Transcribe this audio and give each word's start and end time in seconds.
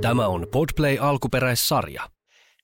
Tämä 0.00 0.26
on 0.26 0.46
Podplay 0.52 0.98
alkuperäissarja. 1.00 2.02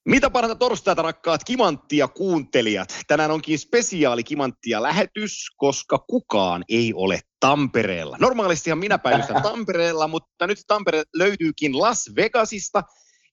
Mitä 0.05 0.31
parhaita 0.31 0.59
torstaita, 0.59 1.03
rakkaat 1.03 1.45
Kimanttia 1.45 2.09
kuuntelijat? 2.09 2.89
Tänään 3.07 3.31
onkin 3.31 3.59
spesiaali 3.59 4.25
Kimanttia 4.25 4.83
lähetys, 4.83 5.51
koska 5.57 5.99
kukaan 5.99 6.65
ei 6.69 6.93
ole 6.95 7.21
Tampereella. 7.41 8.17
Normaalistihan 8.21 8.79
minä 8.79 8.99
päivystän 8.99 9.43
Tampereella, 9.53 10.09
mutta 10.09 10.47
nyt 10.47 10.59
Tampere 10.67 11.03
löytyykin 11.15 11.79
Las 11.79 12.11
Vegasista, 12.17 12.83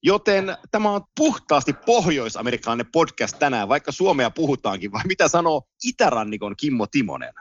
joten 0.04 0.57
tämä 0.71 0.91
on 0.91 1.02
puhtaasti 1.18 1.73
pohjois-amerikkalainen 1.86 2.91
podcast 2.91 3.39
tänään, 3.39 3.70
vaikka 3.70 3.91
Suomea 3.91 4.29
puhutaankin, 4.29 4.91
vai 4.91 5.04
mitä 5.07 5.27
sanoo 5.27 5.61
Itärannikon 5.83 6.55
Kimmo 6.55 6.88
Timonen? 6.88 7.33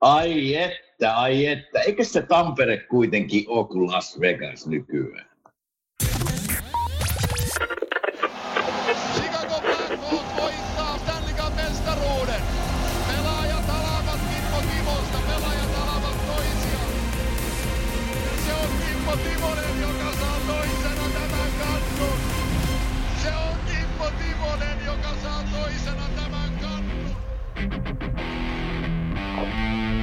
Ai 0.00 0.54
että, 0.54 1.16
ai 1.16 1.46
että. 1.46 1.80
Eikö 1.80 2.04
se 2.04 2.22
Tampere 2.22 2.76
kuitenkin 2.90 3.44
ole 3.48 3.68
kuin 3.68 3.92
Las 3.92 4.20
Vegas 4.20 4.66
nykyään? 4.66 5.33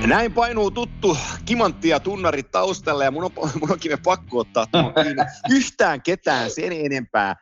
Näin 0.07 0.33
painuu 0.33 0.71
tuttu 0.71 1.17
kimantti 1.45 1.89
ja 1.89 1.99
tunnarit 1.99 2.51
taustalle 2.51 3.03
ja 3.03 3.11
mun 3.11 3.23
on, 3.23 3.31
mun 3.59 3.71
onkin 3.71 3.97
pakko 4.03 4.39
ottaa 4.39 4.67
yhtään 5.49 6.01
ketään 6.01 6.49
sen 6.49 6.71
enempää 6.71 7.35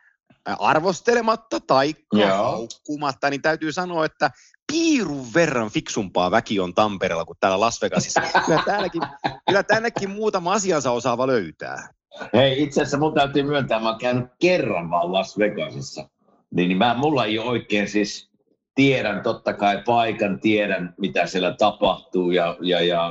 arvostelematta 0.58 1.60
tai 1.60 1.94
Joo. 2.12 2.28
haukkumatta, 2.28 3.30
niin 3.30 3.42
täytyy 3.42 3.72
sanoa, 3.72 4.04
että 4.04 4.30
piirun 4.72 5.26
verran 5.34 5.70
fiksumpaa 5.70 6.30
väki 6.30 6.60
on 6.60 6.74
Tampereella 6.74 7.24
kuin 7.24 7.36
täällä 7.40 7.60
Las 7.60 7.82
Vegasissa. 7.82 8.20
Kyllä, 8.46 8.62
täälläkin, 8.66 9.02
kyllä 9.48 9.62
tännekin 9.62 10.10
muutama 10.10 10.52
asiansa 10.52 10.90
osaava 10.90 11.26
löytää. 11.26 11.88
Hei, 12.34 12.62
itse 12.62 12.82
asiassa 12.82 12.98
mun 12.98 13.14
täytyy 13.14 13.42
myöntää, 13.42 13.80
mä 13.80 13.88
oon 13.88 13.98
käynyt 13.98 14.30
kerran 14.40 14.90
vaan 14.90 15.12
Las 15.12 15.38
Vegasissa. 15.38 16.08
Niin, 16.54 16.68
niin 16.68 16.78
mä, 16.78 16.94
mulla 16.94 17.24
ei 17.24 17.38
ole 17.38 17.48
oikein 17.48 17.88
siis, 17.88 18.29
tiedän 18.80 19.22
totta 19.22 19.52
kai 19.52 19.82
paikan, 19.86 20.40
tiedän 20.40 20.94
mitä 20.98 21.26
siellä 21.26 21.54
tapahtuu 21.58 22.30
ja, 22.30 22.56
ja, 22.60 22.80
ja 22.80 23.10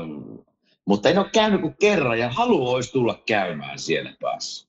mutta 0.86 1.10
en 1.10 1.20
ole 1.20 1.30
käynyt 1.34 1.62
kuin 1.62 1.76
kerran 1.80 2.20
ja 2.20 2.30
halu 2.30 2.70
olisi 2.70 2.92
tulla 2.92 3.24
käymään 3.26 3.80
siellä 3.80 4.14
päässä. 4.22 4.68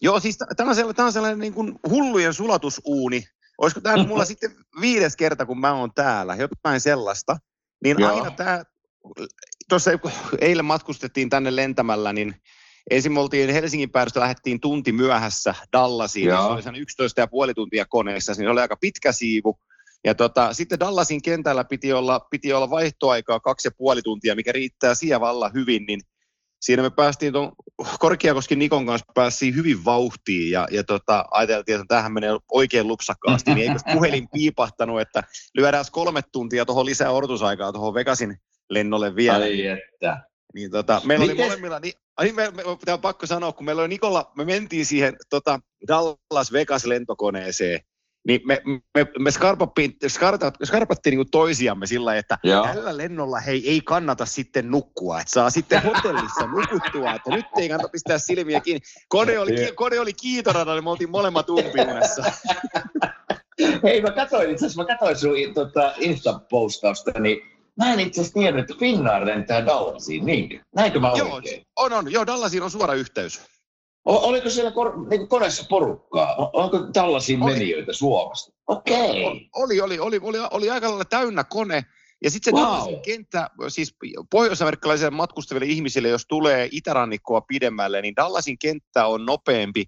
Joo, 0.00 0.20
siis 0.20 0.38
tämä 0.56 0.70
on 0.70 0.74
sellainen, 0.74 0.96
tämä 0.96 1.06
on 1.06 1.12
sellainen 1.12 1.38
niin 1.38 1.54
kuin 1.54 1.78
hullujen 1.88 2.34
sulatusuuni. 2.34 3.24
Olisiko 3.58 3.80
tämä 3.80 4.04
mulla 4.06 4.24
sitten 4.24 4.50
viides 4.80 5.16
kerta, 5.16 5.46
kun 5.46 5.60
mä 5.60 5.72
oon 5.72 5.90
täällä, 5.94 6.36
jotain 6.36 6.80
sellaista. 6.80 7.36
Niin 7.84 7.96
Joo. 7.98 8.14
aina 8.14 8.30
tämä, 8.30 8.62
tuossa 9.68 9.90
eilen 10.40 10.64
matkustettiin 10.64 11.30
tänne 11.30 11.56
lentämällä, 11.56 12.12
niin 12.12 12.34
ensin 12.90 13.12
me 13.12 13.20
oltiin 13.20 13.50
Helsingin 13.50 13.90
päädystä, 13.90 14.20
lähdettiin 14.20 14.60
tunti 14.60 14.92
myöhässä 14.92 15.54
Dallasiin. 15.72 16.28
Joo. 16.28 16.42
Se 16.42 16.52
oli 16.52 16.62
sellainen 16.62 16.82
11 16.82 17.20
ja 17.20 17.26
puoli 17.26 17.54
tuntia 17.54 17.86
koneessa, 17.86 18.32
niin 18.32 18.48
oli 18.48 18.60
aika 18.60 18.76
pitkä 18.76 19.12
siivu. 19.12 19.58
Ja 20.04 20.14
tota, 20.14 20.52
sitten 20.52 20.80
Dallasin 20.80 21.22
kentällä 21.22 21.64
piti 21.64 21.92
olla, 21.92 22.20
piti 22.20 22.52
olla 22.52 22.70
vaihtoaikaa 22.70 23.40
kaksi 23.40 23.68
ja 23.68 23.72
puoli 23.78 24.02
tuntia, 24.02 24.34
mikä 24.34 24.52
riittää 24.52 24.94
sievalla 24.94 25.48
hyvin, 25.54 25.86
niin 25.86 26.00
siinä 26.60 26.82
me 26.82 26.90
päästiin 26.90 27.32
tuon 27.32 27.52
Korkeakoskin 27.98 28.58
Nikon 28.58 28.86
kanssa 28.86 29.06
päästiin 29.14 29.54
hyvin 29.54 29.84
vauhtiin 29.84 30.50
ja, 30.50 30.68
ja 30.70 30.84
tota, 30.84 31.24
ajateltiin, 31.30 31.80
että 31.80 31.94
tähän 31.94 32.12
menee 32.12 32.30
oikein 32.52 32.88
lupsakkaasti, 32.88 33.54
niin 33.54 33.70
eikö 33.70 33.80
puhelin 33.92 34.28
piipahtanut, 34.32 35.00
että 35.00 35.22
lyödään 35.54 35.84
kolme 35.92 36.22
tuntia 36.32 36.66
tuohon 36.66 36.86
lisää 36.86 37.10
odotusaikaa 37.10 37.72
tuohon 37.72 37.94
Vegasin 37.94 38.36
lennolle 38.70 39.16
vielä. 39.16 39.44
Ai 39.44 39.66
että. 39.66 40.22
Niin 40.54 40.70
tota, 40.70 41.00
meillä 41.04 41.24
oli 41.24 41.32
Mites- 41.32 41.44
molemmilla, 41.44 41.80
niin, 41.80 41.92
ai, 42.16 42.32
me, 42.32 42.50
me, 42.50 42.62
tämä 42.84 42.94
on 42.94 43.00
pakko 43.00 43.26
sanoa, 43.26 43.52
kun 43.52 43.64
meillä 43.64 43.80
oli 43.80 43.88
Nikolla, 43.88 44.32
me 44.36 44.44
mentiin 44.44 44.86
siihen 44.86 45.16
tota, 45.30 45.60
Dallas 45.88 46.52
Vegas 46.52 46.84
lentokoneeseen, 46.84 47.80
niin 48.26 48.40
me, 48.44 48.60
me, 48.94 49.06
me 49.18 49.30
skarpattiin, 49.30 49.96
skarpat, 50.08 50.54
skarpattiin 50.64 51.16
niin 51.16 51.30
toisiamme 51.30 51.86
sillä 51.86 52.16
että 52.16 52.38
Joo. 52.44 52.62
tällä 52.62 52.96
lennolla 52.96 53.40
hei, 53.40 53.70
ei 53.70 53.80
kannata 53.80 54.26
sitten 54.26 54.70
nukkua, 54.70 55.20
että 55.20 55.32
saa 55.32 55.50
sitten 55.50 55.82
hotellissa 55.82 56.46
nukuttua, 56.46 57.14
että 57.14 57.30
nyt 57.30 57.46
ei 57.56 57.68
kannata 57.68 57.88
pistää 57.88 58.18
silmiä 58.18 58.60
kiinni. 58.60 58.80
Kone 59.08 59.38
oli, 59.38 59.72
kone 59.74 60.00
oli 60.00 60.12
kiitoradalla, 60.12 60.74
niin 60.74 60.84
me 60.84 60.90
oltiin 60.90 61.10
molemmat 61.10 61.50
umpiunessa. 61.50 62.22
Hei, 63.82 64.02
mä 64.02 64.10
katsoin 64.10 64.50
itse 64.50 64.66
asiassa, 64.66 64.82
mä 64.82 64.88
katsoin 64.88 65.18
sun 65.18 65.54
tota, 65.54 65.94
Insta-postausta, 65.96 67.20
niin 67.20 67.40
mä 67.76 67.92
en 67.92 68.00
itse 68.00 68.20
asiassa 68.20 68.40
tiennyt, 68.40 68.70
että 68.70 68.80
Finnair 68.80 69.26
lentää 69.26 69.66
Dallasiin, 69.66 70.26
niinkö? 70.26 70.58
Näinkö 70.74 71.00
mä 71.00 71.12
Joo, 71.16 71.34
oikein? 71.34 71.66
on, 71.76 71.92
on. 71.92 72.12
Joo, 72.12 72.26
Dallasiin 72.26 72.62
on 72.62 72.70
suora 72.70 72.94
yhteys. 72.94 73.40
Oliko 74.08 74.50
siellä 74.50 74.70
kor- 74.70 75.08
niin 75.10 75.28
koneessa 75.28 75.66
porukkaa? 75.68 76.50
Onko 76.52 76.78
tällaisia 76.92 77.38
Oli. 77.40 77.52
menijöitä 77.52 77.92
Suomesta? 77.92 78.52
Okei. 78.66 79.24
O- 79.24 79.62
Oli, 79.62 79.80
oli, 79.80 79.98
oli, 79.98 80.18
oli, 80.22 80.38
oli 80.50 80.70
aika 80.70 80.88
lailla 80.88 81.04
täynnä 81.04 81.44
kone. 81.44 81.84
Ja 82.24 82.30
sitten 82.30 82.56
se 82.56 82.62
Wow. 82.62 83.00
Kenttä, 83.04 83.50
siis 83.68 83.96
pohjois-amerikkalaisille 84.30 85.10
matkustaville 85.10 85.66
ihmisille, 85.66 86.08
jos 86.08 86.24
tulee 86.28 86.68
itärannikkoa 86.72 87.40
pidemmälle, 87.40 88.02
niin 88.02 88.16
Dallasin 88.16 88.58
kenttä 88.58 89.06
on 89.06 89.26
nopeampi 89.26 89.84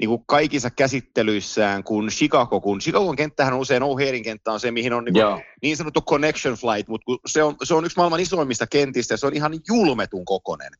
niin 0.00 0.08
kuin 0.08 0.24
kaikissa 0.26 0.70
käsittelyissään 0.70 1.84
kuin 1.84 2.08
Chicago, 2.08 2.60
kun 2.60 2.78
Chicagon 2.78 3.16
kenttähän 3.16 3.54
on 3.54 3.60
usein 3.60 3.82
O'Harein 3.82 4.24
kenttä 4.24 4.52
on 4.52 4.60
se, 4.60 4.70
mihin 4.70 4.92
on 4.92 5.04
niin, 5.04 5.12
kuin 5.12 5.20
Joo. 5.20 5.40
niin 5.62 5.76
sanottu 5.76 6.00
connection 6.00 6.54
flight, 6.54 6.88
mutta 6.88 7.04
kun 7.04 7.18
se 7.26 7.42
on, 7.42 7.56
se 7.62 7.74
on 7.74 7.84
yksi 7.84 7.96
maailman 7.96 8.20
isoimmista 8.20 8.66
kentistä 8.66 9.14
ja 9.14 9.18
se 9.18 9.26
on 9.26 9.36
ihan 9.36 9.52
julmetun 9.68 10.24
kokonen. 10.24 10.70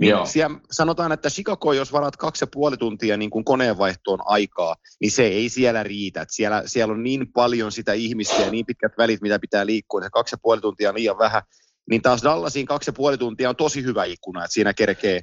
Niin 0.00 0.10
Joo. 0.10 0.26
siellä 0.26 0.60
sanotaan, 0.70 1.12
että 1.12 1.30
Chicago, 1.30 1.72
jos 1.72 1.92
varat 1.92 2.16
kaksi 2.16 2.42
ja 2.42 2.48
puoli 2.52 2.76
tuntia 2.76 3.16
niin 3.16 3.30
kuin 3.30 3.44
koneenvaihtoon 3.44 4.18
aikaa, 4.24 4.76
niin 5.00 5.10
se 5.10 5.26
ei 5.26 5.48
siellä 5.48 5.82
riitä. 5.82 6.22
Et 6.22 6.30
siellä, 6.30 6.62
siellä 6.66 6.92
on 6.94 7.02
niin 7.02 7.32
paljon 7.32 7.72
sitä 7.72 7.92
ihmistä 7.92 8.42
ja 8.42 8.50
niin 8.50 8.66
pitkät 8.66 8.92
välit, 8.98 9.20
mitä 9.22 9.38
pitää 9.38 9.66
liikkua, 9.66 10.02
se 10.02 10.08
kaksi 10.12 10.34
ja 10.34 10.38
puoli 10.42 10.60
tuntia 10.60 10.88
on 10.88 10.94
liian 10.94 11.18
vähän. 11.18 11.42
Niin 11.90 12.02
taas 12.02 12.22
Dallasiin 12.22 12.66
kaksi 12.66 12.88
ja 12.88 12.92
puoli 12.92 13.18
tuntia 13.18 13.48
on 13.48 13.56
tosi 13.56 13.82
hyvä 13.82 14.04
ikkuna, 14.04 14.44
että 14.44 14.54
siinä 14.54 14.74
kerkee, 14.74 15.20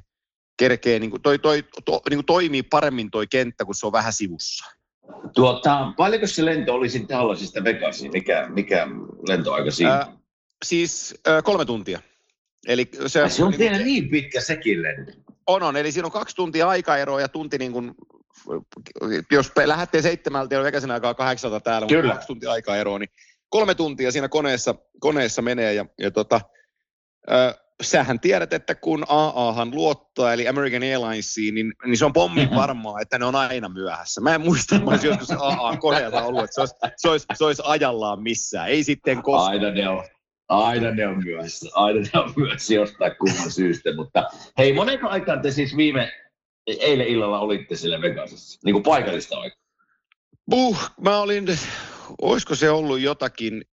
kerkee 0.56 0.98
niin 0.98 1.10
kuin 1.10 1.22
toi, 1.22 1.38
toi, 1.38 1.64
to, 1.84 2.00
niin 2.10 2.16
kuin 2.16 2.26
toimii 2.26 2.62
paremmin 2.62 3.10
toi 3.10 3.26
kenttä, 3.26 3.64
kun 3.64 3.74
se 3.74 3.86
on 3.86 3.92
vähän 3.92 4.12
sivussa. 4.12 4.64
Tuota, 5.34 5.92
paljonko 5.96 6.26
se 6.26 6.44
lento 6.44 6.74
olisi 6.74 7.08
Dallasista 7.08 7.64
Vegasiin? 7.64 8.12
Mikä, 8.12 8.46
mikä 8.48 8.86
lentoaika 9.28 9.70
siinä? 9.70 9.92
Ää, 9.92 10.16
Siis 10.64 11.14
äh, 11.28 11.42
kolme 11.42 11.64
tuntia. 11.64 12.00
Eli 12.66 12.88
se, 13.06 13.28
se 13.28 13.44
on 13.44 13.50
niin 13.50 13.58
vielä 13.58 13.78
niin 13.78 14.08
pitkä 14.10 14.40
sekin 14.40 14.82
lento. 14.82 15.12
On, 15.46 15.62
on. 15.62 15.76
Eli 15.76 15.92
siinä 15.92 16.06
on 16.06 16.12
kaksi 16.12 16.36
tuntia 16.36 16.68
aikaeroa 16.68 17.20
ja 17.20 17.28
tunti 17.28 17.58
niin 17.58 17.72
kuin, 17.72 17.94
jos 19.30 19.52
lähdette 19.64 20.02
seitsemältä 20.02 20.54
ja 20.54 20.58
on 20.58 20.64
vekäisen 20.64 20.90
aikaa 20.90 21.14
kahdeksalta 21.14 21.60
täällä, 21.60 21.84
mutta 21.84 21.94
Kyllä. 21.94 22.12
kaksi 22.12 22.26
tuntia 22.26 22.50
aikaeroa, 22.50 22.98
niin 22.98 23.08
kolme 23.48 23.74
tuntia 23.74 24.12
siinä 24.12 24.28
koneessa, 24.28 24.74
koneessa 25.00 25.42
menee. 25.42 25.74
Ja, 25.74 25.86
ja 25.98 26.10
tota, 26.10 26.40
äh, 27.30 27.54
sähän 27.82 28.20
tiedät, 28.20 28.52
että 28.52 28.74
kun 28.74 29.04
AAhan 29.08 29.74
luottaa, 29.74 30.32
eli 30.32 30.48
American 30.48 30.82
Airlinesiin, 30.82 31.54
niin, 31.54 31.72
niin 31.84 31.96
se 31.96 32.04
on 32.04 32.12
pommin 32.12 32.50
varmaa, 32.54 33.00
että 33.00 33.18
ne 33.18 33.24
on 33.24 33.34
aina 33.34 33.68
myöhässä. 33.68 34.20
Mä 34.20 34.34
en 34.34 34.40
muista, 34.40 34.74
että 34.74 34.84
mä 34.84 34.90
olisin 34.90 35.08
joskus 35.08 35.30
AA 35.30 35.76
koneella 35.76 36.22
ollut, 36.22 36.44
että 36.44 36.54
se 36.54 36.60
olisi, 36.60 36.74
se, 36.96 37.08
olisi, 37.08 37.26
se 37.34 37.44
olisi 37.44 37.62
ajallaan 37.64 38.22
missään. 38.22 38.68
Ei 38.68 38.84
sitten 38.84 39.22
koskaan. 39.22 39.52
Aina 39.52 39.70
ne 39.70 39.88
on. 39.88 40.04
Aina 40.48 40.90
ne 40.90 41.06
on 41.06 41.24
myöhässä. 41.24 41.70
Aina 41.74 42.00
ne 42.00 42.20
on 42.20 42.32
myöhässä 42.36 42.74
jostain 42.74 43.12
kumman 43.18 43.50
syystä. 43.50 43.96
Mutta 43.96 44.28
hei, 44.58 44.72
monenko 44.72 45.08
aikaan 45.08 45.42
te 45.42 45.50
siis 45.50 45.76
viime, 45.76 46.12
eilen 46.66 47.06
illalla 47.06 47.40
olitte 47.40 47.76
siellä 47.76 48.00
Vegasissa? 48.00 48.60
Niin 48.64 48.72
kuin 48.72 48.82
paikallista 48.82 49.38
aikaa. 49.38 49.58
Puh, 50.50 50.90
mä 51.00 51.18
olin, 51.20 51.46
olisiko 52.22 52.54
se 52.54 52.70
ollut 52.70 53.00
jotakin 53.00 53.64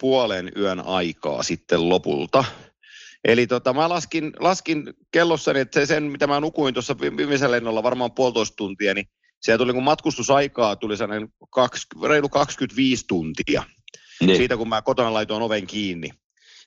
puolen 0.00 0.52
yön 0.56 0.80
aikaa 0.80 1.42
sitten 1.42 1.88
lopulta. 1.88 2.44
Eli 3.24 3.46
tota, 3.46 3.72
mä 3.72 3.88
laskin, 3.88 4.32
laskin 4.40 4.94
kellossani, 5.10 5.60
että 5.60 5.80
se, 5.80 5.86
sen 5.86 6.02
mitä 6.02 6.26
mä 6.26 6.40
nukuin 6.40 6.74
tuossa 6.74 7.00
vi- 7.00 7.16
viimeisellä 7.16 7.54
lennolla 7.54 7.82
varmaan 7.82 8.12
puolitoista 8.12 8.56
tuntia, 8.56 8.94
niin 8.94 9.06
siellä 9.40 9.58
tuli 9.58 9.72
kun 9.72 9.82
matkustusaikaa 9.82 10.76
tuli 10.76 10.96
sellainen 10.96 11.28
kaksi, 11.50 11.86
reilu 12.08 12.28
25 12.28 13.04
tuntia 13.08 13.62
Niin. 14.20 14.36
siitä, 14.36 14.56
kun 14.56 14.68
mä 14.68 14.82
kotona 14.82 15.12
laitoin 15.12 15.42
oven 15.42 15.66
kiinni. 15.66 16.10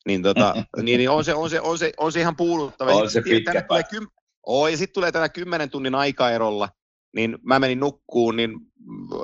Niin, 0.06 0.24
tota, 0.24 0.56
niin, 0.84 0.98
niin 0.98 1.10
on, 1.10 1.24
se, 1.24 1.34
on, 1.34 1.50
se, 1.50 1.62
on, 1.62 1.78
se, 1.78 1.92
on 1.98 2.12
se 2.12 2.20
ihan 2.20 2.36
puuluttava. 2.36 2.92
On 2.92 3.12
se 3.12 3.22
pitkä 3.22 3.52
tänne 3.52 3.68
tulee 3.68 3.84
kym, 3.84 4.08
oh, 4.46 4.68
ja 4.68 4.78
sitten 4.78 4.94
tulee 4.94 5.12
tänä 5.12 5.30
kymmenen 5.30 5.70
tunnin 5.70 5.96
aikaerolla, 5.96 6.70
niin 7.16 7.38
mä 7.44 7.60
menin 7.60 7.80
nukkuun, 7.80 8.36
niin 8.36 8.52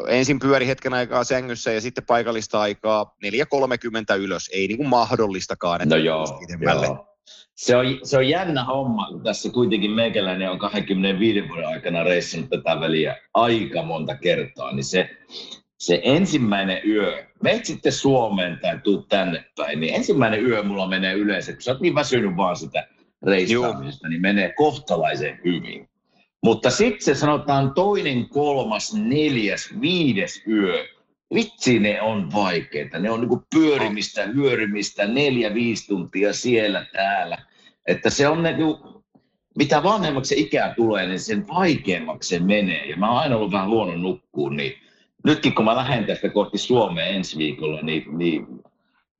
ensin 0.07 0.39
pyöri 0.39 0.67
hetken 0.67 0.93
aikaa 0.93 1.23
sängyssä 1.23 1.71
ja 1.71 1.81
sitten 1.81 2.05
paikallista 2.05 2.61
aikaa 2.61 3.15
4.30 3.25 4.17
ylös. 4.19 4.49
Ei 4.53 4.67
niin 4.67 4.77
kuin 4.77 4.89
mahdollistakaan, 4.89 5.81
että 5.81 5.95
No 5.95 6.01
joo, 6.01 6.39
joo. 6.59 7.12
Se 7.55 7.75
on, 7.75 7.85
se 8.03 8.17
on 8.17 8.29
jännä 8.29 8.63
homma, 8.63 9.07
kun 9.07 9.23
tässä 9.23 9.49
kuitenkin 9.49 9.91
meikäläinen 9.91 10.51
on 10.51 10.59
25 10.59 11.49
vuoden 11.49 11.67
aikana 11.67 12.03
reissannut 12.03 12.49
tätä 12.49 12.79
väliä 12.79 13.17
aika 13.33 13.83
monta 13.83 14.15
kertaa, 14.15 14.71
niin 14.71 14.83
se, 14.83 15.09
se 15.79 16.01
ensimmäinen 16.03 16.81
yö, 16.87 17.25
menet 17.43 17.65
sitten 17.65 17.91
Suomeen 17.91 18.59
tai 18.61 18.79
tuu 18.83 19.01
tänne 19.01 19.45
päin, 19.55 19.79
niin 19.79 19.95
ensimmäinen 19.95 20.45
yö 20.45 20.63
mulla 20.63 20.87
menee 20.87 21.13
yleensä, 21.13 21.53
kun 21.53 21.61
sä 21.61 21.71
oot 21.71 21.81
niin 21.81 21.95
väsynyt 21.95 22.37
vaan 22.37 22.55
sitä 22.55 22.87
reissaamisesta, 23.25 24.07
niin 24.07 24.21
menee 24.21 24.53
kohtalaisen 24.57 25.39
hyvin. 25.45 25.89
Mutta 26.43 26.69
sitten 26.69 27.01
se 27.01 27.15
sanotaan 27.15 27.73
toinen, 27.73 28.29
kolmas, 28.29 28.93
neljäs, 28.93 29.69
viides 29.81 30.43
yö, 30.47 30.85
vitsi 31.33 31.79
ne 31.79 32.01
on 32.01 32.31
vaikeita. 32.33 32.99
Ne 32.99 33.11
on 33.11 33.19
niinku 33.19 33.43
pyörimistä, 33.55 34.25
hyörimistä, 34.25 35.07
neljä, 35.07 35.53
viisi 35.53 35.87
tuntia 35.87 36.33
siellä, 36.33 36.85
täällä. 36.93 37.37
Että 37.87 38.09
se 38.09 38.27
on 38.27 38.43
niinku, 38.43 38.79
mitä 39.57 39.83
vanhemmaksi 39.83 40.39
ikää 40.39 40.73
tulee, 40.75 41.07
niin 41.07 41.19
sen 41.19 41.47
vaikeammaksi 41.47 42.29
se 42.29 42.39
menee. 42.39 42.85
Ja 42.85 42.97
mä 42.97 43.11
oon 43.11 43.19
aina 43.19 43.35
ollut 43.35 43.51
vähän 43.51 43.69
huono 43.69 43.95
nukkuun, 43.95 44.57
niin 44.57 44.73
nytkin 45.23 45.55
kun 45.55 45.65
mä 45.65 45.75
lähden 45.75 46.05
tästä 46.05 46.29
kohti 46.29 46.57
Suomea 46.57 47.05
ensi 47.05 47.37
viikolla, 47.37 47.81
niin, 47.81 48.17
niin 48.17 48.47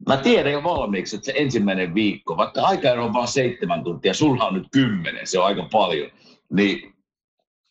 mä 0.08 0.18
tiedän 0.18 0.54
jo 0.54 0.64
valmiiksi, 0.64 1.16
että 1.16 1.26
se 1.26 1.34
ensimmäinen 1.36 1.96
viikko, 1.96 2.38
vaikka 2.38 2.62
aika 2.62 2.92
on 2.92 3.14
vain 3.14 3.28
seitsemän 3.28 3.84
tuntia, 3.84 4.14
sulla 4.14 4.48
on 4.48 4.54
nyt 4.54 4.68
kymmenen, 4.72 5.28
se 5.28 5.40
on 5.40 5.46
aika 5.46 5.68
paljon, 5.72 6.10
niin 6.54 6.94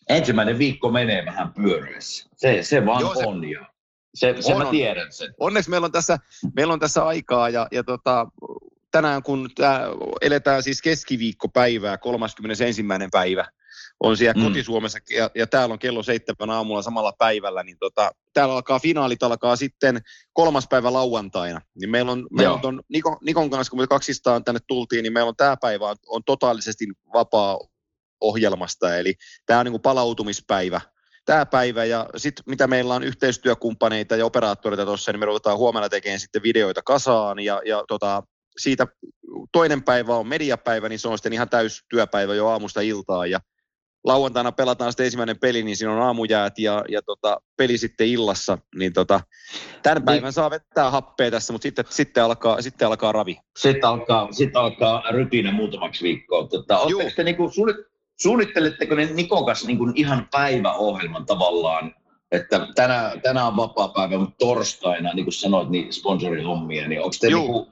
ensimmäinen 0.08 0.58
viikko 0.58 0.90
menee 0.90 1.24
vähän 1.26 1.52
pyörässä. 1.52 2.28
Se, 2.36 2.62
se 2.62 2.86
vaan 2.86 3.00
Joo, 3.00 3.14
se, 3.14 3.26
on 3.26 3.50
ja 3.50 3.71
se, 4.14 4.34
se 4.40 4.54
on, 4.54 4.64
mä 4.64 4.70
tiedän 4.70 5.12
sen. 5.12 5.34
Onneksi 5.40 5.70
meillä 5.70 5.84
on 5.84 5.92
tässä, 5.92 6.18
meillä 6.56 6.72
on 6.72 6.80
tässä 6.80 7.06
aikaa 7.06 7.48
ja, 7.48 7.68
ja 7.72 7.84
tota, 7.84 8.26
tänään 8.90 9.22
kun 9.22 9.50
tää, 9.54 9.82
eletään 10.20 10.62
siis 10.62 10.82
keskiviikkopäivää, 10.82 11.98
31. 11.98 12.84
päivä, 13.12 13.44
on 14.00 14.16
siellä 14.16 14.40
mm. 14.40 14.48
kotisuomessa 14.48 14.98
ja, 15.10 15.30
ja 15.34 15.46
täällä 15.46 15.72
on 15.72 15.78
kello 15.78 16.02
seitsemän 16.02 16.50
aamulla 16.50 16.82
samalla 16.82 17.12
päivällä, 17.18 17.62
niin 17.62 17.76
tota, 17.80 18.10
täällä 18.32 18.54
alkaa 18.54 18.78
finaalit 18.78 19.22
alkaa 19.22 19.56
sitten 19.56 20.00
kolmas 20.32 20.66
päivä 20.70 20.92
lauantaina. 20.92 21.60
Niin 21.80 21.90
meillä 21.90 22.12
on, 22.12 22.26
meillä 22.30 22.54
on 22.54 22.60
ton 22.60 22.82
Nikon, 22.88 23.16
Nikon 23.20 23.50
kanssa, 23.50 23.70
kun 23.70 23.80
me 23.80 23.86
kaksistaan 23.86 24.44
tänne 24.44 24.60
tultiin, 24.66 25.02
niin 25.02 25.12
meillä 25.12 25.28
on 25.28 25.36
tämä 25.36 25.56
päivä 25.56 25.88
on, 25.88 25.96
on 26.06 26.24
totaalisesti 26.24 26.84
vapaa 27.12 27.58
ohjelmasta, 28.20 28.96
eli 28.96 29.14
tämä 29.46 29.60
on 29.60 29.66
niin 29.66 29.72
kuin 29.72 29.82
palautumispäivä 29.82 30.80
tämä 31.24 31.46
päivä 31.46 31.84
ja 31.84 32.06
sitten 32.16 32.44
mitä 32.46 32.66
meillä 32.66 32.94
on 32.94 33.02
yhteistyökumppaneita 33.02 34.16
ja 34.16 34.26
operaattoreita 34.26 34.86
tuossa, 34.86 35.12
niin 35.12 35.20
me 35.20 35.26
ruvetaan 35.26 35.58
huomenna 35.58 35.88
tekemään 35.88 36.20
sitten 36.20 36.42
videoita 36.42 36.82
kasaan 36.82 37.38
ja, 37.40 37.62
ja 37.64 37.84
tota, 37.88 38.22
siitä 38.58 38.86
toinen 39.52 39.82
päivä 39.82 40.16
on 40.16 40.26
mediapäivä, 40.26 40.88
niin 40.88 40.98
se 40.98 41.08
on 41.08 41.18
sitten 41.18 41.32
ihan 41.32 41.48
täys 41.48 41.84
työpäivä 41.88 42.34
jo 42.34 42.48
aamusta 42.48 42.80
iltaan 42.80 43.30
ja 43.30 43.40
lauantaina 44.04 44.52
pelataan 44.52 44.92
sitten 44.92 45.04
ensimmäinen 45.04 45.38
peli, 45.38 45.62
niin 45.62 45.76
siinä 45.76 45.92
on 45.92 46.02
aamujäät 46.02 46.58
ja, 46.58 46.84
ja 46.88 47.02
tota, 47.02 47.40
peli 47.56 47.78
sitten 47.78 48.06
illassa, 48.06 48.58
niin 48.74 48.92
tota, 48.92 49.20
tämän 49.82 49.96
niin. 49.96 50.04
päivän 50.04 50.32
saa 50.32 50.50
vettää 50.50 50.90
happea 50.90 51.30
tässä, 51.30 51.52
mutta 51.52 51.62
sitten, 51.62 51.84
sitten, 51.88 52.24
alkaa, 52.24 52.62
sitten 52.62 52.88
alkaa 52.88 53.12
ravi. 53.12 53.38
Sitten 53.58 53.88
alkaa, 53.88 54.32
sitten 54.32 54.62
alkaa 54.62 55.02
rytinä 55.10 55.52
muutamaksi 55.52 56.04
viikkoa. 56.04 56.46
Tota, 56.48 56.78
Oletteko 56.78 57.10
te 57.16 57.24
niin 57.24 57.36
kuin, 57.36 57.52
Suunnitteletteko 58.22 58.94
ne 58.94 59.06
Nikon 59.06 59.46
kanssa 59.46 59.66
niin 59.66 59.78
kuin 59.78 59.92
ihan 59.96 60.28
päiväohjelman 60.30 61.26
tavallaan, 61.26 61.94
että 62.30 62.68
tänään, 62.74 63.20
tänään 63.20 63.46
on 63.46 63.56
vapaa 63.56 63.88
päivä, 63.88 64.18
mutta 64.18 64.36
torstaina, 64.38 65.12
niin 65.12 65.24
kuin 65.24 65.34
sanoit, 65.34 65.68
niin 65.68 65.92
sponsorihommia, 65.92 66.88
niin 66.88 67.00
onko 67.00 67.16
te 67.20 67.26
niin 67.26 67.46
kuin, 67.46 67.66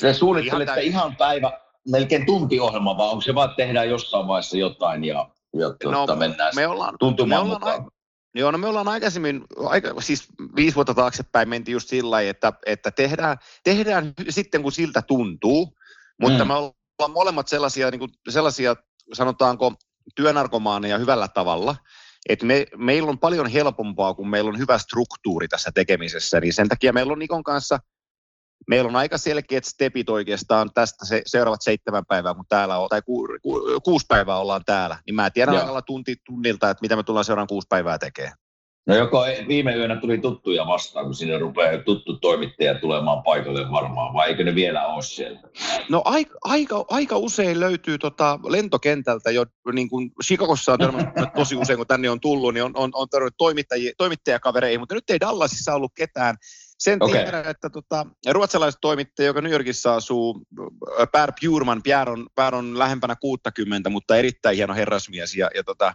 te 0.00 0.12
suunnittelette 0.12 0.80
ihan, 0.80 1.02
ihan 1.02 1.16
päivä, 1.16 1.60
melkein 1.88 2.26
tuntiohjelma, 2.26 2.96
vai 2.96 3.08
onko 3.08 3.20
se 3.20 3.34
vaan, 3.34 3.50
että 3.50 3.56
tehdään 3.56 3.88
jossain 3.88 4.26
vaiheessa 4.26 4.56
jotain 4.56 5.04
ja, 5.04 5.28
ja 5.54 5.68
no, 5.68 5.74
tuota, 5.90 6.16
mennään 6.16 6.52
me 6.54 6.66
ollaan, 6.66 6.94
tuntumaan 6.98 7.46
me 7.46 7.54
ollaan, 7.54 7.60
mukaan? 7.60 7.90
Joo, 8.34 8.50
no 8.50 8.58
me 8.58 8.66
ollaan 8.66 8.88
aikaisemmin, 8.88 9.44
aika, 9.56 9.94
siis 10.00 10.26
viisi 10.56 10.74
vuotta 10.74 10.94
taaksepäin 10.94 11.48
mentiin 11.48 11.72
just 11.72 11.88
sillä 11.88 12.10
lailla, 12.10 12.30
että, 12.30 12.52
että 12.66 12.90
tehdään, 12.90 13.36
tehdään 13.64 14.12
sitten 14.28 14.62
kun 14.62 14.72
siltä 14.72 15.02
tuntuu, 15.02 15.76
mutta 16.20 16.44
mm. 16.44 16.48
me 16.48 16.54
ollaan 16.54 17.12
molemmat 17.12 17.48
sellaisia, 17.48 17.90
niin 17.90 17.98
kuin, 17.98 18.10
sellaisia 18.28 18.76
sanotaanko 19.12 19.74
työnarkomaaneja 20.14 20.98
hyvällä 20.98 21.28
tavalla, 21.28 21.76
että 22.28 22.46
me, 22.46 22.66
meillä 22.76 23.10
on 23.10 23.18
paljon 23.18 23.46
helpompaa, 23.46 24.14
kun 24.14 24.30
meillä 24.30 24.48
on 24.48 24.58
hyvä 24.58 24.78
struktuuri 24.78 25.48
tässä 25.48 25.70
tekemisessä, 25.74 26.40
niin 26.40 26.52
sen 26.52 26.68
takia 26.68 26.92
meillä 26.92 27.12
on 27.12 27.18
Nikon 27.18 27.42
kanssa, 27.42 27.78
meillä 28.68 28.88
on 28.88 28.96
aika 28.96 29.18
selkeät 29.18 29.64
stepit 29.64 30.08
oikeastaan 30.08 30.70
tästä 30.74 31.06
se, 31.06 31.22
seuraavat 31.26 31.62
seitsemän 31.62 32.06
päivää, 32.08 32.34
kun 32.34 32.44
täällä 32.48 32.78
on, 32.78 32.88
tai 32.88 33.02
ku, 33.02 33.28
ku, 33.42 33.80
kuusi 33.84 34.06
päivää 34.08 34.38
ollaan 34.38 34.64
täällä, 34.66 34.98
niin 35.06 35.14
mä 35.14 35.30
tiedän 35.30 35.56
aika 35.56 35.82
tunti 35.82 36.16
tunnilta, 36.26 36.70
että 36.70 36.82
mitä 36.82 36.96
me 36.96 37.02
tullaan 37.02 37.24
seuraavan 37.24 37.48
kuusi 37.48 37.66
päivää 37.68 37.98
tekemään. 37.98 38.36
No 38.86 38.94
joko 38.96 39.24
viime 39.48 39.76
yönä 39.76 39.96
tuli 39.96 40.18
tuttuja 40.18 40.66
vastaan, 40.66 41.06
kun 41.06 41.14
sinne 41.14 41.38
rupeaa 41.38 41.82
tuttu 41.82 42.16
toimittaja 42.16 42.74
tulemaan 42.74 43.22
paikalle 43.22 43.70
varmaan, 43.70 44.14
vai 44.14 44.28
eikö 44.28 44.44
ne 44.44 44.54
vielä 44.54 44.86
ole 44.86 45.02
siellä? 45.02 45.40
No 45.88 46.02
aika, 46.04 46.38
aika, 46.44 46.84
aika 46.88 47.16
usein 47.16 47.60
löytyy 47.60 47.98
tota 47.98 48.38
lentokentältä 48.42 49.30
jo, 49.30 49.44
niin 49.72 49.88
kuin 49.88 50.10
Chicagossa 50.24 50.72
on 50.72 50.78
törmännyt 50.78 51.14
tosi 51.36 51.56
usein, 51.56 51.76
kun 51.76 51.86
tänne 51.86 52.10
on 52.10 52.20
tullut, 52.20 52.54
niin 52.54 52.64
on, 52.64 52.72
on, 52.74 52.90
on 52.94 53.08
törmännyt 53.08 53.34
toimittajakavereihin, 53.98 54.80
mutta 54.80 54.94
nyt 54.94 55.10
ei 55.10 55.20
Dallasissa 55.20 55.74
ollut 55.74 55.92
ketään. 55.96 56.36
Sen 56.78 57.02
okay. 57.02 57.22
tiedän, 57.22 57.46
että 57.46 57.70
tota, 57.70 58.06
ruotsalaiset 58.30 58.80
toimittaja, 58.80 59.26
joka 59.26 59.40
New 59.40 59.52
Yorkissa 59.52 59.94
asuu, 59.94 60.42
Per 61.12 61.32
Purman, 61.40 61.82
Pierre 61.82 62.12
on, 62.12 62.26
Pierre 62.34 62.56
on 62.56 62.78
lähempänä 62.78 63.16
60, 63.16 63.90
mutta 63.90 64.16
erittäin 64.16 64.56
hieno 64.56 64.74
herrasmies 64.74 65.36
ja, 65.36 65.50
ja 65.54 65.64
tota, 65.64 65.94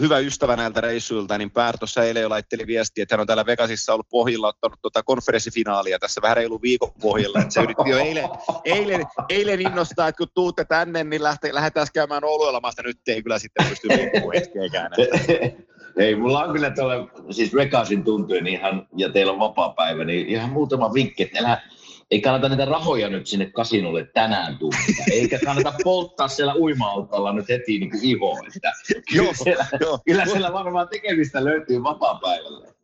hyvä 0.00 0.18
ystävä 0.18 0.56
näiltä 0.56 0.80
reissuilta, 0.80 1.38
niin 1.38 1.50
Pär 1.50 1.78
tuossa 1.78 2.04
eilen 2.04 2.22
jo 2.22 2.30
laitteli 2.30 2.66
viestiä, 2.66 3.02
että 3.02 3.14
hän 3.14 3.20
on 3.20 3.26
täällä 3.26 3.46
Vegasissa 3.46 3.92
ollut 3.92 4.08
pohjilla 4.08 4.48
ottanut 4.48 4.78
tuota 4.82 5.02
konferenssifinaalia 5.02 5.98
tässä 5.98 6.22
vähän 6.22 6.36
reilu 6.36 6.62
viikon 6.62 6.92
pohjalla. 7.00 7.40
Että 7.40 7.54
se 7.54 7.62
yritti 7.62 7.90
jo 7.90 7.98
eilen, 7.98 8.28
eilen, 8.64 9.06
eilen 9.28 9.60
innostaa, 9.60 10.08
että 10.08 10.18
kun 10.18 10.28
tuutte 10.34 10.64
tänne, 10.64 11.04
niin 11.04 11.22
lähte, 11.22 11.54
lähdetään 11.54 11.86
käymään 11.94 12.24
Ouluelamasta. 12.24 12.82
Nyt 12.82 12.98
ei 13.08 13.22
kyllä 13.22 13.38
sitten 13.38 13.66
pysty 13.66 13.88
hetkeäkään. 14.34 14.90
Ei, 15.96 16.14
mulla 16.14 16.44
on 16.44 16.52
kyllä 16.52 16.70
tuolla, 16.70 16.94
siis 17.30 17.54
Vegasin 17.54 18.04
tuntuu, 18.04 18.36
niin 18.36 18.46
ihan, 18.46 18.86
ja 18.96 19.12
teillä 19.12 19.32
on 19.32 19.38
vapaa 19.38 19.72
päivä, 19.72 20.04
niin 20.04 20.26
ihan 20.26 20.50
muutama 20.50 20.94
vinkki, 20.94 21.22
että 21.22 21.38
älä, 21.38 21.62
ei 22.10 22.20
kannata 22.20 22.48
niitä 22.48 22.64
rahoja 22.64 23.08
nyt 23.08 23.26
sinne 23.26 23.50
kasinolle 23.50 24.06
tänään 24.14 24.58
tulla. 24.58 24.76
Eikä 25.12 25.38
kannata 25.44 25.74
polttaa 25.84 26.28
siellä 26.28 26.54
uima 26.54 27.32
nyt 27.32 27.48
heti 27.48 27.78
niin 27.78 27.90
kuin 27.90 28.04
ihoon. 28.04 28.46
Että 28.56 28.72
kyllä, 29.12 29.32
siellä, 29.34 29.66
joo. 29.80 29.98
kyllä 30.06 30.26
siellä 30.26 30.52
varmaan 30.52 30.88
tekemistä 30.88 31.44
löytyy 31.44 31.82
vapaa-päivällä. 31.82 32.76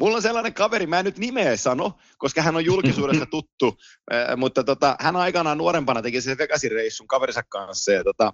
Mulla 0.00 0.16
on 0.16 0.22
sellainen 0.22 0.54
kaveri, 0.54 0.86
mä 0.86 0.98
en 0.98 1.04
nyt 1.04 1.18
nimeä 1.18 1.56
sano, 1.56 1.92
koska 2.18 2.42
hän 2.42 2.56
on 2.56 2.64
julkisuudessa 2.64 3.26
tuttu, 3.26 3.76
mutta 4.36 4.64
tota, 4.64 4.96
hän 5.00 5.16
aikanaan 5.16 5.58
nuorempana 5.58 6.02
teki 6.02 6.20
sen 6.20 6.38
Vegasin 6.38 6.70
reissun 6.70 7.06
kaverinsa 7.06 7.42
kanssa 7.42 7.92
ja 7.92 8.04
tota, 8.04 8.32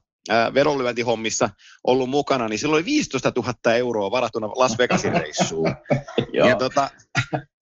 vedonlyöntihommissa 0.54 1.50
ollut 1.84 2.10
mukana, 2.10 2.48
niin 2.48 2.58
silloin 2.58 2.78
oli 2.78 2.84
15 2.84 3.32
000 3.36 3.74
euroa 3.74 4.10
varattuna 4.10 4.48
Las 4.48 4.78
Vegasin 4.78 5.12
reissuun. 5.12 5.74
ja, 6.32 6.56
tota, 6.56 6.90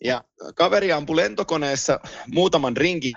ja 0.04 0.24
kaveri 0.54 0.92
ampui 0.92 1.16
lentokoneessa 1.16 2.00
muutaman 2.32 2.76
rinkin 2.76 3.14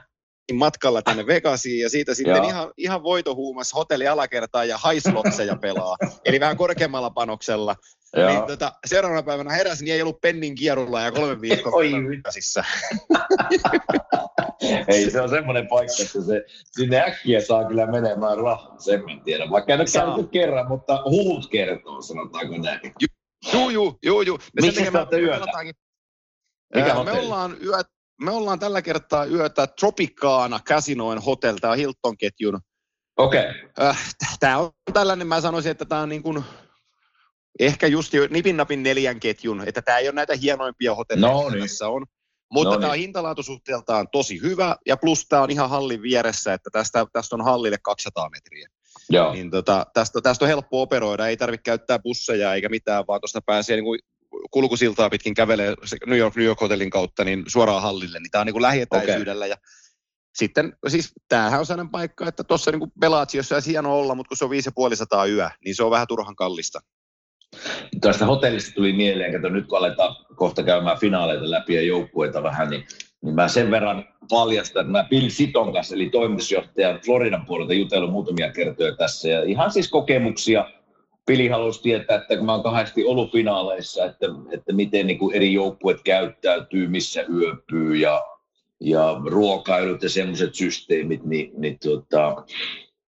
matkalla 0.53 1.01
tänne 1.01 1.25
Vegasiin 1.25 1.79
ja 1.79 1.89
siitä 1.89 2.13
sitten 2.13 2.43
ihan, 2.43 2.71
ihan 2.77 3.03
voitohuumas 3.03 3.73
hotelli 3.73 4.07
alakertaa 4.07 4.65
ja 4.65 4.77
haislotseja 4.77 5.55
pelaa, 5.55 5.95
eli 6.25 6.39
vähän 6.39 6.57
korkeammalla 6.57 7.09
panoksella. 7.09 7.75
Niin, 8.15 8.43
tota, 8.47 8.73
seuraavana 8.85 9.23
päivänä 9.23 9.53
heräsin, 9.53 9.85
niin 9.85 9.95
ei 9.95 10.01
ollut 10.01 10.21
pennin 10.21 10.55
kierrolla 10.55 11.01
ja 11.01 11.11
kolme 11.11 11.41
viikkoa 11.41 11.81
Vegasissa. 11.81 12.63
ei, 14.87 15.11
se 15.11 15.21
on 15.21 15.29
semmoinen 15.29 15.67
paikka, 15.67 15.93
että 16.01 16.21
se, 16.21 16.45
sinne 16.71 17.01
äkkiä 17.01 17.41
saa 17.41 17.67
kyllä 17.67 17.85
menemään 17.85 18.37
rahaa, 18.37 18.79
sen 18.79 18.99
mä 18.99 19.21
tiedän. 19.23 19.49
Vaikka 19.49 19.73
en 19.73 19.79
ole 19.79 20.27
kerran, 20.31 20.67
mutta 20.67 21.03
huut 21.05 21.49
kertoo, 21.49 22.01
sanotaanko 22.01 22.57
näin. 22.57 22.79
Juu, 23.53 23.69
juu, 23.69 23.99
juu, 24.03 24.21
juu. 24.21 24.39
Missä 24.61 24.81
te 24.81 24.97
olette 24.97 25.19
yötä? 25.19 25.45
Mikä 26.75 27.03
me 27.03 27.11
ollaan 27.11 27.57
yöt, 27.63 27.87
me 28.21 28.31
ollaan 28.31 28.59
tällä 28.59 28.81
kertaa 28.81 29.25
yötä 29.25 29.67
Tropicana 29.67 30.59
Casinoin 30.59 31.19
Hotel, 31.19 31.57
tämä 31.61 31.75
Hilton-ketjun. 31.75 32.59
Okei. 33.17 33.49
Okay. 33.49 33.87
Äh, 33.87 34.15
tämä 34.39 34.57
on 34.57 34.71
tällainen, 34.93 35.27
mä 35.27 35.41
sanoisin, 35.41 35.71
että 35.71 35.85
tämä 35.85 36.01
on 36.01 36.09
niin 36.09 36.23
kuin 36.23 36.43
ehkä 37.59 37.87
just 37.87 38.13
jo 38.13 38.27
nipin 38.29 38.57
napin 38.57 38.83
neljän 38.83 39.19
ketjun, 39.19 39.63
että 39.67 39.81
tämä 39.81 39.97
ei 39.97 40.07
ole 40.07 40.15
näitä 40.15 40.35
hienoimpia 40.35 40.95
hotelleja, 40.95 41.33
no, 41.33 41.49
niin. 41.49 41.61
tässä 41.61 41.87
on. 41.87 42.05
Mutta 42.51 42.69
no, 42.69 42.75
tämä 42.75 42.87
niin. 42.87 42.91
on 42.91 42.97
hintalaatusuhteeltaan 42.97 44.07
tosi 44.11 44.41
hyvä, 44.41 44.75
ja 44.85 44.97
plus 44.97 45.25
tämä 45.29 45.41
on 45.41 45.51
ihan 45.51 45.69
hallin 45.69 46.01
vieressä, 46.01 46.53
että 46.53 46.69
tästä, 46.73 47.05
tästä 47.13 47.35
on 47.35 47.43
hallille 47.43 47.77
200 47.81 48.29
metriä. 48.29 48.67
Joo. 49.09 49.33
Niin 49.33 49.51
tota, 49.51 49.85
tästä, 49.93 50.21
tästä 50.21 50.45
on 50.45 50.49
helppo 50.49 50.81
operoida, 50.81 51.27
ei 51.27 51.37
tarvitse 51.37 51.63
käyttää 51.63 51.99
busseja 51.99 52.53
eikä 52.53 52.69
mitään, 52.69 53.03
vaan 53.07 53.21
tuosta 53.21 53.41
pääsee 53.45 53.75
niin 53.75 53.85
kuin 53.85 53.99
kulkusiltaa 54.51 55.09
pitkin 55.09 55.33
kävelee 55.33 55.73
New 56.05 56.17
York, 56.17 56.35
New 56.35 56.45
York 56.45 56.61
Hotellin 56.61 56.89
kautta 56.89 57.23
niin 57.23 57.43
suoraan 57.47 57.81
hallille, 57.81 58.19
niin 58.19 58.31
tämä 58.31 58.39
on 58.39 58.45
niin 58.45 58.53
kuin 58.53 58.61
lähietäisyydellä. 58.61 59.45
Okay. 59.45 59.49
Ja 59.49 59.57
sitten, 60.35 60.73
siis 60.87 61.13
tämähän 61.29 61.59
on 61.59 61.65
sellainen 61.65 61.91
paikka, 61.91 62.27
että 62.27 62.43
tuossa 62.43 62.71
niin 62.71 62.91
pelaat, 62.99 63.33
jos 63.33 63.51
olisi 63.51 63.71
hieno 63.71 63.99
olla, 63.99 64.15
mutta 64.15 64.27
kun 64.27 64.37
se 64.37 64.43
on 64.43 64.49
5500 64.49 65.25
yö, 65.25 65.49
niin 65.65 65.75
se 65.75 65.83
on 65.83 65.91
vähän 65.91 66.07
turhan 66.07 66.35
kallista. 66.35 66.79
Tuosta 68.01 68.25
hotellista 68.25 68.71
tuli 68.75 68.93
mieleen, 68.93 69.35
että 69.35 69.49
nyt 69.49 69.67
kun 69.67 69.77
aletaan 69.77 70.15
kohta 70.35 70.63
käymään 70.63 70.99
finaaleita 70.99 71.51
läpi 71.51 71.73
ja 71.73 71.81
joukkueita 71.81 72.43
vähän, 72.43 72.69
niin, 72.69 72.87
niin 73.23 73.35
mä 73.35 73.47
sen 73.47 73.71
verran 73.71 74.05
paljastan, 74.29 74.81
että 74.81 74.91
mä 74.91 75.07
Bill 75.09 75.29
Siton 75.29 75.73
kanssa, 75.73 75.95
eli 75.95 76.09
toimitusjohtajan 76.09 76.99
Floridan 77.05 77.45
puolelta 77.45 77.73
jutellut 77.73 78.11
muutamia 78.11 78.51
kertoja 78.51 78.95
tässä, 78.95 79.29
ja 79.29 79.43
ihan 79.43 79.71
siis 79.71 79.89
kokemuksia. 79.89 80.69
Pili 81.27 81.47
halusi 81.47 81.81
tietää, 81.81 82.17
että 82.17 82.37
kun 82.37 82.45
mä 82.45 82.53
oon 82.53 82.63
kahdesti 82.63 83.05
ollut 83.05 83.31
finaaleissa, 83.31 84.05
että, 84.05 84.25
että 84.51 84.73
miten 84.73 85.07
niin 85.07 85.19
kuin 85.19 85.35
eri 85.35 85.53
joukkueet 85.53 86.03
käyttäytyy, 86.03 86.87
missä 86.87 87.21
yöpyy 87.21 87.95
ja, 87.95 88.21
ja 88.79 89.21
ruokailut 89.25 90.03
ja 90.03 90.09
semmoiset 90.09 90.55
systeemit, 90.55 91.23
niin, 91.23 91.51
niin 91.57 91.79
tota, 91.79 92.43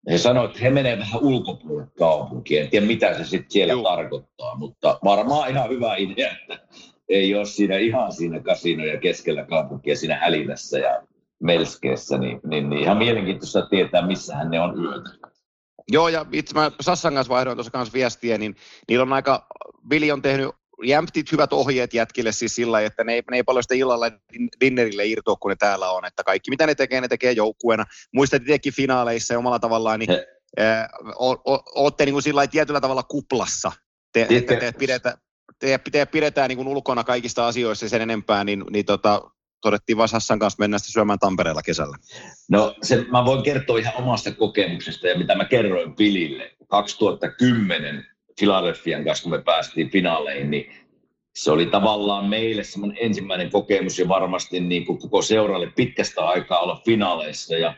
he 0.09 0.17
sanoivat, 0.17 0.51
että 0.51 0.63
he 0.63 0.69
menevät 0.69 0.99
vähän 0.99 1.23
ulkopuolelle 1.23 1.91
kaupunkiin. 1.97 2.61
En 2.63 2.69
tiedä, 2.69 2.85
mitä 2.85 3.17
se 3.17 3.23
sitten 3.23 3.51
siellä 3.51 3.73
Juh. 3.73 3.83
tarkoittaa, 3.83 4.55
mutta 4.55 4.99
varmaan 5.03 5.49
ihan 5.49 5.69
hyvä 5.69 5.95
idea, 5.95 6.31
että 6.31 6.67
ei 7.09 7.35
ole 7.35 7.45
siinä 7.45 7.77
ihan 7.77 8.13
siinä 8.13 8.39
kasinoja 8.39 8.99
keskellä 8.99 9.43
kaupunkia 9.43 9.95
siinä 9.95 10.15
hälinässä 10.15 10.79
ja 10.79 11.03
melskeessä, 11.39 12.17
niin, 12.17 12.39
niin, 12.43 12.69
niin 12.69 12.83
ihan 12.83 12.97
mielenkiintoista 12.97 13.65
tietää, 13.69 14.07
missä 14.07 14.43
ne 14.43 14.61
on 14.61 14.83
yötä. 14.83 15.28
Joo, 15.91 16.09
ja 16.09 16.25
itse 16.31 16.53
mä 16.53 16.71
Sassan 16.81 17.13
kanssa 17.13 17.33
vaihdoin 17.33 17.57
tuossa 17.57 17.71
kanssa 17.71 17.93
viestiä, 17.93 18.37
niin 18.37 18.55
niillä 18.87 19.03
on 19.03 19.13
aika, 19.13 19.47
Vili 19.89 20.11
on 20.11 20.21
tehnyt 20.21 20.49
jämptit 20.83 21.31
hyvät 21.31 21.53
ohjeet 21.53 21.93
jätkille 21.93 22.31
siis 22.31 22.55
sillä 22.55 22.81
että 22.81 23.03
ne 23.03 23.13
ei, 23.13 23.23
ne 23.31 23.37
ei 23.37 23.43
paljon 23.43 23.63
sitä 23.63 23.75
illalla 23.75 24.11
dinnerille 24.61 25.05
irtoa, 25.05 25.35
kun 25.35 25.49
ne 25.49 25.55
täällä 25.55 25.91
on. 25.91 26.05
Että 26.05 26.23
kaikki 26.23 26.51
mitä 26.51 26.67
ne 26.67 26.75
tekee, 26.75 27.01
ne 27.01 27.07
tekee 27.07 27.31
joukkueena. 27.31 27.85
Muistat 28.13 28.41
itsekin 28.41 28.73
finaaleissa 28.73 29.33
ja 29.33 29.37
omalla 29.37 29.59
tavallaan, 29.59 29.99
niin 29.99 30.09
olette 31.75 32.05
niin 32.05 32.13
kuin 32.13 32.23
sillä 32.23 32.47
tietyllä 32.47 32.81
tavalla 32.81 33.03
kuplassa. 33.03 33.71
Te, 34.13 34.27
että 34.29 34.55
te 34.55 34.71
pidetään, 34.71 35.17
te, 35.59 35.79
te 35.91 36.05
pidetään 36.05 36.49
niin 36.49 36.57
kuin 36.57 36.67
ulkona 36.67 37.03
kaikista 37.03 37.47
asioista 37.47 37.89
sen 37.89 38.01
enempää, 38.01 38.43
niin, 38.43 38.65
niin 38.69 38.85
tota, 38.85 39.31
todettiin 39.61 39.97
vaan 39.97 40.09
Sassan 40.09 40.39
kanssa 40.39 40.61
mennä 40.61 40.77
sitten 40.77 40.93
syömään 40.93 41.19
Tampereella 41.19 41.61
kesällä. 41.61 41.97
No 42.49 42.75
se, 42.83 43.05
mä 43.11 43.25
voin 43.25 43.43
kertoa 43.43 43.77
ihan 43.77 43.95
omasta 43.95 44.31
kokemuksesta 44.31 45.07
ja 45.07 45.17
mitä 45.17 45.35
mä 45.35 45.45
kerroin 45.45 45.95
Pilille. 45.95 46.55
2010 46.67 48.05
Philadelphian 48.39 49.05
kanssa, 49.05 49.23
kun 49.23 49.31
me 49.31 49.41
päästiin 49.41 49.89
finaaleihin, 49.89 50.51
niin 50.51 50.71
se 51.35 51.51
oli 51.51 51.65
tavallaan 51.65 52.25
meille 52.25 52.63
semmoinen 52.63 52.97
ensimmäinen 53.01 53.51
kokemus 53.51 53.99
ja 53.99 54.07
varmasti 54.07 54.59
niin 54.59 54.85
kuin 54.85 54.99
koko 54.99 55.21
seuralle 55.21 55.71
pitkästä 55.75 56.25
aikaa 56.25 56.59
olla 56.59 56.81
finaaleissa. 56.85 57.55
Ja 57.55 57.73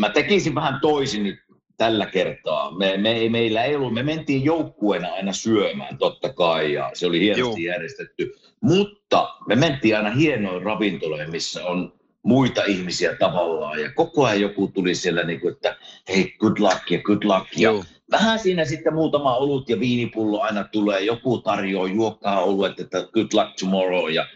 mä 0.00 0.10
tekisin 0.10 0.54
vähän 0.54 0.80
toisin 0.80 1.22
nyt 1.22 1.38
tällä 1.76 2.06
kertaa. 2.06 2.70
Me, 2.70 2.96
me, 2.96 3.28
meillä 3.28 3.64
ei 3.64 3.76
ollut, 3.76 3.94
me 3.94 4.02
mentiin 4.02 4.44
joukkueena 4.44 5.12
aina 5.12 5.32
syömään 5.32 5.98
totta 5.98 6.32
kai 6.32 6.72
ja 6.72 6.90
se 6.94 7.06
oli 7.06 7.20
hienosti 7.20 7.64
Joo. 7.64 7.74
järjestetty. 7.74 8.34
Mutta 8.60 9.34
me 9.46 9.56
mentiin 9.56 9.96
aina 9.96 10.10
hienoin 10.10 10.62
ravintoloihin, 10.62 11.30
missä 11.30 11.66
on 11.66 11.92
muita 12.22 12.64
ihmisiä 12.64 13.16
tavallaan 13.16 13.80
ja 13.80 13.92
koko 13.92 14.24
ajan 14.24 14.40
joku 14.40 14.68
tuli 14.68 14.94
siellä 14.94 15.22
niin 15.22 15.40
kuin, 15.40 15.52
että 15.52 15.76
hei 16.08 16.34
good 16.38 16.58
luck 16.58 16.90
ja 16.90 17.02
good 17.02 17.24
luck 17.24 17.46
ja 17.56 17.62
Joo 17.62 17.84
vähän 18.12 18.38
siinä 18.38 18.64
sitten 18.64 18.94
muutama 18.94 19.36
olut 19.36 19.68
ja 19.68 19.80
viinipullo 19.80 20.40
aina 20.40 20.64
tulee, 20.64 21.00
joku 21.00 21.38
tarjoaa 21.38 21.88
juokkaa 21.88 22.40
oluet, 22.40 22.80
että 22.80 22.98
good 23.12 23.28
luck 23.32 23.56
tomorrow 23.60 24.12
ja 24.12 24.26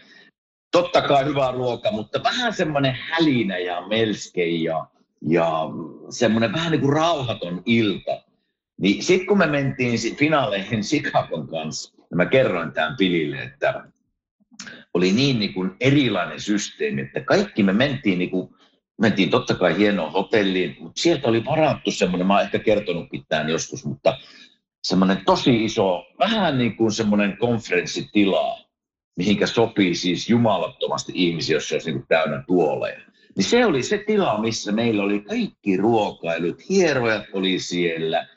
totta 0.71 1.01
kai 1.01 1.25
hyvää 1.25 1.51
ruoka, 1.51 1.91
mutta 1.91 2.23
vähän 2.23 2.53
semmoinen 2.53 2.97
hälinä 3.01 3.57
ja 3.57 3.87
melske 3.87 4.45
ja, 4.45 4.87
ja 5.27 5.69
semmoinen 6.09 6.53
vähän 6.53 6.71
niin 6.71 6.81
kuin 6.81 6.93
rauhaton 6.93 7.61
ilta. 7.65 8.23
Niin 8.81 9.03
sitten 9.03 9.27
kun 9.27 9.37
me 9.37 9.47
mentiin 9.47 10.15
finaaleihin 10.15 10.81
Chicagon 10.89 11.47
kanssa, 11.47 11.93
niin 11.97 12.17
mä 12.17 12.25
kerroin 12.25 12.71
tämän 12.71 12.97
Pilille, 12.97 13.43
että 13.43 13.83
oli 14.93 15.11
niin, 15.11 15.39
niin 15.39 15.53
kuin 15.53 15.71
erilainen 15.79 16.41
systeemi, 16.41 17.01
että 17.01 17.21
kaikki 17.21 17.63
me 17.63 17.73
mentiin 17.73 18.19
niin 18.19 18.29
kuin 18.29 18.49
mentiin 19.01 19.29
totta 19.29 19.53
kai 19.53 19.77
hienoon 19.77 20.11
hotelliin, 20.11 20.77
mutta 20.79 21.01
sieltä 21.01 21.27
oli 21.27 21.45
varattu 21.45 21.91
semmoinen, 21.91 22.27
mä 22.27 22.33
oon 22.33 22.43
ehkä 22.43 22.59
kertonutkin 22.59 23.25
tämän 23.29 23.49
joskus, 23.49 23.85
mutta 23.85 24.17
semmoinen 24.83 25.21
tosi 25.25 25.65
iso, 25.65 26.05
vähän 26.19 26.57
niin 26.57 26.75
kuin 26.75 26.91
semmoinen 26.91 27.37
konferenssitila, 27.37 28.59
mihinkä 29.17 29.47
sopii 29.47 29.95
siis 29.95 30.29
jumalattomasti 30.29 31.11
ihmisiä, 31.15 31.55
jos 31.55 31.69
se 31.69 31.75
olisi 31.75 31.91
niin 31.91 32.05
täynnä 32.07 32.43
tuoleja. 32.47 33.01
Niin 33.37 33.45
se 33.45 33.65
oli 33.65 33.83
se 33.83 33.97
tila, 33.97 34.41
missä 34.41 34.71
meillä 34.71 35.03
oli 35.03 35.21
kaikki 35.21 35.77
ruokailut, 35.77 36.69
hierojat 36.69 37.25
oli 37.33 37.59
siellä, 37.59 38.27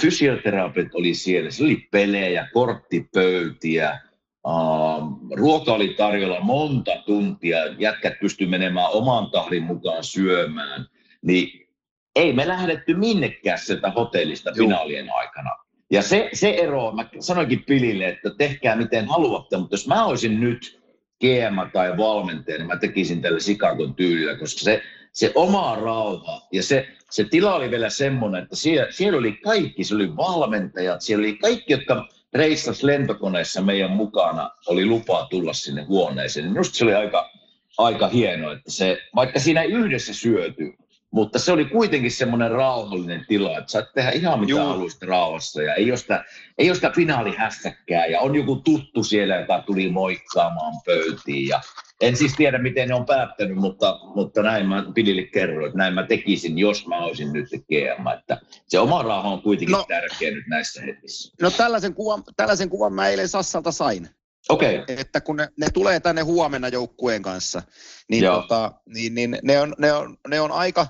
fysioterapit 0.00 0.94
oli 0.94 1.14
siellä, 1.14 1.50
se 1.50 1.64
oli 1.64 1.88
pelejä, 1.90 2.48
korttipöytiä, 2.52 3.98
Uh, 4.46 5.30
ruoka 5.36 5.72
oli 5.72 5.88
tarjolla 5.88 6.40
monta 6.40 6.90
tuntia, 7.06 7.58
jätkät 7.78 8.12
pysty 8.20 8.46
menemään 8.46 8.90
oman 8.92 9.30
tahdin 9.30 9.62
mukaan 9.62 10.04
syömään, 10.04 10.86
niin 11.22 11.68
ei 12.16 12.32
me 12.32 12.48
lähdetty 12.48 12.94
minnekään 12.94 13.58
sieltä 13.58 13.90
hotellista 13.90 14.50
Joo. 14.50 14.56
finaalien 14.56 15.08
aikana. 15.14 15.50
Ja 15.90 16.02
se, 16.02 16.28
se 16.32 16.50
ero, 16.50 16.92
mä 16.92 17.08
sanoinkin 17.20 17.64
Pilille, 17.64 18.08
että 18.08 18.30
tehkää 18.38 18.76
miten 18.76 19.08
haluatte, 19.08 19.56
mutta 19.56 19.74
jos 19.74 19.88
mä 19.88 20.04
olisin 20.04 20.40
nyt 20.40 20.83
GM 21.24 21.70
tai 21.72 21.96
valmentaja, 21.96 22.58
niin 22.58 22.66
mä 22.66 22.76
tekisin 22.76 23.22
tällä 23.22 23.40
Sikakon 23.40 23.94
tyylillä, 23.94 24.36
koska 24.36 24.60
se, 24.60 24.82
se 25.12 25.32
oma 25.34 25.78
rauha 25.82 26.42
ja 26.52 26.62
se, 26.62 26.88
se 27.10 27.24
tila 27.24 27.54
oli 27.54 27.70
vielä 27.70 27.90
semmoinen, 27.90 28.42
että 28.42 28.56
siellä, 28.56 28.92
siellä 28.92 29.18
oli 29.18 29.32
kaikki, 29.32 29.84
se 29.84 29.94
oli 29.94 30.16
valmentajat, 30.16 31.00
siellä 31.00 31.22
oli 31.22 31.36
kaikki, 31.36 31.72
jotka 31.72 32.08
reissas 32.34 32.82
lentokoneessa 32.82 33.62
meidän 33.62 33.90
mukana, 33.90 34.50
oli 34.66 34.86
lupa 34.86 35.26
tulla 35.30 35.52
sinne 35.52 35.82
huoneeseen. 35.82 36.48
Minusta 36.48 36.76
se 36.76 36.84
oli 36.84 36.94
aika, 36.94 37.30
aika 37.78 38.08
hieno, 38.08 38.52
että 38.52 38.70
se, 38.70 38.98
vaikka 39.14 39.40
siinä 39.40 39.62
yhdessä 39.62 40.14
syöty, 40.14 40.74
mutta 41.14 41.38
se 41.38 41.52
oli 41.52 41.64
kuitenkin 41.64 42.10
semmoinen 42.10 42.50
rauhallinen 42.50 43.24
tila, 43.28 43.58
että 43.58 43.72
sait 43.72 43.86
tehdä 43.94 44.10
ihan 44.10 44.40
mitä 44.40 44.50
Joo. 44.50 44.66
haluaisit 44.66 45.02
rauhassa 45.02 45.62
ja 45.62 45.74
ei 45.74 45.90
ole 45.90 45.96
sitä, 45.96 46.24
ei 46.58 46.68
ole 46.68 46.74
sitä 46.74 46.90
finaalihässäkkää 46.90 48.06
ja 48.06 48.20
on 48.20 48.34
joku 48.34 48.56
tuttu 48.56 49.04
siellä, 49.04 49.36
joka 49.36 49.62
tuli 49.66 49.90
moikkaamaan 49.90 50.74
pöytiin 50.86 51.48
ja 51.48 51.60
en 52.00 52.16
siis 52.16 52.34
tiedä, 52.36 52.58
miten 52.58 52.88
ne 52.88 52.94
on 52.94 53.06
päättänyt, 53.06 53.56
mutta, 53.56 54.00
mutta 54.14 54.42
näin 54.42 54.68
mä 54.68 54.84
Pidille 54.94 55.22
kerroin, 55.22 55.66
että 55.66 55.78
näin 55.78 55.94
mä 55.94 56.06
tekisin, 56.06 56.58
jos 56.58 56.86
mä 56.86 57.04
olisin 57.04 57.32
nyt 57.32 57.48
GM. 57.50 58.06
Että 58.18 58.40
se 58.68 58.78
oma 58.78 59.02
raha 59.02 59.28
on 59.28 59.42
kuitenkin 59.42 59.72
no, 59.72 59.84
tärkeä 59.88 60.30
nyt 60.30 60.46
näissä 60.46 60.82
hetkissä. 60.82 61.32
No 61.42 61.50
tällaisen 61.50 61.94
kuvan, 61.94 62.22
tällaisen 62.36 62.68
kuvan 62.68 62.92
mä 62.92 63.08
eilen 63.08 63.28
Sassalta 63.28 63.72
sain. 63.72 64.08
Okei. 64.48 64.78
Okay. 64.78 64.96
Että 64.98 65.20
kun 65.20 65.36
ne, 65.36 65.48
ne, 65.60 65.66
tulee 65.74 66.00
tänne 66.00 66.22
huomenna 66.22 66.68
joukkueen 66.68 67.22
kanssa, 67.22 67.62
niin, 68.10 68.24
tota, 68.24 68.72
niin, 68.86 69.14
niin 69.14 69.38
ne, 69.42 69.60
on, 69.60 69.74
ne, 69.78 69.92
on, 69.92 70.16
ne 70.28 70.40
on 70.40 70.52
aika, 70.52 70.86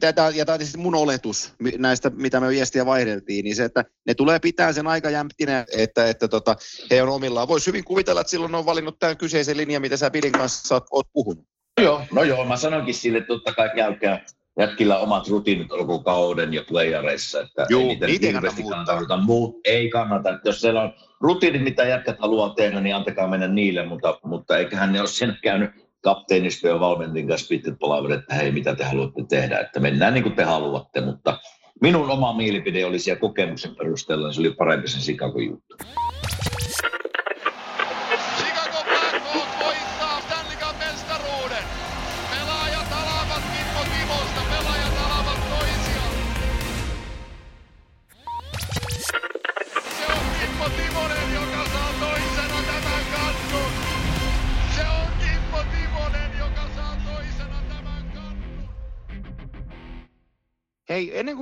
tätä, 0.00 0.32
ja 0.34 0.44
tämä 0.44 0.54
on 0.54 0.60
siis 0.60 0.76
mun 0.76 0.94
oletus 0.94 1.52
näistä, 1.78 2.10
mitä 2.10 2.40
me 2.40 2.48
viestiä 2.48 2.86
vaihdeltiin, 2.86 3.44
niin 3.44 3.56
se, 3.56 3.64
että 3.64 3.84
ne 4.06 4.14
tulee 4.14 4.38
pitää 4.38 4.72
sen 4.72 4.86
aika 4.86 5.10
jämptinä, 5.10 5.64
että, 5.76 6.08
että 6.08 6.28
tota, 6.28 6.56
he 6.90 7.02
on 7.02 7.08
omillaan. 7.08 7.48
Voisi 7.48 7.66
hyvin 7.66 7.84
kuvitella, 7.84 8.20
että 8.20 8.30
silloin 8.30 8.54
on 8.54 8.66
valinnut 8.66 8.98
tämän 8.98 9.16
kyseisen 9.16 9.56
linjan, 9.56 9.82
mitä 9.82 9.96
sä 9.96 10.10
Pidin 10.10 10.32
kanssa 10.32 10.74
oot, 10.74 10.84
oot 10.90 11.06
puhunut. 11.12 11.44
No 11.78 11.84
joo, 11.84 12.02
no 12.12 12.22
joo, 12.22 12.44
mä 12.44 12.56
sanoinkin 12.56 12.94
sille, 12.94 13.18
että 13.18 13.28
totta 13.28 13.52
kai 13.52 13.70
käykää 13.76 14.24
jätkillä 14.58 14.98
omat 14.98 15.28
rutiinit 15.28 15.72
alkukauden 15.72 16.54
ja 16.54 16.64
playareissa, 16.68 17.40
että 17.40 17.66
Joo, 17.68 17.80
ei 17.80 17.86
niitä, 17.86 18.26
hirveästi 18.26 18.62
kannata, 18.62 19.16
muut 19.16 19.60
ei 19.64 19.90
kannata. 19.90 20.38
Jos 20.44 20.60
siellä 20.60 20.82
on 20.82 20.92
rutiinit, 21.20 21.62
mitä 21.62 21.84
jätkät 21.84 22.16
haluaa 22.18 22.54
tehdä, 22.54 22.80
niin 22.80 22.96
antakaa 22.96 23.28
mennä 23.28 23.48
niille, 23.48 23.86
mutta, 23.86 24.18
mutta 24.24 24.58
eiköhän 24.58 24.92
ne 24.92 25.00
ole 25.00 25.08
sen 25.08 25.38
käynyt 25.42 25.70
kapteenisto 26.00 26.68
ja 26.68 26.80
valmentin 26.80 27.28
kanssa 27.28 27.48
pitkät 27.48 27.74
palaverit, 27.80 28.20
että 28.20 28.34
hei, 28.34 28.52
mitä 28.52 28.74
te 28.74 28.84
haluatte 28.84 29.24
tehdä, 29.28 29.58
että 29.58 29.80
mennään 29.80 30.14
niin 30.14 30.22
kuin 30.22 30.36
te 30.36 30.44
haluatte, 30.44 31.00
mutta 31.00 31.38
minun 31.80 32.10
oma 32.10 32.32
mielipide 32.32 32.84
oli 32.84 32.98
siellä 32.98 33.20
kokemuksen 33.20 33.76
perusteella, 33.76 34.26
niin 34.26 34.34
se 34.34 34.40
oli 34.40 34.50
parempi 34.50 34.88
sen 34.88 35.00
Chicago 35.00 35.40
juttu. 35.40 35.76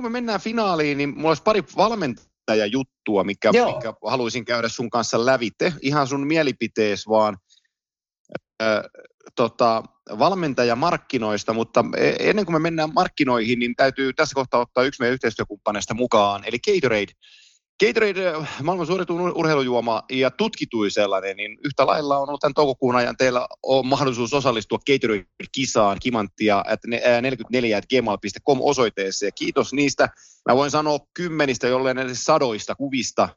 Me 0.05 0.09
mennään 0.09 0.39
finaaliin, 0.39 0.97
niin 0.97 1.09
mulla 1.09 1.29
olisi 1.29 1.43
pari 1.43 1.63
valmentajajuttua, 1.77 3.23
mikä, 3.23 3.51
mikä 3.51 3.93
haluaisin 4.05 4.45
käydä 4.45 4.69
sun 4.69 4.89
kanssa 4.89 5.25
lävite. 5.25 5.73
Ihan 5.81 6.07
sun 6.07 6.27
mielipitees 6.27 7.07
vaan. 7.07 7.37
Ö, 8.63 8.89
tota, 9.35 9.83
valmentajamarkkinoista, 10.19 11.53
mutta 11.53 11.85
e, 11.97 12.15
ennen 12.19 12.45
kuin 12.45 12.55
me 12.55 12.59
mennään 12.59 12.93
markkinoihin, 12.93 13.59
niin 13.59 13.75
täytyy 13.75 14.13
tässä 14.13 14.35
kohtaa 14.35 14.59
ottaa 14.59 14.83
yksi 14.83 15.01
meidän 15.01 15.13
yhteistyökumppaneista 15.13 15.93
mukaan, 15.93 16.43
eli 16.45 16.59
Gatorade. 16.59 17.11
Gatorade, 17.83 18.33
maailman 18.63 18.87
suurituin 18.87 19.33
urheilujuoma 19.35 20.03
ja 20.11 20.31
tutkitui 20.31 20.91
sellainen, 20.91 21.37
niin 21.37 21.57
yhtä 21.65 21.87
lailla 21.87 22.17
on 22.17 22.29
ollut 22.29 22.39
tämän 22.39 22.53
toukokuun 22.53 22.95
ajan 22.95 23.17
teillä 23.17 23.47
on 23.63 23.87
mahdollisuus 23.87 24.33
osallistua 24.33 24.79
Gatorade-kisaan 24.91 25.97
kimanttia 26.01 26.63
44 27.21 27.81
gmail.com 27.81 28.57
osoitteeseen. 28.61 29.31
Kiitos 29.35 29.73
niistä. 29.73 30.09
Mä 30.49 30.55
voin 30.55 30.71
sanoa 30.71 30.99
kymmenistä, 31.13 31.67
jolleen 31.67 31.97
edes 31.97 32.23
sadoista 32.23 32.75
kuvista, 32.75 33.29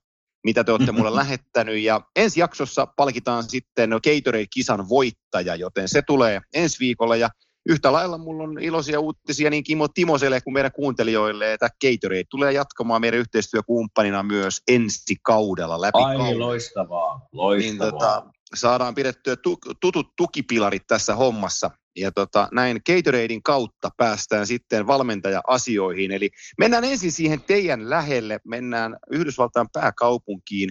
mitä 0.44 0.64
te 0.64 0.72
olette 0.72 0.92
mulle 0.92 1.14
lähettänyt. 1.20 1.78
Ja 1.78 2.00
ensi 2.16 2.40
jaksossa 2.40 2.86
palkitaan 2.86 3.50
sitten 3.50 3.90
Gatorade-kisan 3.90 4.88
voittaja, 4.88 5.54
joten 5.54 5.88
se 5.88 6.02
tulee 6.02 6.40
ensi 6.54 6.78
viikolla. 6.80 7.16
Ja 7.16 7.30
yhtä 7.68 7.92
lailla 7.92 8.18
mulla 8.18 8.44
on 8.44 8.62
iloisia 8.62 9.00
uutisia 9.00 9.50
niin 9.50 9.64
Kimmo 9.64 9.88
Timoselle 9.88 10.40
kuin 10.40 10.54
meidän 10.54 10.72
kuuntelijoille, 10.72 11.52
että 11.52 11.68
Gatorade 11.80 12.24
tulee 12.30 12.52
jatkamaan 12.52 13.00
meidän 13.00 13.20
yhteistyökumppanina 13.20 14.22
myös 14.22 14.62
ensi 14.68 15.16
kaudella 15.22 15.80
läpi 15.80 15.98
Ai, 16.02 16.16
kaudella. 16.16 16.46
loistavaa, 16.46 17.28
loistavaa. 17.32 17.58
Niin, 17.58 17.92
tota, 17.92 18.24
saadaan 18.54 18.94
pidettyä 18.94 19.36
tu- 19.36 19.58
tutut 19.80 20.12
tukipilarit 20.16 20.86
tässä 20.86 21.14
hommassa. 21.14 21.70
Ja 21.96 22.12
tota, 22.12 22.48
näin 22.52 22.80
Gatoradein 22.86 23.42
kautta 23.42 23.90
päästään 23.96 24.46
sitten 24.46 24.86
valmentaja-asioihin. 24.86 26.12
Eli 26.12 26.30
mennään 26.58 26.84
ensin 26.84 27.12
siihen 27.12 27.40
teidän 27.40 27.90
lähelle, 27.90 28.40
mennään 28.44 28.96
Yhdysvaltain 29.10 29.66
pääkaupunkiin, 29.72 30.70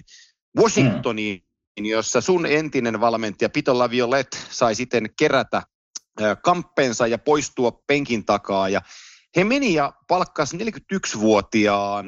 Washingtoniin, 0.58 1.42
mm. 1.80 1.86
jossa 1.86 2.20
sun 2.20 2.46
entinen 2.46 3.00
valmentaja 3.00 3.48
Pito 3.48 3.78
Laviolette 3.78 4.38
sai 4.50 4.74
sitten 4.74 5.10
kerätä 5.18 5.62
kamppeensa 6.42 7.06
ja 7.06 7.18
poistua 7.18 7.82
penkin 7.86 8.24
takaa. 8.24 8.68
Ja 8.68 8.80
he 9.36 9.44
meni 9.44 9.74
ja 9.74 9.92
palkkasi 10.08 10.56
41-vuotiaan 10.56 12.06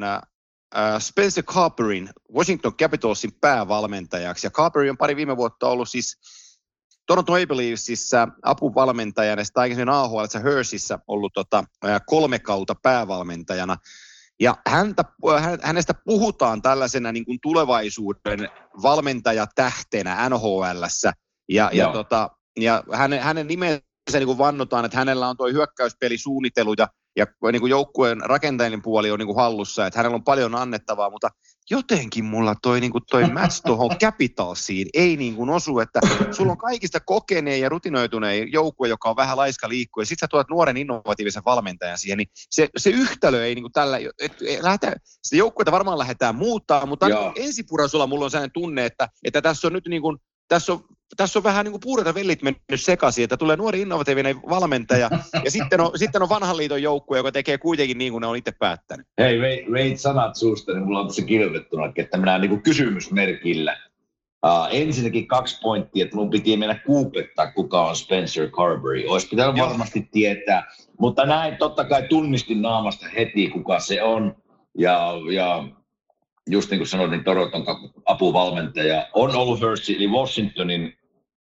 Spencer 0.98 1.44
Carperin 1.44 2.10
Washington 2.34 2.76
Capitalsin 2.76 3.32
päävalmentajaksi. 3.40 4.46
Ja 4.46 4.50
Carperi 4.50 4.90
on 4.90 4.96
pari 4.96 5.16
viime 5.16 5.36
vuotta 5.36 5.68
ollut 5.68 5.88
siis 5.88 6.18
Toronto 7.06 7.32
Maple 7.32 7.56
Leafsissä 7.56 8.28
apuvalmentajana, 8.42 9.44
sitten 9.44 9.60
aikaisemmin 9.60 9.94
AHL 9.94 10.24
Hersissä 10.44 10.98
ollut 11.06 11.32
tota, 11.32 11.64
kolme 12.06 12.38
kautta 12.38 12.74
päävalmentajana. 12.82 13.76
Ja 14.40 14.56
häntä, 14.68 15.04
hänestä 15.62 15.94
puhutaan 16.04 16.62
tällaisena 16.62 17.12
niin 17.12 17.24
kuin 17.24 17.38
tulevaisuuden 17.42 18.48
valmentajatähtenä 18.82 20.28
NHLssä. 20.28 21.12
Ja, 21.48 21.70
ja, 21.72 21.92
tota, 21.92 22.30
ja 22.60 22.84
hänen, 22.92 23.22
hänen 23.22 23.46
nimensä 23.46 23.89
niin 24.18 24.26
kuin 24.26 24.38
vannotaan, 24.38 24.84
että 24.84 24.98
hänellä 24.98 25.28
on 25.28 25.36
tuo 25.36 25.48
hyökkäyspelisuunnittelu 25.48 26.74
ja 26.78 26.88
ja 27.16 27.26
niin 27.52 27.60
kuin 27.60 27.70
joukkueen 27.70 28.20
rakentajien 28.20 28.82
puoli 28.82 29.10
on 29.10 29.18
niin 29.18 29.26
kuin 29.26 29.36
hallussa, 29.36 29.86
että 29.86 29.98
hänellä 29.98 30.14
on 30.14 30.24
paljon 30.24 30.54
annettavaa, 30.54 31.10
mutta 31.10 31.28
jotenkin 31.70 32.24
mulla 32.24 32.54
toi, 32.62 32.80
niin 32.80 32.92
kuin 32.92 33.04
toi 33.10 33.30
match 33.30 33.62
tuohon 33.66 33.90
Capitalsiin 34.02 34.88
ei 34.94 35.16
niin 35.16 35.34
kuin 35.34 35.50
osu, 35.50 35.78
että 35.78 36.00
sulla 36.30 36.52
on 36.52 36.58
kaikista 36.58 37.00
kokeneen 37.00 37.60
ja 37.60 37.68
rutinoituneen 37.68 38.52
joukkue, 38.52 38.88
joka 38.88 39.10
on 39.10 39.16
vähän 39.16 39.36
laiska 39.36 39.68
liikkua, 39.68 40.02
ja 40.02 40.06
sitten 40.06 40.26
sä 40.26 40.28
tuot 40.30 40.48
nuoren 40.50 40.76
innovatiivisen 40.76 41.42
valmentajan 41.46 41.98
siihen, 41.98 42.18
niin 42.18 42.28
se, 42.34 42.68
se 42.76 42.90
yhtälö 42.90 43.44
ei 43.44 43.54
niin 43.54 43.62
kuin 43.62 43.72
tällä, 43.72 43.98
että 44.18 44.44
lähdetään, 44.60 44.94
sitä 45.04 45.36
joukkuetta 45.36 45.72
varmaan 45.72 45.98
lähdetään 45.98 46.34
muuttaa, 46.34 46.86
mutta 46.86 47.08
niin 47.08 47.32
ensipurasulla 47.36 48.06
mulla 48.06 48.24
on 48.24 48.30
sellainen 48.30 48.52
tunne, 48.52 48.84
että, 48.86 49.08
että 49.24 49.42
tässä 49.42 49.66
on 49.66 49.72
nyt 49.72 49.88
niin 49.88 50.02
kuin 50.02 50.18
tässä 50.48 50.72
on, 50.72 50.84
tässä 51.16 51.38
on 51.38 51.42
vähän 51.42 51.64
niin 51.64 51.72
kuin 51.72 51.80
puurata 51.80 52.14
vellit 52.14 52.42
mennyt 52.42 52.62
sekaisin, 52.74 53.24
että 53.24 53.36
tulee 53.36 53.56
nuori 53.56 53.80
innovatiivinen 53.80 54.36
valmentaja 54.48 55.10
ja 55.44 55.50
sitten 55.50 55.80
on, 55.80 55.90
sitten 55.96 56.22
on 56.22 56.28
vanhan 56.28 56.56
liiton 56.56 56.82
joukkue, 56.82 57.16
joka 57.16 57.32
tekee 57.32 57.58
kuitenkin 57.58 57.98
niin 57.98 58.12
kuin 58.12 58.20
ne 58.20 58.26
on 58.26 58.36
itse 58.36 58.52
päättänyt. 58.58 59.06
Hei, 59.18 59.40
veit 59.72 60.00
sanat 60.00 60.36
suusta, 60.36 60.72
niin 60.72 60.84
mulla 60.84 61.00
on 61.00 61.06
tässä 61.06 61.22
kirjoitettuna, 61.22 61.92
että 61.96 62.18
minä 62.18 62.38
niin 62.38 62.48
kuin 62.48 62.62
kysymysmerkillä. 62.62 63.76
Uh, 64.46 64.68
ensinnäkin 64.70 65.26
kaksi 65.26 65.58
pointtia, 65.62 66.04
että 66.04 66.16
mun 66.16 66.30
piti 66.30 66.56
mennä 66.56 66.80
googlettaa, 66.86 67.52
kuka 67.52 67.88
on 67.88 67.96
Spencer 67.96 68.50
Carberry. 68.50 69.04
Olisi 69.08 69.28
pitänyt 69.28 69.56
Joo. 69.56 69.68
varmasti 69.68 70.08
tietää, 70.12 70.64
mutta 70.98 71.26
näin 71.26 71.56
totta 71.56 71.84
kai 71.84 72.02
tunnistin 72.08 72.62
naamasta 72.62 73.06
heti, 73.16 73.48
kuka 73.48 73.80
se 73.80 74.02
on. 74.02 74.36
Ja, 74.78 75.12
ja 75.32 75.64
just 76.50 76.70
niin 76.70 76.78
kuin 76.78 76.88
sanoin, 76.88 77.10
niin 77.10 77.24
Toronton 77.24 77.64
apuvalmentaja 78.04 79.06
on 79.14 79.36
ollut 79.36 79.60
Hershey, 79.60 79.96
eli 79.96 80.08
Washingtonin, 80.08 80.94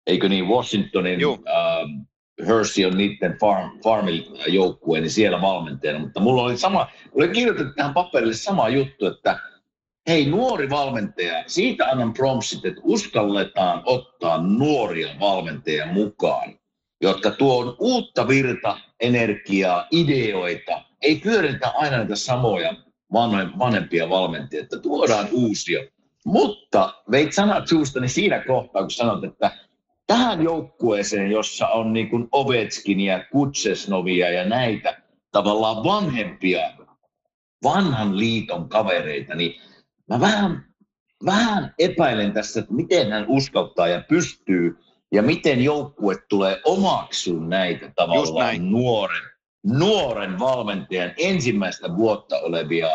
eikö 0.08 0.30
niin, 0.30 0.48
Washingtonin 0.48 1.20
äh, 1.24 2.08
Hershey 2.48 2.86
on 2.86 2.98
niiden 2.98 3.38
farm, 3.40 3.80
farmin 3.84 4.26
joukkue, 4.48 5.02
niin 5.02 5.12
siellä 5.12 5.42
valmentajana, 5.42 6.00
mutta 6.00 6.20
mulla 6.20 6.42
oli 6.42 6.58
sama, 6.58 6.88
oli 7.12 7.28
kirjoitettu 7.28 7.74
tähän 7.74 7.94
paperille 7.94 8.34
sama 8.34 8.70
juttu, 8.70 9.06
että 9.06 9.40
hei 10.08 10.26
nuori 10.26 10.70
valmentaja, 10.70 11.44
siitä 11.48 11.86
annan 11.86 12.14
prompsit, 12.14 12.66
että 12.66 12.82
uskalletaan 12.84 13.82
ottaa 13.86 14.42
nuoria 14.42 15.16
valmentajia 15.20 15.86
mukaan, 15.86 16.54
jotka 17.02 17.32
tuo 17.32 17.76
uutta 17.80 18.28
virta, 18.28 18.78
energiaa, 19.00 19.88
ideoita, 19.92 20.82
ei 21.02 21.16
pyöritä 21.16 21.70
aina 21.70 21.98
näitä 21.98 22.16
samoja 22.16 22.76
vanhempia 23.60 24.10
valmentajia, 24.10 24.64
että 24.64 24.80
tuodaan 24.80 25.28
uusia. 25.32 25.82
Mutta 26.26 26.94
veit 27.12 27.34
sanat 27.34 27.68
suustani 27.68 28.08
siinä 28.08 28.44
kohtaa, 28.48 28.82
kun 28.82 28.92
sanot, 28.92 29.24
että 29.24 29.52
tähän 30.12 30.44
joukkueeseen, 30.44 31.32
jossa 31.32 31.68
on 31.68 31.94
niin 31.94 32.10
kuin 32.10 32.28
Ovechkinia, 32.32 33.24
Kutsesnovia 33.32 34.30
ja 34.30 34.46
näitä 34.46 35.02
tavallaan 35.32 35.84
vanhempia, 35.84 36.72
vanhan 37.64 38.20
liiton 38.20 38.70
kavereita, 38.70 39.36
niin 39.36 39.62
mä 40.10 40.20
vähän, 40.20 40.66
vähän 41.26 41.74
epäilen 41.80 42.34
tässä, 42.34 42.60
että 42.60 42.74
miten 42.74 43.12
hän 43.12 43.26
uskaltaa 43.28 43.88
ja 43.88 44.04
pystyy 44.10 44.78
ja 45.12 45.22
miten 45.22 45.64
joukkue 45.64 46.16
tulee 46.30 46.62
omaksuun 46.66 47.50
näitä 47.50 47.92
tavallaan 47.96 48.72
nuoren 48.72 49.32
nuoren 49.64 50.40
valmentajan 50.40 51.14
ensimmäistä 51.18 51.96
vuotta 51.96 52.40
olevia 52.40 52.88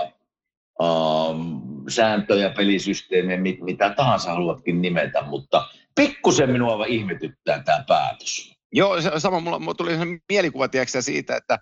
um, 0.82 1.62
sääntöjä, 1.88 2.50
pelisysteemejä, 2.50 3.40
mit, 3.40 3.60
mitä 3.60 3.90
tahansa 3.90 4.32
haluatkin 4.32 4.82
nimetä, 4.82 5.22
mutta 5.22 5.68
pikkusen 5.96 6.50
minua 6.50 6.86
ihmetyttää 6.86 7.62
tämä 7.62 7.84
päätös. 7.88 8.52
Joo, 8.72 8.96
sama, 9.18 9.40
mulla, 9.40 9.58
mulla 9.58 9.74
tuli 9.74 9.92
mielikuva 10.28 10.68
tiedätkö, 10.68 11.02
siitä, 11.02 11.36
että 11.36 11.58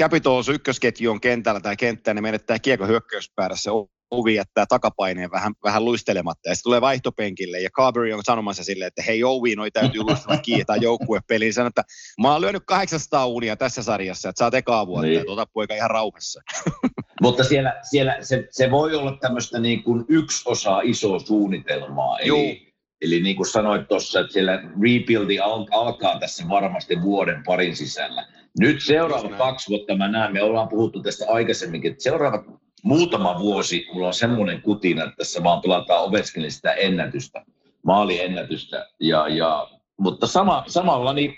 Capitals 0.00 0.48
ykkösketju 0.48 1.10
on 1.10 1.20
kentällä 1.20 1.60
tai 1.60 1.76
kenttää, 1.76 2.14
niin 2.14 2.22
menettää 2.22 2.58
kiekko 2.58 2.86
hyökkäyspäädässä 2.86 3.70
ovi 4.10 4.34
jättää 4.34 4.66
takapaineen 4.68 5.30
vähän, 5.30 5.52
vähän 5.64 5.84
luistelematta. 5.84 6.48
Ja 6.48 6.54
sitten 6.54 6.68
tulee 6.68 6.80
vaihtopenkille 6.80 7.60
ja 7.60 7.70
Carberry 7.70 8.12
on 8.12 8.24
sanomassa 8.24 8.64
silleen, 8.64 8.88
että 8.88 9.02
hei 9.02 9.24
Ovi, 9.24 9.54
noi 9.54 9.70
täytyy 9.70 10.02
luistella 10.02 10.38
kiinni 10.38 10.64
tai 10.64 10.78
joukkuepeliin. 10.80 11.54
Sanoo, 11.54 11.68
että 11.68 11.82
mä 12.22 12.32
oon 12.32 12.40
lyönyt 12.40 12.62
800 12.66 13.26
unia 13.26 13.56
tässä 13.56 13.82
sarjassa, 13.82 14.28
että 14.28 14.38
saat 14.38 14.54
ekaa 14.54 14.86
vuotta 14.86 15.06
niin. 15.06 15.18
ja 15.18 15.24
tuota 15.24 15.46
poika 15.52 15.74
ihan 15.74 15.90
rauhassa. 15.90 16.40
Mutta 17.22 17.44
siellä, 17.44 17.80
siellä 17.90 18.16
se, 18.20 18.48
se, 18.50 18.70
voi 18.70 18.94
olla 18.94 19.18
tämmöistä 19.20 19.58
niin 19.58 19.82
kuin 19.82 20.04
yksi 20.08 20.42
osa 20.46 20.80
isoa 20.80 21.18
suunnitelmaa. 21.18 22.18
Eli, 22.18 22.65
eli 23.02 23.20
niin 23.20 23.36
kuin 23.36 23.46
sanoit 23.46 23.88
tuossa, 23.88 24.20
että 24.20 24.32
siellä 24.32 24.56
rebuildi 24.56 25.38
al- 25.38 25.66
alkaa 25.70 26.18
tässä 26.18 26.48
varmasti 26.48 27.02
vuoden 27.02 27.42
parin 27.46 27.76
sisällä. 27.76 28.26
Nyt 28.60 28.82
seuraavat 28.82 29.34
kaksi 29.38 29.70
vuotta 29.70 29.96
mä 29.96 30.08
näen, 30.08 30.32
me 30.32 30.42
ollaan 30.42 30.68
puhuttu 30.68 31.02
tästä 31.02 31.24
aikaisemminkin, 31.28 31.90
että 31.92 32.02
seuraavat 32.02 32.46
muutama 32.82 33.38
vuosi 33.38 33.86
mulla 33.92 34.06
on 34.06 34.14
semmoinen 34.14 34.62
kutina, 34.62 35.04
että 35.04 35.16
tässä 35.16 35.42
vaan 35.42 35.60
pelataan 35.60 36.04
Ovechkinista 36.04 36.72
ennätystä, 36.72 37.44
maaliennätystä. 37.82 38.86
Ja, 39.00 39.28
ja, 39.28 39.68
mutta 39.98 40.26
sama, 40.26 40.64
samalla 40.66 41.12
niin 41.12 41.34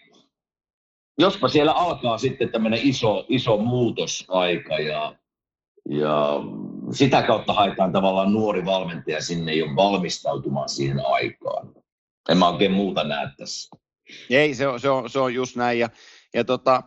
jospa 1.19 1.49
siellä 1.49 1.73
alkaa 1.73 2.19
sitten 2.19 2.49
tämmöinen 2.49 2.81
iso, 2.83 3.27
iso 3.29 3.57
muutosaika 3.57 4.79
ja, 4.79 5.15
ja 5.89 6.41
sitä 6.93 7.23
kautta 7.23 7.53
haetaan 7.53 7.93
tavallaan 7.93 8.33
nuori 8.33 8.65
valmentaja 8.65 9.23
sinne 9.23 9.55
jo 9.55 9.67
valmistautumaan 9.67 10.69
siihen 10.69 11.01
aikaan. 11.07 11.69
En 12.29 12.39
mä 12.39 12.49
oikein 12.49 12.73
muuta 12.73 13.05
näe 13.05 13.29
tässä. 13.37 13.77
Ei, 14.31 14.55
se 14.55 14.67
on, 14.69 14.81
se 14.81 14.91
on, 14.91 15.11
se 15.11 15.19
on 15.19 15.35
just 15.35 15.57
näin. 15.57 15.79
Ja, 15.79 15.89
ja 16.35 16.45
tota, 16.45 16.83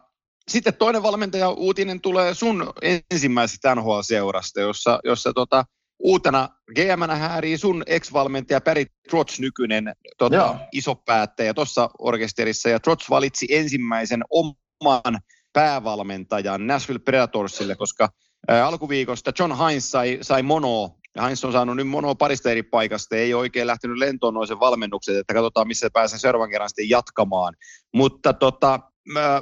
sitten 0.48 0.74
toinen 0.74 1.04
valmentaja 1.04 1.50
uutinen 1.50 2.02
tulee 2.02 2.34
sun 2.34 2.74
ensimmäisestä 3.12 3.76
NHL-seurasta, 3.76 4.62
jossa, 4.62 5.00
jossa 5.04 5.34
tota, 5.34 5.66
uutena 6.00 6.50
gm 6.76 7.12
häärii 7.12 7.58
sun 7.58 7.84
ex-valmentaja 7.86 8.62
Perry 8.62 8.86
Trotz, 9.10 9.40
nykyinen 9.40 9.96
tota, 10.18 10.60
iso 10.72 10.96
päättäjä 10.96 11.54
tuossa 11.54 11.90
orkesterissa. 12.00 12.70
Ja 12.70 12.80
Trotz 12.80 13.10
valitsi 13.10 13.48
ensimmäisen 13.50 14.24
oman 14.30 15.20
päävalmentajan 15.54 16.68
Nashville 16.68 17.00
Predatorsille, 17.00 17.76
koska 17.76 18.10
alkuviikosta 18.48 19.32
John 19.40 19.58
Hines 19.58 19.92
sai, 19.92 20.18
sai 20.22 20.44
mono 20.44 20.98
Ja 21.16 21.24
on 21.24 21.52
saanut 21.52 21.76
nyt 21.76 21.88
monoa 21.88 22.16
parista 22.16 22.52
eri 22.52 22.64
paikasta, 22.64 23.16
ei 23.16 23.34
oikein 23.34 23.68
lähtenyt 23.68 23.98
lentoon 23.98 24.34
noisen 24.34 24.60
valmennukset, 24.60 25.18
että 25.18 25.34
katsotaan 25.34 25.68
missä 25.68 25.90
pääsee 25.94 26.20
seuraavan 26.20 26.50
kerran 26.50 26.70
sitten 26.70 26.90
jatkamaan. 26.90 27.56
Mutta 27.94 28.34
tota, 28.34 28.80
mä, 29.08 29.42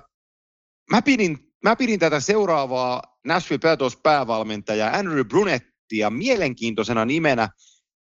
mä, 0.91 1.01
pidin, 1.01 1.37
mä 1.63 1.75
pidin 1.75 1.99
tätä 1.99 2.19
seuraavaa 2.19 3.01
Nashville 3.25 3.59
Predators 3.59 3.97
päävalmentajaa 4.03 4.97
Andrew 4.97 5.25
Brunettia 5.25 6.09
mielenkiintoisena 6.09 7.05
nimenä 7.05 7.49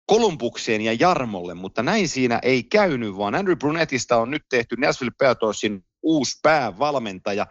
Kolumbukseen 0.06 0.82
ja 0.82 0.94
Jarmolle, 0.94 1.54
mutta 1.54 1.84
näin 1.84 2.10
siinä 2.10 2.40
ei 2.44 2.64
käynyt, 2.64 3.18
vaan 3.18 3.36
Andrew 3.36 3.58
Brunettista 3.58 4.18
on 4.18 4.32
nyt 4.32 4.44
tehty 4.50 4.76
Nashville 4.76 5.14
Predatorsin 5.18 5.86
uusi 6.04 6.40
päävalmentaja. 6.44 7.48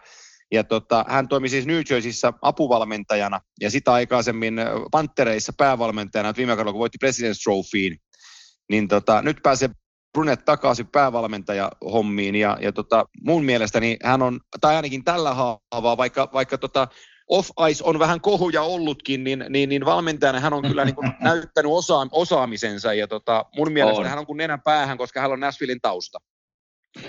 Ja 0.52 0.64
tota, 0.64 1.04
hän 1.09 1.28
toimi 1.28 1.48
siis 1.48 1.66
New 1.66 1.80
Jerseyssä 1.90 2.32
apuvalmentajana 2.42 3.40
ja 3.61 3.70
sitä 3.70 3.92
aikaisemmin 3.92 4.56
Panttereissa 4.90 5.52
päävalmentajana, 5.59 6.28
että 6.28 6.38
viime 6.38 6.56
kaudella 6.56 6.72
kun 6.72 6.78
voitti 6.78 6.98
President's 7.06 7.42
Trophyin, 7.44 7.96
niin 8.70 8.88
tota, 8.88 9.22
nyt 9.22 9.37
pääsee 9.42 9.70
Brunet 10.12 10.44
takaisin 10.44 10.87
päävalmentajahommiin 10.87 12.35
ja, 12.35 12.59
ja 12.61 12.72
tota, 12.72 13.04
mun 13.24 13.44
mielestäni 13.44 13.96
hän 14.02 14.22
on, 14.22 14.40
tai 14.61 14.76
ainakin 14.76 15.04
tällä 15.04 15.35
haavaa, 15.35 15.96
vaikka, 15.96 16.28
vaikka 16.32 16.59
tota, 16.59 16.88
off-ice 17.28 17.85
on 17.85 17.98
vähän 17.98 18.20
kohuja 18.20 18.62
ollutkin, 18.62 19.24
niin, 19.24 19.44
niin, 19.48 19.68
niin 19.68 19.85
valmentajana 19.85 20.40
hän 20.40 20.52
on 20.52 20.62
kyllä 20.62 20.85
niin 20.85 20.94
kuin 20.94 21.12
näyttänyt 21.20 21.72
osa, 21.72 22.06
osaamisensa 22.12 22.94
ja 22.94 23.09
tota, 23.09 23.44
mun 23.56 23.72
mielestä 23.72 24.00
on. 24.00 24.06
hän 24.06 24.18
on 24.18 24.26
kuin 24.26 24.37
nenän 24.37 24.61
päähän, 24.61 24.98
koska 24.98 25.20
hän 25.20 25.32
on 25.32 25.40
Nashvillein 25.40 25.80
tausta. 25.80 26.18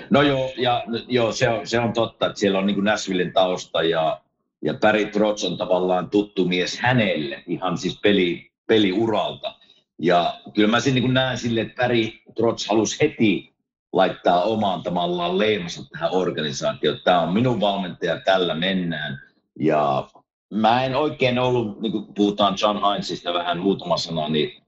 No 0.10 0.22
joo, 0.22 0.52
ja, 0.58 0.84
joo 1.08 1.32
se, 1.32 1.50
on, 1.50 1.68
se 1.68 1.80
on 1.80 1.94
totta, 1.94 2.26
että 2.26 2.40
siellä 2.40 2.60
on 2.60 2.66
niin 2.66 2.76
kuin 2.76 2.86
Nashvillein 2.86 3.34
tausta 3.34 3.84
ja, 3.84 4.22
ja 4.62 4.74
Barry 4.74 5.06
Trotz 5.06 5.44
on 5.44 5.58
tavallaan 5.58 6.10
tuttu 6.10 6.46
mies 6.46 6.80
hänelle 6.80 7.44
ihan 7.48 7.78
siis 7.78 8.00
peli, 8.02 8.52
peliuralta. 8.68 9.56
Ja 10.00 10.40
kyllä 10.54 10.68
mä 10.70 10.80
sen 10.80 10.96
niin 10.96 11.14
näen 11.14 11.38
sille, 11.38 11.62
että 11.62 11.84
Barry 11.84 12.10
Trotz 12.36 12.68
halusi 12.70 12.98
heti 13.02 13.54
laittaa 13.94 14.44
omaan 14.44 14.84
tavallaan 14.84 15.38
leimansa 15.38 15.84
tähän 15.92 16.14
organisaatioon. 16.14 17.00
Tämä 17.04 17.22
on 17.22 17.34
minun 17.34 17.60
valmentaja, 17.60 18.22
tällä 18.26 18.56
mennään. 18.56 19.22
Ja 19.60 20.10
mä 20.54 20.84
en 20.84 20.96
oikein 20.96 21.40
ollut, 21.40 21.82
niin 21.82 21.92
kuin 21.92 22.06
puhutaan 22.16 22.56
John 22.62 22.90
Heinzista 22.90 23.34
vähän 23.34 23.60
muutama 23.60 23.98
sana, 23.98 24.30
niin 24.30 24.64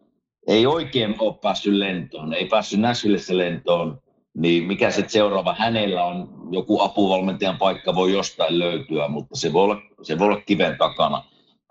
ei 0.47 0.65
oikein 0.65 1.15
ole 1.19 1.35
päässyt 1.41 1.73
lentoon, 1.73 2.33
ei 2.33 2.45
päässyt 2.45 2.79
Nashvillessä 2.79 3.37
lentoon, 3.37 4.01
niin 4.37 4.63
mikä 4.63 4.91
se 4.91 5.05
seuraava 5.07 5.55
hänellä 5.59 6.05
on, 6.05 6.29
joku 6.51 6.81
apuvalmentajan 6.81 7.57
paikka 7.57 7.95
voi 7.95 8.13
jostain 8.13 8.59
löytyä, 8.59 9.07
mutta 9.07 9.35
se 9.35 9.53
voi 9.53 9.63
olla, 9.63 9.81
se 10.01 10.19
voi 10.19 10.27
olla 10.27 10.41
kiven 10.41 10.77
takana. 10.77 11.23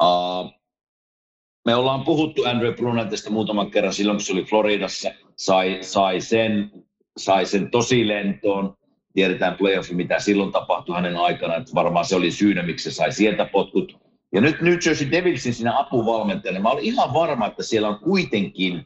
Uh, 0.02 0.52
me 1.64 1.74
ollaan 1.74 2.04
puhuttu 2.04 2.44
Andrew 2.44 2.74
Brunetista 2.74 3.30
muutaman 3.30 3.70
kerran 3.70 3.92
silloin, 3.92 4.16
kun 4.16 4.24
se 4.24 4.32
oli 4.32 4.44
Floridassa, 4.44 5.10
sai, 5.36 5.78
sai, 5.80 6.20
sen, 6.20 6.70
sai 7.16 7.46
sen 7.46 7.70
tosi 7.70 8.08
lentoon, 8.08 8.76
tiedetään 9.14 9.56
playoffi, 9.56 9.94
mitä 9.94 10.20
silloin 10.20 10.52
tapahtui 10.52 10.94
hänen 10.94 11.16
aikana, 11.16 11.56
että 11.56 11.74
varmaan 11.74 12.04
se 12.04 12.16
oli 12.16 12.30
syynä, 12.30 12.62
miksi 12.62 12.90
se 12.90 12.96
sai 12.96 13.12
sieltä 13.12 13.44
potkut. 13.44 13.98
Ja 14.32 14.40
nyt 14.40 14.60
New 14.60 14.76
Jersey 14.86 15.10
Devilsin 15.10 15.54
siinä 15.54 15.78
apuvalmentajana, 15.78 16.60
mä 16.60 16.70
olin 16.70 16.84
ihan 16.84 17.14
varma, 17.14 17.46
että 17.46 17.62
siellä 17.62 17.88
on 17.88 17.98
kuitenkin, 17.98 18.84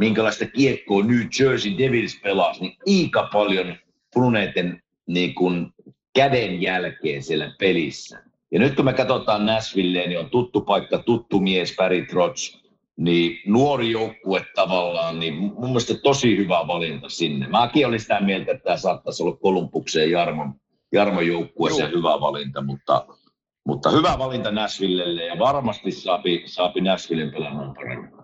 minkälaista 0.00 0.46
kiekkoa 0.46 1.04
New 1.04 1.20
Jersey 1.40 1.78
Devils 1.78 2.20
pelasi, 2.22 2.60
niin 2.60 2.76
aika 2.88 3.28
paljon 3.32 3.76
Bruneten 4.14 4.82
niin 5.06 5.34
kuin 5.34 5.72
käden 6.14 6.62
jälkeen 6.62 7.22
siellä 7.22 7.54
pelissä. 7.58 8.22
Ja 8.50 8.58
nyt 8.58 8.76
kun 8.76 8.84
me 8.84 8.92
katsotaan 8.92 9.46
Nashvilleen, 9.46 10.08
niin 10.08 10.18
on 10.18 10.30
tuttu 10.30 10.60
paikka, 10.60 10.98
tuttu 10.98 11.40
mies, 11.40 11.76
Barry 11.76 12.06
Trotz, 12.06 12.56
niin 12.96 13.40
nuori 13.46 13.90
joukkue 13.90 14.44
tavallaan, 14.54 15.20
niin 15.20 15.34
mun 15.34 15.66
mielestä 15.66 15.94
tosi 15.94 16.36
hyvä 16.36 16.66
valinta 16.66 17.08
sinne. 17.08 17.48
Mäkin 17.48 17.86
olin 17.86 18.00
sitä 18.00 18.20
mieltä, 18.20 18.52
että 18.52 18.64
tämä 18.64 18.76
saattaisi 18.76 19.22
olla 19.22 19.36
Kolumbukseen 19.36 20.10
Jarmon, 20.10 20.54
Jarmon 20.92 21.26
joukkueeseen 21.26 21.90
hyvä 21.90 22.20
valinta, 22.20 22.62
mutta, 22.62 23.06
mutta 23.66 23.90
hyvä 23.90 24.18
valinta 24.18 24.50
Nashvillelle 24.50 25.24
ja 25.24 25.38
varmasti 25.38 25.92
saapi, 25.92 26.42
saapi 26.46 26.80
Nashvillen 26.80 27.30
pelaamaan 27.30 27.74
paremmin. 27.74 28.19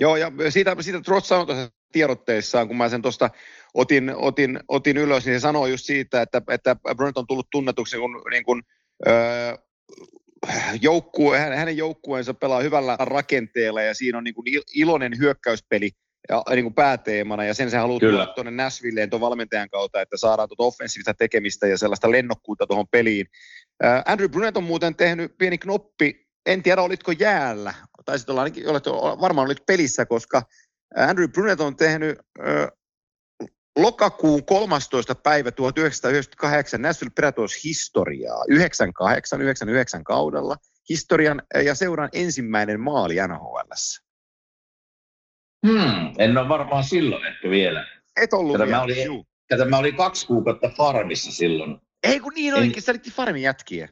Joo, 0.00 0.16
ja 0.16 0.32
siitä, 0.48 0.76
siitä 0.80 1.00
Trotz 1.00 1.26
sanoi 1.26 1.46
tuossa 1.46 1.70
tiedotteessaan, 1.92 2.68
kun 2.68 2.76
mä 2.76 2.88
sen 2.88 3.02
tuosta 3.02 3.30
otin, 3.74 4.12
otin, 4.16 4.60
otin 4.68 4.96
ylös, 4.96 5.26
niin 5.26 5.40
se 5.40 5.42
sanoi 5.42 5.70
just 5.70 5.84
siitä, 5.84 6.22
että, 6.22 6.42
että 6.48 6.76
Brent 6.96 7.18
on 7.18 7.26
tullut 7.26 7.50
tunnetuksi 7.50 7.96
kun, 7.96 8.22
niin 8.30 8.44
kuin, 8.44 8.62
öö, 9.06 9.56
joukkue, 10.80 11.38
hänen 11.38 11.76
joukkueensa 11.76 12.34
pelaa 12.34 12.60
hyvällä 12.60 12.96
rakenteella 13.00 13.82
ja 13.82 13.94
siinä 13.94 14.18
on 14.18 14.24
niin 14.24 14.34
kuin 14.34 14.46
iloinen 14.74 15.18
hyökkäyspeli 15.18 15.90
ja, 16.28 16.42
niin 16.50 16.64
kuin 16.64 16.74
pääteemana 16.74 17.44
ja 17.44 17.54
sen 17.54 17.70
se 17.70 17.76
haluaa 17.76 18.00
tuoda 18.00 18.26
tuonne 18.26 18.50
Nashvilleen 18.50 19.10
tuon 19.10 19.20
valmentajan 19.20 19.70
kautta, 19.70 20.00
että 20.00 20.16
saadaan 20.16 20.48
tuota 20.48 20.62
offensiivista 20.62 21.14
tekemistä 21.14 21.66
ja 21.66 21.78
sellaista 21.78 22.10
lennokkuutta 22.10 22.66
tuohon 22.66 22.88
peliin. 22.88 23.26
Andrew 24.06 24.30
Brunet 24.30 24.56
on 24.56 24.64
muuten 24.64 24.94
tehnyt 24.94 25.38
pieni 25.38 25.58
knoppi, 25.58 26.26
en 26.46 26.62
tiedä 26.62 26.82
olitko 26.82 27.12
jäällä, 27.12 27.74
taisit 28.04 28.30
olla 28.30 28.40
ainakin, 28.40 28.68
olet, 28.68 28.86
varmaan 29.20 29.46
olit 29.46 29.66
pelissä, 29.66 30.06
koska 30.06 30.42
Andrew 30.96 31.28
Brunet 31.28 31.60
on 31.60 31.76
tehnyt 31.76 32.18
lokakuun 33.78 34.44
13. 34.44 35.14
päivä 35.14 35.50
1998 35.50 36.82
Nashville 36.82 37.12
Predators 37.14 37.64
historiaa 37.64 38.44
98-99 39.98 40.02
kaudella 40.04 40.56
historian 40.88 41.42
ja 41.64 41.74
seuran 41.74 42.08
ensimmäinen 42.12 42.80
maali 42.80 43.14
nhl 43.14 43.72
Hmm, 45.66 46.14
en 46.18 46.38
ole 46.38 46.48
varmaan 46.48 46.84
silloin 46.84 47.26
ehkä 47.26 47.50
vielä. 47.50 47.86
Et 48.22 48.32
ollut 48.32 48.52
tätä 48.52 48.64
vielä, 48.64 48.76
mä 48.76 48.82
olin, 48.82 49.24
tätä 49.48 49.64
mä 49.64 49.78
olin 49.78 49.96
kaksi 49.96 50.26
kuukautta 50.26 50.68
farmissa 50.68 51.32
silloin. 51.32 51.78
Ei 52.02 52.20
kun 52.20 52.32
niin 52.34 52.54
olikin, 52.54 52.76
en... 52.76 52.82
sä 52.82 52.92
olit 52.92 53.10
farmin 53.12 53.42
jätkiä. 53.42 53.88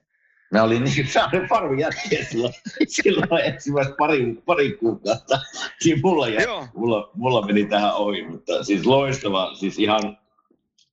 Mä 0.53 0.63
olin 0.63 0.85
niin, 0.85 1.07
olin 1.33 1.49
farmin 1.49 1.79
jätkiä 1.79 2.25
silloin, 2.25 2.53
silloin 2.89 3.45
ensimmäistä 3.45 3.95
pari, 3.99 4.35
pari 4.47 4.73
kuukautta. 4.73 5.39
Siinä 5.81 6.01
mulla, 6.03 6.29
jäi, 6.29 6.47
mulla, 6.75 7.11
mulla, 7.15 7.47
meni 7.47 7.65
tähän 7.65 7.95
ohi, 7.95 8.23
mutta 8.29 8.65
siis 8.65 8.87
loistava, 8.87 9.55
siis 9.55 9.79
ihan 9.79 10.19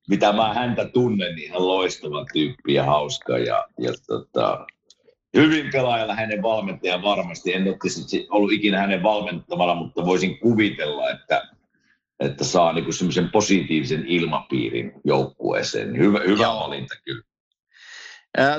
mitä 0.08 0.32
mä 0.32 0.54
häntä 0.54 0.84
tunnen, 0.84 1.34
niin 1.34 1.44
ihan 1.44 1.66
loistava 1.66 2.24
tyyppi 2.32 2.74
ja 2.74 2.84
hauska 2.84 3.38
ja, 3.38 3.68
ja 3.78 3.92
tota, 4.06 4.66
hyvin 5.36 5.70
pelaajalla 5.72 6.14
hänen 6.14 6.42
valmentaja 6.42 7.02
varmasti. 7.02 7.54
En 7.54 7.62
ole 7.62 8.26
ollut 8.30 8.52
ikinä 8.52 8.78
hänen 8.78 9.02
valmentamana, 9.02 9.74
mutta 9.74 10.04
voisin 10.04 10.38
kuvitella, 10.38 11.10
että, 11.10 11.48
että 12.20 12.44
saa 12.44 12.72
niin 12.72 12.92
semmoisen 12.92 13.30
positiivisen 13.30 14.06
ilmapiirin 14.06 14.92
joukkueeseen. 15.04 15.98
Hyvä, 15.98 16.20
hyvä 16.26 16.46
valinta 16.46 16.94
kyllä. 17.04 17.22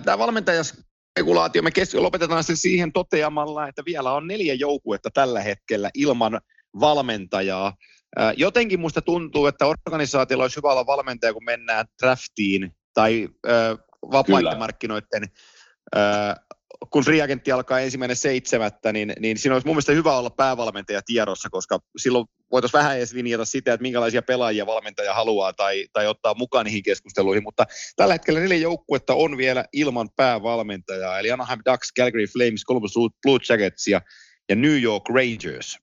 Tämä 0.05 0.17
valmentajas 0.17 0.88
spekulaatio. 1.19 1.61
Me 1.61 1.71
kes- 1.71 1.93
lopetetaan 1.93 2.43
se 2.43 2.55
siihen 2.55 2.91
toteamalla, 2.91 3.67
että 3.67 3.85
vielä 3.85 4.13
on 4.13 4.27
neljä 4.27 4.53
joukkuetta 4.53 5.09
tällä 5.13 5.41
hetkellä 5.41 5.89
ilman 5.93 6.41
valmentajaa. 6.79 7.73
Jotenkin 8.37 8.79
musta 8.79 9.01
tuntuu, 9.01 9.45
että 9.45 9.65
organisaatiolla 9.65 10.43
olisi 10.43 10.57
hyvä 10.57 10.71
olla 10.71 10.85
valmentaja, 10.85 11.33
kun 11.33 11.43
mennään 11.43 11.85
draftiin 12.01 12.71
tai 12.93 13.27
vapaiden 14.11 14.57
markkinoiden 14.57 15.29
kun 16.89 17.03
free 17.03 17.21
agentti 17.21 17.51
alkaa 17.51 17.79
ensimmäinen 17.79 18.17
seitsemättä, 18.17 18.93
niin, 18.93 19.13
niin 19.19 19.37
siinä 19.37 19.55
olisi 19.55 19.67
mun 19.67 19.75
mielestä 19.75 19.91
hyvä 19.91 20.17
olla 20.17 20.29
päävalmentaja 20.29 21.01
tiedossa, 21.05 21.49
koska 21.49 21.79
silloin 21.97 22.25
voitaisiin 22.51 22.79
vähän 22.79 22.97
edes 22.97 23.13
linjata 23.13 23.45
sitä, 23.45 23.73
että 23.73 23.81
minkälaisia 23.81 24.21
pelaajia 24.21 24.65
valmentaja 24.65 25.13
haluaa 25.13 25.53
tai, 25.53 25.87
tai 25.93 26.07
ottaa 26.07 26.33
mukaan 26.33 26.65
niihin 26.65 26.83
keskusteluihin, 26.83 27.43
mutta 27.43 27.65
tällä 27.95 28.13
hetkellä 28.13 28.39
neljä 28.39 28.57
joukkuetta 28.57 29.13
on 29.13 29.37
vielä 29.37 29.65
ilman 29.73 30.09
päävalmentajaa, 30.15 31.19
eli 31.19 31.31
Anaheim 31.31 31.61
Ducks, 31.71 31.93
Calgary 31.99 32.25
Flames, 32.25 32.65
Columbus 32.67 32.93
Blue 33.21 33.39
Jackets 33.49 33.87
ja, 33.87 34.01
ja 34.49 34.55
New 34.55 34.81
York 34.81 35.03
Rangers. 35.09 35.77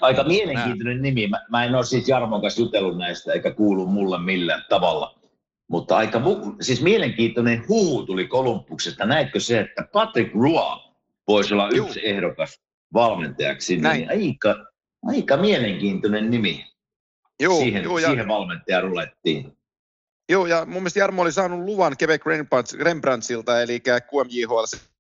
Aika 0.00 0.24
mielenkiintoinen 0.24 1.02
nimi. 1.02 1.26
Mä, 1.26 1.46
mä 1.50 1.64
en 1.64 1.74
ole 1.74 1.84
siis 1.84 2.08
Jarmon 2.08 2.40
kanssa 2.40 2.60
jutellut 2.60 2.98
näistä, 2.98 3.32
eikä 3.32 3.54
kuulu 3.54 3.86
mulle 3.86 4.18
millään 4.18 4.64
tavalla. 4.68 5.18
Mutta 5.68 5.96
aika 5.96 6.18
mu- 6.18 6.56
siis 6.60 6.82
mielenkiintoinen 6.82 7.64
huhu 7.68 8.06
tuli 8.06 8.26
Kolumbuksesta. 8.26 9.06
Näetkö 9.06 9.40
se, 9.40 9.60
että 9.60 9.88
Patrick 9.92 10.34
Roy 10.34 10.92
voisi 11.28 11.54
olla 11.54 11.68
yksi 11.68 12.08
ehdokas 12.08 12.60
valmentajaksi? 12.94 13.72
Niin 13.72 13.82
Näin. 13.82 14.10
aika, 14.10 14.71
aika 15.06 15.36
mielenkiintoinen 15.36 16.30
nimi. 16.30 16.66
Joo, 17.40 17.58
siihen, 17.58 17.84
joo, 17.84 17.98
siihen 17.98 18.18
ja... 18.18 18.28
valmentaja 18.28 18.80
rulettiin. 18.80 19.52
Joo, 20.28 20.46
ja 20.46 20.64
mun 20.64 20.82
mielestä 20.82 21.00
Jarmo 21.00 21.22
oli 21.22 21.32
saanut 21.32 21.64
luvan 21.64 21.96
Quebec 22.02 22.22
Rembrandtsilta, 22.80 23.62
eli 23.62 23.80
QMJHL 23.80 24.64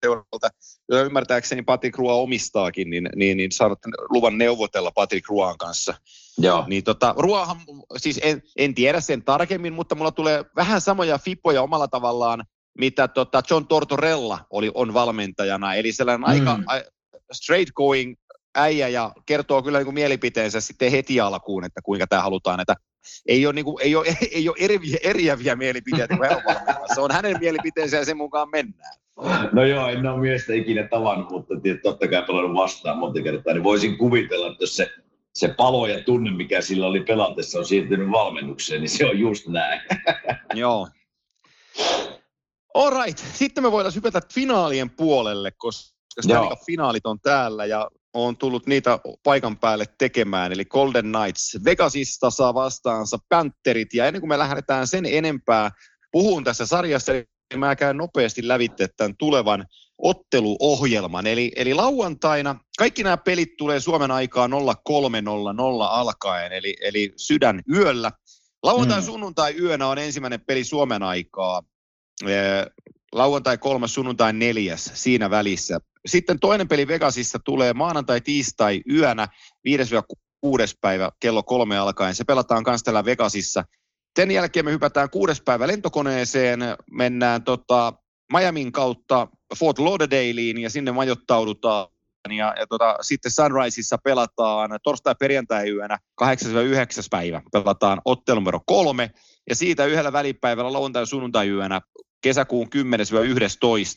seuralta, 0.05 0.49
jota 0.89 1.03
ymmärtääkseni 1.03 1.61
Patrick 1.61 1.97
Roy 1.97 2.21
omistaakin, 2.21 2.89
niin, 2.89 3.09
niin, 3.15 3.37
niin 3.37 3.51
saanut 3.51 3.79
luvan 4.09 4.37
neuvotella 4.37 4.91
Patrick 4.91 5.29
Ruan 5.29 5.57
kanssa. 5.57 5.93
Joo. 6.37 6.65
Niin 6.67 6.83
tota, 6.83 7.15
Ruohan, 7.17 7.57
siis 7.97 8.19
en, 8.23 8.43
en 8.57 8.75
tiedä 8.75 9.01
sen 9.01 9.23
tarkemmin, 9.23 9.73
mutta 9.73 9.95
mulla 9.95 10.11
tulee 10.11 10.45
vähän 10.55 10.81
samoja 10.81 11.17
fippoja 11.17 11.61
omalla 11.61 11.87
tavallaan, 11.87 12.45
mitä 12.77 13.07
tota 13.07 13.41
John 13.49 13.67
Tortorella 13.67 14.39
oli, 14.49 14.71
on 14.73 14.93
valmentajana. 14.93 15.75
Eli 15.75 15.91
sellainen 15.91 16.21
mm. 16.21 16.27
aika 16.27 16.59
straight 17.31 17.73
going 17.73 18.15
äijä 18.55 18.87
ja 18.87 19.11
kertoo 19.25 19.63
kyllä 19.63 19.77
niin 19.77 19.85
kuin 19.85 19.93
mielipiteensä 19.93 20.61
sitten 20.61 20.91
heti 20.91 21.19
alkuun, 21.19 21.65
että 21.65 21.81
kuinka 21.83 22.07
tämä 22.07 22.21
halutaan, 22.21 22.59
että 22.59 22.75
ei 23.27 23.45
ole, 23.45 23.53
niin 23.53 23.65
kuin, 23.65 23.77
ei 23.81 23.95
ole, 23.95 24.07
ei 24.31 24.49
ole 24.49 24.57
eriviä, 24.59 24.97
eriäviä 25.03 25.55
mielipiteitä 25.55 26.17
kuin 26.17 26.29
Se 26.95 27.01
on 27.01 27.11
hänen 27.11 27.37
mielipiteensä 27.39 27.97
ja 27.97 28.05
sen 28.05 28.17
mukaan 28.17 28.49
mennään. 28.49 28.93
No 29.51 29.65
joo, 29.65 29.87
en 29.87 30.07
ole 30.07 30.19
miestä 30.19 30.53
ikinä 30.53 30.87
tavannut, 30.87 31.29
mutta 31.29 31.53
totta 31.83 32.07
kai 32.07 32.23
pelannut 32.23 32.53
vastaan 32.53 32.97
monta 32.97 33.21
kertaa, 33.21 33.53
niin 33.53 33.63
voisin 33.63 33.97
kuvitella, 33.97 34.47
että 34.47 34.63
jos 34.63 34.75
se, 34.75 34.91
se 35.33 35.47
palo 35.47 35.87
ja 35.87 36.03
tunne, 36.03 36.31
mikä 36.31 36.61
sillä 36.61 36.87
oli 36.87 37.01
pelatessa, 37.01 37.59
on 37.59 37.65
siirtynyt 37.65 38.11
valmennukseen, 38.11 38.81
niin 38.81 38.89
se 38.89 39.05
on 39.05 39.19
just 39.19 39.47
näin. 39.47 39.81
Joo. 40.53 40.87
All 42.73 43.03
right. 43.03 43.17
Sitten 43.33 43.63
me 43.63 43.71
voidaan 43.71 43.95
hypätä 43.95 44.21
finaalien 44.33 44.89
puolelle, 44.89 45.51
koska 45.57 46.55
finaalit 46.65 47.05
on 47.05 47.19
täällä 47.19 47.65
ja 47.65 47.89
on 48.13 48.37
tullut 48.37 48.67
niitä 48.67 48.99
paikan 49.23 49.57
päälle 49.57 49.85
tekemään, 49.97 50.51
eli 50.51 50.65
Golden 50.65 51.11
Knights 51.11 51.57
Vegasista 51.65 52.29
saa 52.29 52.53
vastaansa 52.53 53.17
Pantherit, 53.29 53.93
ja 53.93 54.05
ennen 54.05 54.21
kuin 54.21 54.29
me 54.29 54.37
lähdetään 54.37 54.87
sen 54.87 55.05
enempää 55.05 55.71
puhun 56.11 56.43
tässä 56.43 56.65
sarjassa, 56.65 57.11
niin 57.13 57.59
mä 57.59 57.75
käyn 57.75 57.97
nopeasti 57.97 58.47
lävitte 58.47 58.87
tämän 58.97 59.17
tulevan 59.17 59.65
otteluohjelman. 59.97 61.27
Eli, 61.27 61.51
eli 61.55 61.73
lauantaina 61.73 62.55
kaikki 62.77 63.03
nämä 63.03 63.17
pelit 63.17 63.57
tulee 63.57 63.79
Suomen 63.79 64.11
aikaa 64.11 64.47
03.00 64.47 64.53
alkaen, 65.89 66.53
eli, 66.53 66.75
eli 66.81 67.13
sydän 67.17 67.61
yöllä. 67.73 68.11
Lauantai, 68.63 68.99
mm. 68.99 69.05
sunnuntai 69.05 69.55
yönä 69.59 69.87
on 69.87 69.97
ensimmäinen 69.97 70.41
peli 70.41 70.63
Suomen 70.63 71.03
aikaa. 71.03 71.63
Lauantai 73.11 73.57
kolmas, 73.57 73.93
sunnuntai 73.93 74.33
neljäs 74.33 74.91
siinä 74.93 75.29
välissä. 75.29 75.79
Sitten 76.07 76.39
toinen 76.39 76.67
peli 76.67 76.87
Vegasissa 76.87 77.39
tulee 77.45 77.73
maanantai, 77.73 78.21
tiistai 78.21 78.81
yönä 78.91 79.27
5-6 79.67 79.69
päivä 80.81 81.11
kello 81.19 81.43
kolme 81.43 81.77
alkaen. 81.77 82.15
Se 82.15 82.23
pelataan 82.23 82.63
myös 82.67 82.83
täällä 82.83 83.05
Vegasissa. 83.05 83.63
Sen 84.19 84.31
jälkeen 84.31 84.65
me 84.65 84.71
hypätään 84.71 85.09
kuudes 85.09 85.41
päivä 85.41 85.67
lentokoneeseen, 85.67 86.59
mennään 86.91 87.43
tota 87.43 87.93
Miamin 88.33 88.71
kautta 88.71 89.27
Fort 89.59 89.79
Lauderdalein 89.79 90.61
ja 90.61 90.69
sinne 90.69 90.91
majoittaudutaan. 90.91 91.87
Ja, 92.29 92.55
ja 92.59 92.67
tota, 92.67 92.97
sitten 93.01 93.31
Sunriseissa 93.31 93.97
pelataan 94.03 94.79
torstai-perjantai-yönä 94.83 95.97
8-9 96.23 96.25
päivä 97.11 97.41
pelataan 97.51 98.01
ottelu 98.05 98.39
numero 98.39 98.59
kolme. 98.65 99.11
Ja 99.49 99.55
siitä 99.55 99.85
yhdellä 99.85 100.13
välipäivällä 100.13 100.73
lauantai-sunnuntai-yönä 100.73 101.81
kesäkuun 102.21 102.67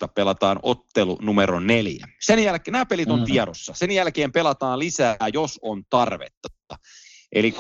10-11 0.07 0.09
pelataan 0.15 0.59
ottelu 0.63 1.19
numero 1.23 1.61
neljä. 1.61 2.07
Sen 2.21 2.39
jälkeen, 2.39 2.73
nämä 2.73 2.87
pelit 2.87 3.11
on 3.11 3.19
mm. 3.19 3.25
tiedossa. 3.25 3.75
Sen 3.75 3.91
jälkeen 3.91 4.33
pelataan 4.33 4.79
lisää, 4.79 5.17
jos 5.33 5.59
on 5.63 5.83
tarvetta. 5.91 6.49
Eli 7.33 7.51
13.14. 7.51 7.57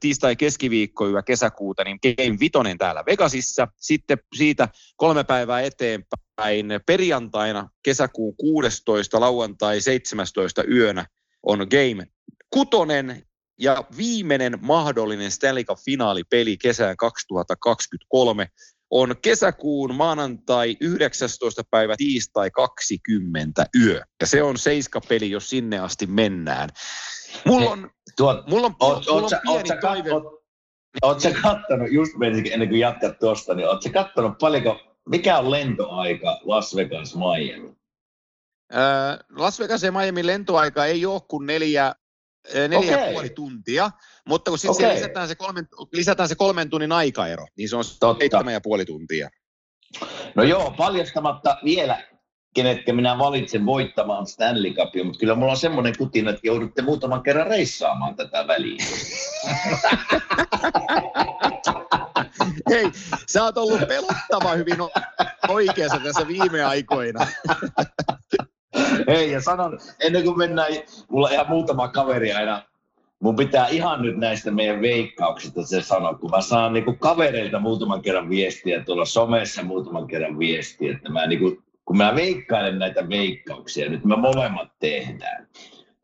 tiistai 0.00 0.36
keskiviikko 0.36 1.08
yö 1.08 1.22
kesäkuuta, 1.22 1.84
niin 1.84 1.98
Game 2.02 2.38
Vitonen 2.40 2.78
täällä 2.78 3.04
Vegasissa. 3.06 3.68
Sitten 3.76 4.18
siitä 4.36 4.68
kolme 4.96 5.24
päivää 5.24 5.60
eteenpäin 5.60 6.66
perjantaina 6.86 7.68
kesäkuun 7.82 8.36
16. 8.36 9.20
lauantai 9.20 9.80
17. 9.80 10.64
yönä 10.64 11.06
on 11.42 11.58
Game 11.58 12.06
Kutonen 12.50 13.22
ja 13.58 13.84
viimeinen 13.96 14.58
mahdollinen 14.60 15.30
Stanley 15.30 15.64
Cup-finaalipeli 15.64 16.56
kesään 16.56 16.96
2023 16.96 18.48
on 18.90 19.14
kesäkuun 19.22 19.94
maanantai 19.94 20.76
19. 20.80 21.62
päivä 21.70 21.94
tiistai 21.96 22.50
20 22.50 23.66
yö. 23.84 24.00
Ja 24.20 24.26
se 24.26 24.42
on 24.42 24.58
seiskapeli, 24.58 25.30
jos 25.30 25.50
sinne 25.50 25.78
asti 25.78 26.06
mennään. 26.06 26.68
Mulla 27.44 27.70
on, 27.70 27.90
Tuot, 28.16 28.46
mulla 28.46 28.66
on, 28.66 28.76
oot, 28.80 29.04
mulla 29.06 29.26
on 29.26 29.40
pieni 29.42 29.70
oot, 29.70 29.80
toive. 29.80 30.12
Oot, 30.12 30.24
oot 31.02 31.20
sä 31.20 31.30
kattonut, 31.42 31.92
just 31.92 32.12
ennen 32.52 32.68
kuin 32.68 32.80
jatkat 32.80 33.18
tuosta, 33.18 33.54
niin 33.54 33.68
oot 33.68 33.82
sä 33.82 33.90
kattonut 33.90 34.38
paljonko, 34.38 34.80
mikä 35.08 35.38
on 35.38 35.50
lentoaika 35.50 36.40
Las 36.44 36.76
Vegas 36.76 37.14
Miami? 37.16 37.76
Las 39.36 39.60
Vegas 39.60 39.82
ja 39.82 39.92
Miami 39.92 40.26
lentoaika 40.26 40.86
ei 40.86 41.06
ole 41.06 41.20
kuin 41.28 41.46
neljä, 41.46 41.94
neljä 42.54 42.96
okay. 42.98 43.12
puoli 43.12 43.30
tuntia, 43.30 43.90
mutta 44.28 44.50
kun 44.50 44.58
sitten 44.58 44.86
okay. 44.86 44.96
lisätään, 44.96 45.28
se 45.28 45.34
kolmen, 45.34 45.68
lisätään 45.92 46.28
se 46.28 46.34
kolmen 46.34 46.70
tunnin 46.70 46.92
aikaero, 46.92 47.46
niin 47.56 47.68
se 47.68 47.76
on 47.76 47.84
seitsemän 47.84 48.54
ja 48.54 48.60
puoli 48.60 48.84
tuntia. 48.84 49.30
No 50.34 50.42
joo, 50.42 50.74
paljastamatta 50.76 51.58
vielä 51.64 52.02
kenetkä 52.54 52.92
minä 52.92 53.18
valitsen 53.18 53.66
voittamaan 53.66 54.26
Stanley 54.26 54.72
Cupia, 54.72 55.04
mutta 55.04 55.18
kyllä 55.18 55.34
mulla 55.34 55.52
on 55.52 55.58
semmoinen 55.58 55.94
kutina, 55.98 56.30
että 56.30 56.46
joudutte 56.46 56.82
muutaman 56.82 57.22
kerran 57.22 57.46
reissaamaan 57.46 58.16
tätä 58.16 58.46
väliin. 58.46 58.78
Hei, 62.70 62.90
sä 63.28 63.44
oot 63.44 63.58
ollut 63.58 63.88
pelottava 63.88 64.54
hyvin 64.54 64.76
oikeassa 65.48 66.00
tässä 66.04 66.28
viime 66.28 66.64
aikoina. 66.64 67.26
Hei, 69.08 69.32
ja 69.32 69.40
sanon, 69.40 69.78
ennen 70.00 70.24
kuin 70.24 70.38
mennään, 70.38 70.72
mulla 71.08 71.26
on 71.26 71.32
ihan 71.32 71.48
muutama 71.48 71.88
kaveri 71.88 72.32
aina 72.32 72.62
mun 73.20 73.36
pitää 73.36 73.68
ihan 73.68 74.02
nyt 74.02 74.16
näistä 74.16 74.50
meidän 74.50 74.80
veikkauksista 74.80 75.66
se 75.66 75.82
sanoa, 75.82 76.14
kun 76.14 76.30
mä 76.30 76.40
saan 76.40 76.72
niinku 76.72 76.96
kavereilta 76.98 77.58
muutaman 77.58 78.02
kerran 78.02 78.28
viestiä, 78.28 78.84
tuolla 78.84 79.04
somessa 79.04 79.62
muutaman 79.62 80.06
kerran 80.06 80.38
viestiä, 80.38 80.92
että 80.92 81.12
mä 81.12 81.26
niinku 81.26 81.62
kun 81.86 81.96
mä 81.96 82.14
veikkailen 82.14 82.78
näitä 82.78 83.08
veikkauksia, 83.08 83.90
nyt 83.90 84.04
me 84.04 84.16
molemmat 84.16 84.68
tehdään. 84.78 85.48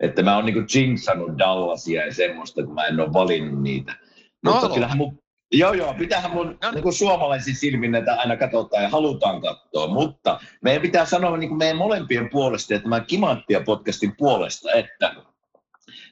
Että 0.00 0.22
mä 0.22 0.37
oon 0.37 0.46
niinku 0.46 0.62
jinxannut 0.74 1.38
Dallasia 1.38 2.06
ja 2.06 2.14
semmoista, 2.14 2.62
kun 2.64 2.74
mä 2.74 2.87
en 2.87 3.00
ole 3.00 3.12
valinnut 3.12 3.62
niitä. 3.62 3.94
No, 4.42 4.52
Mutta 4.52 4.68
kyllähän 4.68 4.96
mun, 4.96 5.21
joo 5.52 5.72
joo, 5.72 5.94
pitäähän 5.94 6.30
mun 6.30 6.58
no. 6.62 6.70
niin 6.70 6.92
suomalaisin 6.92 7.54
silmin 7.54 7.90
näitä 7.90 8.14
aina 8.14 8.36
katsotaan 8.36 8.82
ja 8.82 8.88
halutaan 8.88 9.40
katsoa. 9.40 9.86
Mutta 9.86 10.40
meidän 10.60 10.82
pitää 10.82 11.04
sanoa 11.04 11.36
niin 11.36 11.56
meidän 11.56 11.76
molempien 11.76 12.30
puolesta 12.30 12.72
ja 12.72 12.80
tämän 12.80 13.06
Kimanttia 13.06 13.60
podcastin 13.60 14.16
puolesta, 14.16 14.72
että 14.72 15.14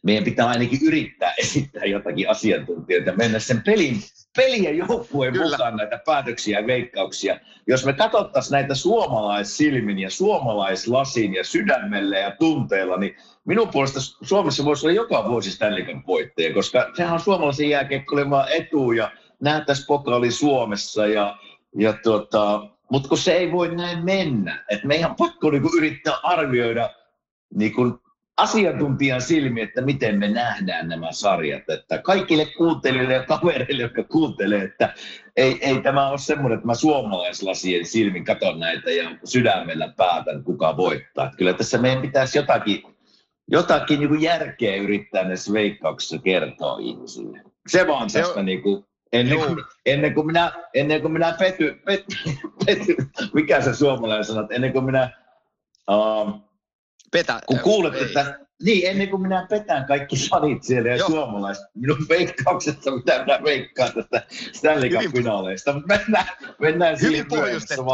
meidän 0.02 0.24
pitää 0.24 0.48
ainakin 0.48 0.78
yrittää 0.86 1.34
esittää 1.38 1.84
jotakin 1.84 2.30
asiantuntijoita, 2.30 3.12
mennä 3.12 3.38
sen 3.38 3.62
pelin, 3.62 3.96
pelin 4.36 4.64
ja 4.64 4.70
joukkueen 4.70 5.32
Kyllä. 5.32 5.56
mukaan 5.56 5.76
näitä 5.76 6.00
päätöksiä 6.06 6.60
ja 6.60 6.66
veikkauksia. 6.66 7.40
Jos 7.66 7.84
me 7.84 7.92
katsottaisiin 7.92 8.52
näitä 8.52 8.74
suomalaissilmin 8.74 9.98
ja 9.98 10.10
suomalaislasin 10.10 11.34
ja 11.34 11.44
sydämellä 11.44 12.18
ja 12.18 12.36
tunteella, 12.38 12.96
niin 12.96 13.16
minun 13.44 13.68
puolesta 13.68 14.00
Suomessa 14.22 14.64
voisi 14.64 14.86
olla 14.86 14.96
joka 14.96 15.28
vuosi 15.28 15.50
Stanley 15.50 15.84
Cup 15.84 16.06
voittaja, 16.06 16.54
koska 16.54 16.90
sehän 16.96 17.14
on 17.14 17.20
suomalaisen 17.20 17.68
jääkiekkoilemaan 17.68 18.48
etu 18.52 18.92
ja 18.92 19.10
nähtäisi 19.40 19.86
pokaali 19.86 20.30
Suomessa 20.30 21.06
ja, 21.06 21.36
ja 21.78 21.92
tuota, 21.92 22.66
mutta 22.90 23.08
kun 23.08 23.18
se 23.18 23.32
ei 23.32 23.52
voi 23.52 23.74
näin 23.74 24.04
mennä, 24.04 24.64
että 24.68 24.86
meidän 24.86 25.14
pakko 25.14 25.50
niinku 25.50 25.70
yrittää 25.76 26.14
arvioida 26.22 26.90
niinku 27.54 28.00
asiantuntijan 28.36 29.22
silmi, 29.22 29.60
että 29.60 29.80
miten 29.80 30.18
me 30.18 30.28
nähdään 30.28 30.88
nämä 30.88 31.12
sarjat. 31.12 31.70
Että 31.70 31.98
kaikille 31.98 32.46
kuuntelijoille 32.56 33.14
ja 33.14 33.24
kavereille, 33.24 33.82
jotka 33.82 34.04
kuuntelee, 34.04 34.62
että 34.62 34.94
ei, 35.36 35.58
ei 35.60 35.82
tämä 35.82 36.08
ole 36.08 36.18
semmoinen, 36.18 36.56
että 36.56 36.66
mä 36.66 36.74
suomalaislasien 36.74 37.86
silmin 37.86 38.24
katon 38.24 38.60
näitä 38.60 38.90
ja 38.90 39.10
sydämellä 39.24 39.92
päätän, 39.96 40.44
kuka 40.44 40.76
voittaa. 40.76 41.24
Että 41.24 41.36
kyllä 41.36 41.52
tässä 41.52 41.78
meidän 41.78 42.02
pitäisi 42.02 42.38
jotakin, 42.38 42.82
jotakin 43.48 43.98
niin 43.98 44.08
kuin 44.08 44.22
järkeä 44.22 44.76
yrittää 44.76 45.24
näissä 45.24 45.52
veikkauksissa 45.52 46.18
kertoa 46.18 46.78
ihmisille. 46.80 47.42
Se 47.68 47.86
vaan 47.86 48.10
se 48.10 48.22
tästä 48.22 48.42
niin 48.42 48.62
kuin 48.62 48.84
Ennen 49.12 49.38
kuin, 49.38 49.64
ennen 49.86 50.14
kuin 50.14 50.26
minä, 50.26 50.52
ennen 50.74 51.00
kuin 51.00 51.12
minä 51.12 51.36
pety, 51.38 51.82
pety, 51.84 52.16
pety, 52.66 52.96
mikä 53.34 53.62
se 53.62 53.74
suomalainen 53.74 54.24
sanoo, 54.24 54.46
ennen 54.50 54.72
kuin 54.72 54.84
minä 54.84 55.10
uh, 55.90 56.50
Petä, 57.12 57.40
kun 57.46 57.58
kuulet, 57.58 57.94
ei. 57.94 58.02
että 58.02 58.38
niin, 58.62 58.90
ennen 58.90 59.08
kuin 59.08 59.22
minä 59.22 59.46
petän 59.50 59.84
kaikki 59.84 60.16
fanit 60.30 60.62
siellä 60.62 60.90
ja 60.90 60.96
Joo. 60.96 61.08
suomalaiset, 61.08 61.64
minun 61.74 62.06
veikkauksesta, 62.08 62.90
mitä 62.90 63.22
minä 63.24 63.38
veikkaan 63.44 63.92
tästä 63.92 64.22
Stanley 64.52 64.90
Cup-finaaleista, 64.90 65.72
mutta 65.72 65.96
mennään, 65.96 66.26
mennään 66.58 66.96
hyvin 67.00 67.10
siihen 67.10 67.26
pohjustettu. 67.26 67.84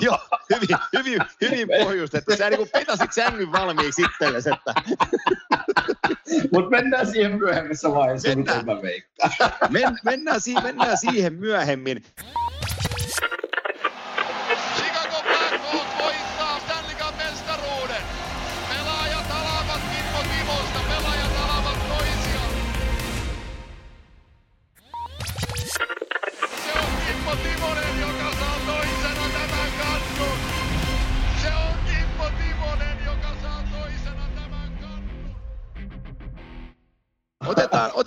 Joo, 0.00 0.18
hyvin, 0.54 0.78
hyvin, 0.98 1.20
hyvin 1.40 1.68
pohjustettu. 1.84 2.36
Sä 2.36 2.50
niin 2.50 2.68
petasit 2.72 3.12
sängyn 3.12 3.52
valmiiksi 3.52 4.02
itsellesi, 4.02 4.50
että... 4.50 4.74
mutta 6.52 6.70
mennään 6.70 7.06
siihen 7.06 7.38
myöhemmässä 7.38 7.90
vaiheessa, 7.90 8.28
mennään. 8.28 8.58
miten 8.58 8.76
mä 8.76 8.82
veikkaan. 8.82 9.30
Men, 9.70 9.98
mennään, 10.04 10.40
siihen, 10.40 10.62
mennään 10.62 10.98
siihen 10.98 11.34
myöhemmin. 11.34 12.02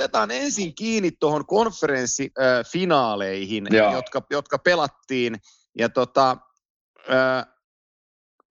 Otetaan, 0.03 0.31
ensin 0.31 0.75
kiinni 0.75 1.12
tuohon 1.12 1.45
konferenssifinaaleihin, 1.45 3.67
jotka, 3.93 4.21
jotka 4.29 4.59
pelattiin. 4.59 5.35
Ja 5.77 5.89
tota, 5.89 6.38
äh, 7.12 7.45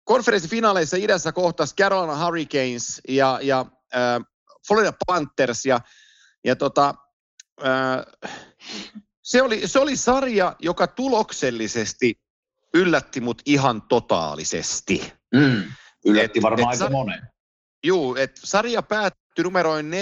konferenssifinaaleissa 0.05 0.97
idässä 0.97 1.33
kohtas 1.33 1.75
Carolina 1.75 2.25
Hurricanes 2.25 3.01
ja, 3.09 3.39
ja 3.43 3.67
äh, 3.97 4.21
Florida 4.69 4.93
Panthers. 5.07 5.67
Ja, 5.67 5.81
ja 6.45 6.57
tota, 6.57 6.95
äh, 7.65 7.99
se, 9.23 9.43
oli, 9.43 9.69
se 9.69 9.79
oli 9.79 9.97
sarja, 9.97 10.57
joka 10.59 10.87
tuloksellisesti 10.87 12.21
yllätti 12.75 13.21
mut 13.21 13.43
ihan 13.47 13.83
totaalisesti. 13.83 15.13
Mm, 15.35 15.63
yllätti 16.05 16.43
varmaan 16.43 16.75
et, 16.75 16.83
aika 16.83 16.93
monen. 16.93 17.29
Juu, 17.85 18.17
että 18.17 18.41
sarja 18.45 18.83
päättyi 18.83 19.45
numeroin 19.45 19.91
4-0. 19.91 19.95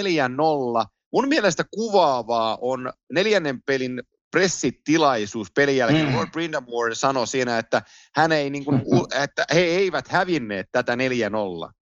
Mun 1.13 1.27
mielestä 1.27 1.63
kuvaavaa 1.71 2.57
on 2.61 2.93
neljännen 3.11 3.61
pelin 3.61 4.01
pressitilaisuus 4.31 5.51
pelin 5.55 5.77
jälkeen. 5.77 6.07
Mm. 6.07 6.15
Lord 6.15 6.31
Brindamore 6.31 6.95
sanoi 6.95 7.27
siinä, 7.27 7.57
että, 7.57 7.81
hän 8.15 8.31
ei 8.31 8.49
niin 8.49 8.65
kuin, 8.65 8.81
että 9.23 9.45
he 9.53 9.59
eivät 9.59 10.07
hävinneet 10.07 10.67
tätä 10.71 10.95
4-0. 10.95 10.97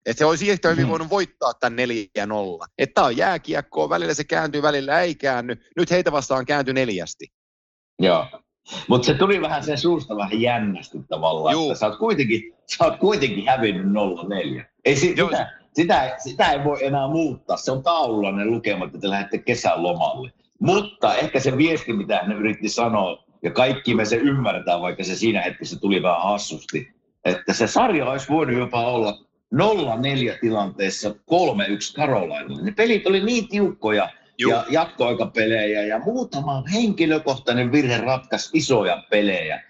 Että 0.06 0.20
se 0.20 0.26
olisi 0.26 0.48
yhtä 0.48 0.70
hyvin 0.70 0.86
mm. 0.86 0.90
voinut 0.90 1.10
voittaa 1.10 1.54
tämän 1.54 1.80
4-0. 1.80 2.66
Että 2.78 2.94
tämä 2.94 3.08
on 3.08 3.18
jääkiekkoa, 3.18 3.90
välillä 3.90 4.14
se 4.14 4.24
kääntyy, 4.24 4.62
välillä 4.62 5.02
ei 5.02 5.16
käänny. 5.16 5.56
Nyt 5.76 5.92
heitä 5.92 6.12
vastaan 6.12 6.46
kääntyi 6.46 6.74
neljästi. 6.74 7.28
Joo. 8.00 8.28
Mutta 8.88 9.06
se 9.06 9.14
tuli 9.14 9.42
vähän 9.42 9.64
sen 9.64 9.78
suusta 9.78 10.18
vähän 10.18 10.42
jännästi 10.42 10.98
tavallaan, 11.10 11.54
Juu. 11.54 11.72
että 11.72 11.80
sä 11.80 11.88
oot 11.88 11.98
kuitenkin, 12.00 12.56
sä 12.78 12.84
oot 12.84 13.00
kuitenkin 13.00 13.46
hävinnyt 13.46 13.86
0-4. 13.86 14.66
Ei 14.86 14.96
si- 14.96 15.08
sitä, 15.08 15.63
sitä, 15.74 16.16
sitä, 16.18 16.52
ei 16.52 16.64
voi 16.64 16.86
enää 16.86 17.08
muuttaa. 17.08 17.58
Se 17.58 17.72
on 17.72 17.84
taululla 17.84 18.32
ne 18.32 18.46
lukemat, 18.46 18.88
että 18.88 19.00
te 19.00 19.10
lähdette 19.10 19.38
kesän 19.38 19.84
lomalle. 19.84 20.32
Mutta 20.60 21.16
ehkä 21.16 21.40
se 21.40 21.58
viesti, 21.58 21.94
mitä 21.94 22.18
hän 22.18 22.32
yritti 22.32 22.70
sanoa, 22.70 23.24
ja 23.44 23.52
kaikki 23.52 23.96
me 23.96 24.06
se 24.06 24.16
ymmärtää, 24.16 24.82
vaikka 24.82 25.04
se 25.04 25.16
siinä 25.16 25.42
hetkessä 25.42 25.80
tuli 25.80 26.04
vähän 26.04 26.24
hassusti, 26.24 26.94
että 27.26 27.54
se 27.54 27.68
sarja 27.68 28.06
olisi 28.06 28.30
voinut 28.30 28.58
jopa 28.58 28.88
olla 28.88 29.18
0-4 29.56 29.58
tilanteessa 30.42 31.10
3-1 31.10 31.14
Karolainille. 31.96 32.62
Ne 32.62 32.72
pelit 32.72 33.08
oli 33.08 33.26
niin 33.26 33.48
tiukkoja, 33.48 34.10
Juh. 34.38 34.52
ja 34.52 34.66
jatkoaikapelejä 34.70 35.82
ja 35.82 36.00
muutama 36.00 36.64
henkilökohtainen 36.74 37.72
virhe 37.72 37.98
ratkaisi 37.98 38.50
isoja 38.54 39.04
pelejä. 39.10 39.64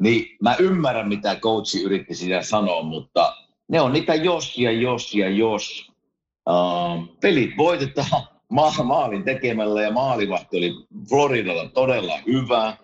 Niin 0.00 0.36
mä 0.42 0.56
ymmärrän, 0.58 1.08
mitä 1.08 1.36
coachi 1.36 1.82
yritti 1.82 2.14
siinä 2.14 2.42
sanoa, 2.42 2.82
mutta 2.82 3.36
ne 3.70 3.80
on 3.80 3.92
niitä 3.92 4.14
jos 4.14 4.58
ja 4.58 4.72
jos 4.72 5.14
ja 5.14 5.28
jos. 5.28 5.92
Uh, 6.48 7.16
pelit 7.20 7.50
voitetaan 7.56 8.22
ma- 8.48 8.84
maalin 8.84 9.24
tekemällä 9.24 9.82
ja 9.82 9.90
maalivahti 9.90 10.56
oli 10.58 10.72
Floridalla 11.08 11.68
todella 11.68 12.18
hyvä. 12.26 12.76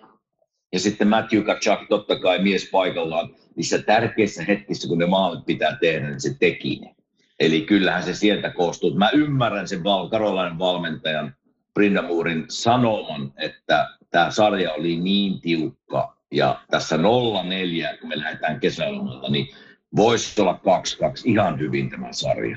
Ja 0.72 0.80
sitten 0.80 1.08
Matthew 1.08 1.42
Kachak 1.42 1.80
totta 1.88 2.18
kai 2.18 2.42
mies 2.42 2.68
paikallaan 2.72 3.34
niissä 3.56 3.78
tärkeissä 3.82 4.44
hetkissä, 4.44 4.88
kun 4.88 4.98
ne 4.98 5.06
maalit 5.06 5.46
pitää 5.46 5.76
tehdä, 5.80 6.08
niin 6.08 6.20
se 6.20 6.36
teki 6.38 6.78
ne. 6.80 6.94
Eli 7.40 7.60
kyllähän 7.60 8.02
se 8.02 8.14
sieltä 8.14 8.50
koostuu. 8.50 8.94
Mä 8.94 9.10
ymmärrän 9.10 9.68
sen 9.68 9.84
val- 9.84 10.08
karolainen 10.08 10.58
valmentajan 10.58 11.34
Brindamurin 11.74 12.44
sanoman, 12.48 13.32
että 13.36 13.88
tämä 14.10 14.30
sarja 14.30 14.72
oli 14.72 14.96
niin 14.96 15.40
tiukka 15.40 16.16
ja 16.32 16.60
tässä 16.70 16.96
0-4, 16.96 17.00
kun 18.00 18.08
me 18.08 18.18
lähdetään 18.18 18.60
kesälomalta, 18.60 19.30
niin 19.30 19.48
voisi 19.96 20.40
olla 20.40 20.60
2-2 20.64 21.22
ihan 21.24 21.60
hyvin 21.60 21.90
tämä 21.90 22.12
sarja. 22.12 22.56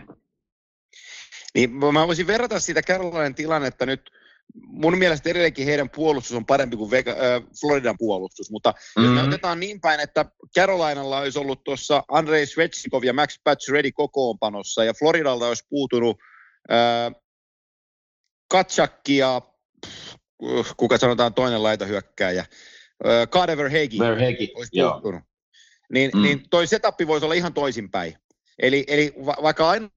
Niin, 1.56 1.72
mä 1.72 2.08
voisin 2.08 2.28
verrata 2.28 2.60
sitä 2.60 2.82
Carolinen 2.82 3.36
tilannetta 3.36 3.86
nyt, 3.86 4.12
mun 4.56 4.98
mielestä 4.98 5.30
edelleenkin 5.30 5.66
heidän 5.66 5.90
puolustus 5.90 6.38
on 6.38 6.46
parempi 6.46 6.78
kuin 6.78 6.92
Vega, 6.92 7.12
äh, 7.12 7.44
Floridan 7.62 7.96
puolustus, 7.98 8.52
mutta 8.52 8.74
mm-hmm. 8.98 9.14
me 9.14 9.24
otetaan 9.24 9.60
niin 9.60 9.82
päin, 9.82 10.00
että 10.00 10.26
Carolinalla 10.58 11.20
olisi 11.20 11.40
ollut 11.40 11.64
tuossa 11.64 12.04
Andrei 12.08 12.46
Svechikov 12.46 13.04
ja 13.04 13.14
Max 13.14 13.40
Pacioretty 13.44 13.92
kokoonpanossa, 13.92 14.84
ja 14.84 14.94
Floridalta 14.94 15.48
olisi 15.48 15.68
puutunut 15.70 16.18
äh, 16.72 17.22
Katsakki 18.52 19.18
ja 19.18 19.42
kuka 20.78 20.98
sanotaan 20.98 21.34
toinen 21.34 21.64
laitahyökkääjä, 21.64 22.42
äh, 22.42 23.28
Carter 23.28 23.70
Hegi 23.70 24.00
olisi 24.56 24.72
puuttunut. 24.82 25.29
Niin, 25.94 26.12
mm. 26.14 26.22
niin 26.22 26.50
toi 26.50 26.68
setappi 26.68 27.08
voisi 27.08 27.26
olla 27.26 27.36
ihan 27.36 27.54
toisinpäin. 27.54 28.16
Eli, 28.60 28.84
eli 28.88 29.14
va- 29.26 29.38
vaikka 29.42 29.70
aina 29.70 29.90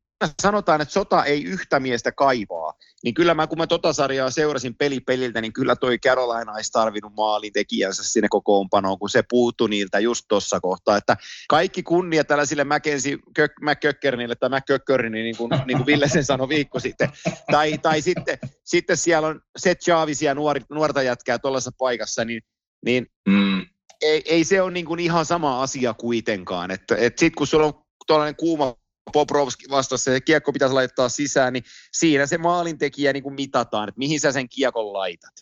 sanotaan, 0.42 0.80
että 0.80 0.92
sota 0.94 1.24
ei 1.24 1.44
yhtä 1.44 1.80
miestä 1.80 2.12
kaivaa, 2.12 2.72
niin 3.04 3.14
kyllä 3.14 3.34
mä 3.34 3.46
kun 3.46 3.58
mä 3.58 3.66
tota 3.66 3.92
sarjaa 3.92 4.30
seurasin 4.30 4.74
peli 4.74 5.00
peliltä, 5.00 5.40
niin 5.40 5.52
kyllä 5.52 5.76
toi 5.76 5.98
Carolina 5.98 6.52
olisi 6.52 6.72
tarvinnut 6.72 7.14
maalintekijänsä 7.16 8.04
sinne 8.04 8.28
kokoonpanoon, 8.28 8.98
kun 8.98 9.10
se 9.10 9.22
puuttu 9.30 9.66
niiltä 9.66 9.98
just 9.98 10.24
tuossa 10.28 10.60
kohtaa. 10.60 10.96
Että 10.96 11.16
kaikki 11.48 11.82
kunnia 11.82 12.24
tällaisille 12.24 12.64
Mackenzie 12.64 13.18
Kök, 13.34 13.52
McKökkernille 13.60 14.34
tai 14.34 14.48
McKökkernille, 14.48 15.24
niin 15.24 15.36
kuin, 15.36 15.50
niin 15.66 15.76
kuin 15.76 15.86
Ville 15.86 16.08
sen 16.08 16.24
sanoi 16.24 16.48
viikko 16.48 16.80
sitten. 16.80 17.08
Tai, 17.50 17.78
tai 17.78 18.02
sitten, 18.02 18.38
sitten 18.64 18.96
siellä 18.96 19.28
on 19.28 19.40
Seth 19.58 19.88
Javisia 19.88 20.34
nuori, 20.34 20.60
nuorta 20.70 21.02
jätkää 21.02 21.38
tuollaisessa 21.38 21.72
paikassa, 21.78 22.24
niin, 22.24 22.42
niin 22.84 23.06
mm. 23.28 23.66
Ei, 24.02 24.22
ei, 24.26 24.44
se 24.44 24.62
ole 24.62 24.70
niin 24.70 24.86
kuin 24.86 25.00
ihan 25.00 25.26
sama 25.26 25.62
asia 25.62 25.94
kuitenkaan. 25.94 26.70
Että, 26.70 26.96
et 26.96 27.18
sitten 27.18 27.38
kun 27.38 27.46
sulla 27.46 27.66
on 27.66 27.84
tuollainen 28.06 28.36
kuuma 28.36 28.74
Poprovski 29.12 29.64
vastassa 29.70 30.10
ja 30.10 30.20
kiekko 30.20 30.52
pitäisi 30.52 30.74
laittaa 30.74 31.08
sisään, 31.08 31.52
niin 31.52 31.64
siinä 31.92 32.26
se 32.26 32.38
maalintekijä 32.38 33.12
niin 33.12 33.22
kuin 33.22 33.34
mitataan, 33.34 33.88
että 33.88 33.98
mihin 33.98 34.20
sä 34.20 34.32
sen 34.32 34.48
kiekon 34.48 34.92
laitat. 34.92 35.32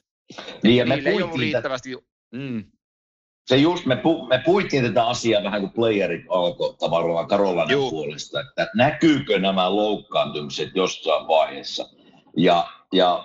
Niin, 0.62 0.76
ja 0.76 0.86
me 0.86 0.94
ei 0.94 1.22
ollut 1.22 1.38
riittävästi... 1.38 1.96
Mm. 2.34 2.64
Se 3.46 3.56
just, 3.56 3.86
me, 3.86 3.96
pu, 3.96 4.26
me 4.26 4.42
puittiin 4.44 4.84
tätä 4.84 5.06
asiaa 5.06 5.44
vähän 5.44 5.60
kuin 5.60 5.72
playerit 5.72 6.24
alkoi 6.28 6.74
tavallaan 6.78 7.26
Karolainen 7.26 7.74
Juh. 7.74 7.90
puolesta, 7.90 8.40
että 8.40 8.70
näkyykö 8.74 9.38
nämä 9.38 9.76
loukkaantumiset 9.76 10.70
jossain 10.74 11.28
vaiheessa. 11.28 11.88
Ja, 12.36 12.66
ja 12.92 13.24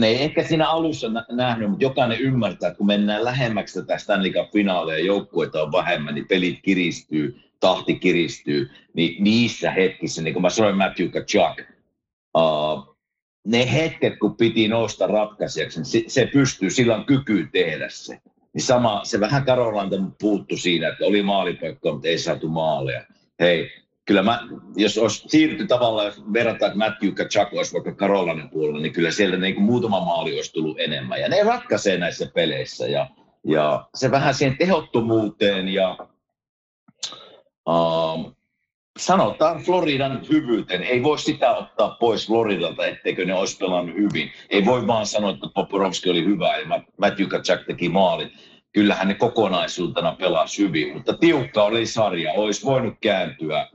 ne 0.00 0.06
ei 0.06 0.22
ehkä 0.22 0.42
siinä 0.42 0.70
alussa 0.70 1.06
nähnyt, 1.30 1.70
mutta 1.70 1.84
jokainen 1.84 2.20
ymmärtää, 2.20 2.68
että 2.68 2.78
kun 2.78 2.86
mennään 2.86 3.24
lähemmäksi 3.24 3.80
tätä 3.80 3.98
Stanley 3.98 4.32
Cup-finaalia 4.32 4.98
ja 4.98 5.04
joukkueita 5.04 5.62
on 5.62 5.72
vähemmän, 5.72 6.14
niin 6.14 6.28
pelit 6.28 6.58
kiristyy 6.62 7.40
tahti 7.60 7.94
kiristyy, 7.94 8.70
niin 8.94 9.24
niissä 9.24 9.70
hetkissä, 9.70 10.22
niin 10.22 10.34
kuin 10.34 10.42
mä 10.42 10.50
sanoin 10.50 10.76
Matthew 10.76 11.08
Kachuk, 11.08 11.60
uh, 12.38 12.96
ne 13.46 13.72
hetket, 13.72 14.18
kun 14.18 14.36
piti 14.36 14.68
nousta 14.68 15.06
ratkaisijaksi, 15.06 15.78
niin 15.78 15.86
se, 15.86 16.02
se 16.06 16.28
pystyy, 16.32 16.70
sillä 16.70 16.96
on 16.96 17.04
kyky 17.04 17.48
tehdä 17.52 17.88
se. 17.88 18.18
Niin 18.54 18.62
sama, 18.62 19.00
se 19.04 19.20
vähän 19.20 19.44
Karolanta 19.44 19.96
puuttu 20.20 20.56
siinä, 20.56 20.88
että 20.88 21.04
oli 21.04 21.22
maalipaikka, 21.22 21.92
mutta 21.92 22.08
ei 22.08 22.18
saatu 22.18 22.48
maaleja. 22.48 23.04
Hei, 23.40 23.70
kyllä 24.10 24.22
mä, 24.22 24.40
jos 24.76 24.98
olisi 24.98 25.28
siirrytty 25.28 25.66
tavallaan, 25.66 26.06
jos 26.06 26.22
verrataan, 26.32 26.72
että 26.72 26.78
Matthew 26.78 27.12
Kachuk 27.12 27.52
olisi 27.52 27.72
vaikka 27.72 27.94
Karolainen 27.94 28.50
puolella, 28.50 28.80
niin 28.80 28.92
kyllä 28.92 29.10
sieltä 29.10 29.36
niin 29.36 29.54
kuin 29.54 29.64
muutama 29.64 30.00
maali 30.00 30.34
olisi 30.34 30.52
tullut 30.52 30.80
enemmän. 30.80 31.20
Ja 31.20 31.28
ne 31.28 31.42
ratkaisee 31.42 31.98
näissä 31.98 32.30
peleissä. 32.34 32.86
Ja, 32.86 33.06
ja 33.44 33.88
se 33.94 34.10
vähän 34.10 34.34
siihen 34.34 34.58
tehottomuuteen 34.58 35.68
ja 35.68 35.96
Uh, 37.68 38.36
sanotaan 38.98 39.60
Floridan 39.60 40.20
hyvyyteen. 40.32 40.82
Ei 40.82 41.02
voi 41.02 41.18
sitä 41.18 41.50
ottaa 41.56 41.96
pois 42.00 42.26
Floridalta, 42.26 42.86
etteikö 42.86 43.24
ne 43.24 43.34
olisi 43.34 43.56
pelannut 43.56 43.96
hyvin. 43.96 44.30
Ei 44.50 44.64
voi 44.64 44.86
vaan 44.86 45.06
sanoa, 45.06 45.30
että 45.30 45.46
Poporovski 45.54 46.10
oli 46.10 46.24
hyvä 46.24 46.58
ja 46.58 46.82
Matthew 47.00 47.26
Kachak 47.26 47.66
teki 47.66 47.88
maalin. 47.88 48.30
Kyllähän 48.72 49.08
ne 49.08 49.14
kokonaisuutena 49.14 50.12
pelasi 50.12 50.62
hyvin, 50.62 50.94
mutta 50.94 51.12
tiukka 51.12 51.62
oli 51.62 51.86
sarja. 51.86 52.32
Olisi 52.32 52.66
voinut 52.66 52.94
kääntyä 53.00 53.68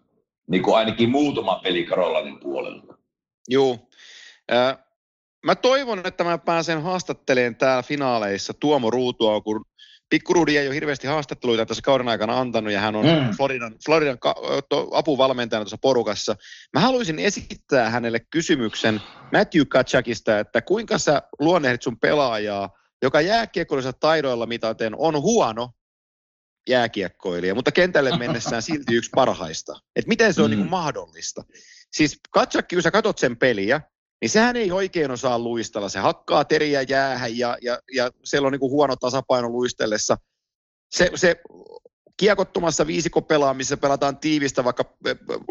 niin 0.47 0.63
kuin 0.63 0.77
ainakin 0.77 1.09
muutama 1.09 1.59
peli 1.63 1.83
Karolainen 1.83 2.39
puolella. 2.39 2.97
Joo. 3.47 3.89
Äh, 4.51 4.77
mä 5.45 5.55
toivon, 5.55 6.01
että 6.05 6.23
mä 6.23 6.37
pääsen 6.37 6.81
haastattelemaan 6.81 7.55
täällä 7.55 7.83
finaaleissa 7.83 8.53
Tuomo 8.53 8.89
Ruutua, 8.91 9.41
kun 9.41 9.65
Pikkurudi 10.09 10.57
ei 10.57 10.67
ole 10.67 10.75
hirveästi 10.75 11.07
haastatteluita 11.07 11.65
tässä 11.65 11.81
kauden 11.81 12.07
aikana 12.07 12.39
antanut 12.39 12.73
ja 12.73 12.79
hän 12.79 12.95
on 12.95 13.05
mm. 13.05 13.37
Floridan, 13.37 13.75
Floridan 13.85 14.17
apuvalmentajana 14.91 15.63
tuossa 15.63 15.77
porukassa. 15.81 16.35
Mä 16.73 16.79
haluaisin 16.79 17.19
esittää 17.19 17.89
hänelle 17.89 18.19
kysymyksen 18.19 19.01
Matthew 19.33 19.61
Kachakista, 19.69 20.39
että 20.39 20.61
kuinka 20.61 20.97
sä 20.97 21.21
luonnehdit 21.39 21.81
sun 21.81 21.99
pelaajaa, 21.99 22.69
joka 23.01 23.21
jääkiekkoillisilla 23.21 23.97
taidoilla 23.99 24.45
mitaten 24.45 24.95
on 24.97 25.21
huono 25.21 25.69
jääkiekkoilija, 26.69 27.55
mutta 27.55 27.71
kentälle 27.71 28.17
mennessään 28.27 28.61
silti 28.61 28.95
yksi 28.95 29.09
parhaista. 29.15 29.79
Et 29.95 30.07
miten 30.07 30.33
se 30.33 30.41
on 30.41 30.51
mm. 30.51 30.57
niin 30.57 30.69
mahdollista? 30.69 31.43
Siis 31.91 32.19
Kachakki, 32.31 32.75
kun 32.75 32.83
sä 32.83 32.91
katot 32.91 33.17
sen 33.17 33.37
peliä, 33.37 33.81
niin 34.21 34.29
sehän 34.29 34.55
ei 34.55 34.71
oikein 34.71 35.11
osaa 35.11 35.39
luistella. 35.39 35.89
Se 35.89 35.99
hakkaa 35.99 36.45
teriä 36.45 36.81
jäähän 36.81 37.37
ja, 37.37 37.57
ja, 37.61 37.79
ja 37.95 38.11
siellä 38.23 38.45
on 38.45 38.51
niin 38.51 38.59
kuin 38.59 38.71
huono 38.71 38.95
tasapaino 38.95 39.49
luistellessa. 39.49 40.17
Se, 40.91 41.11
se 41.15 41.35
kiekottomassa 42.17 42.87
viisikopelaamisessa 42.87 43.77
pelataan 43.77 44.17
tiivistä 44.17 44.63
vaikka 44.63 44.97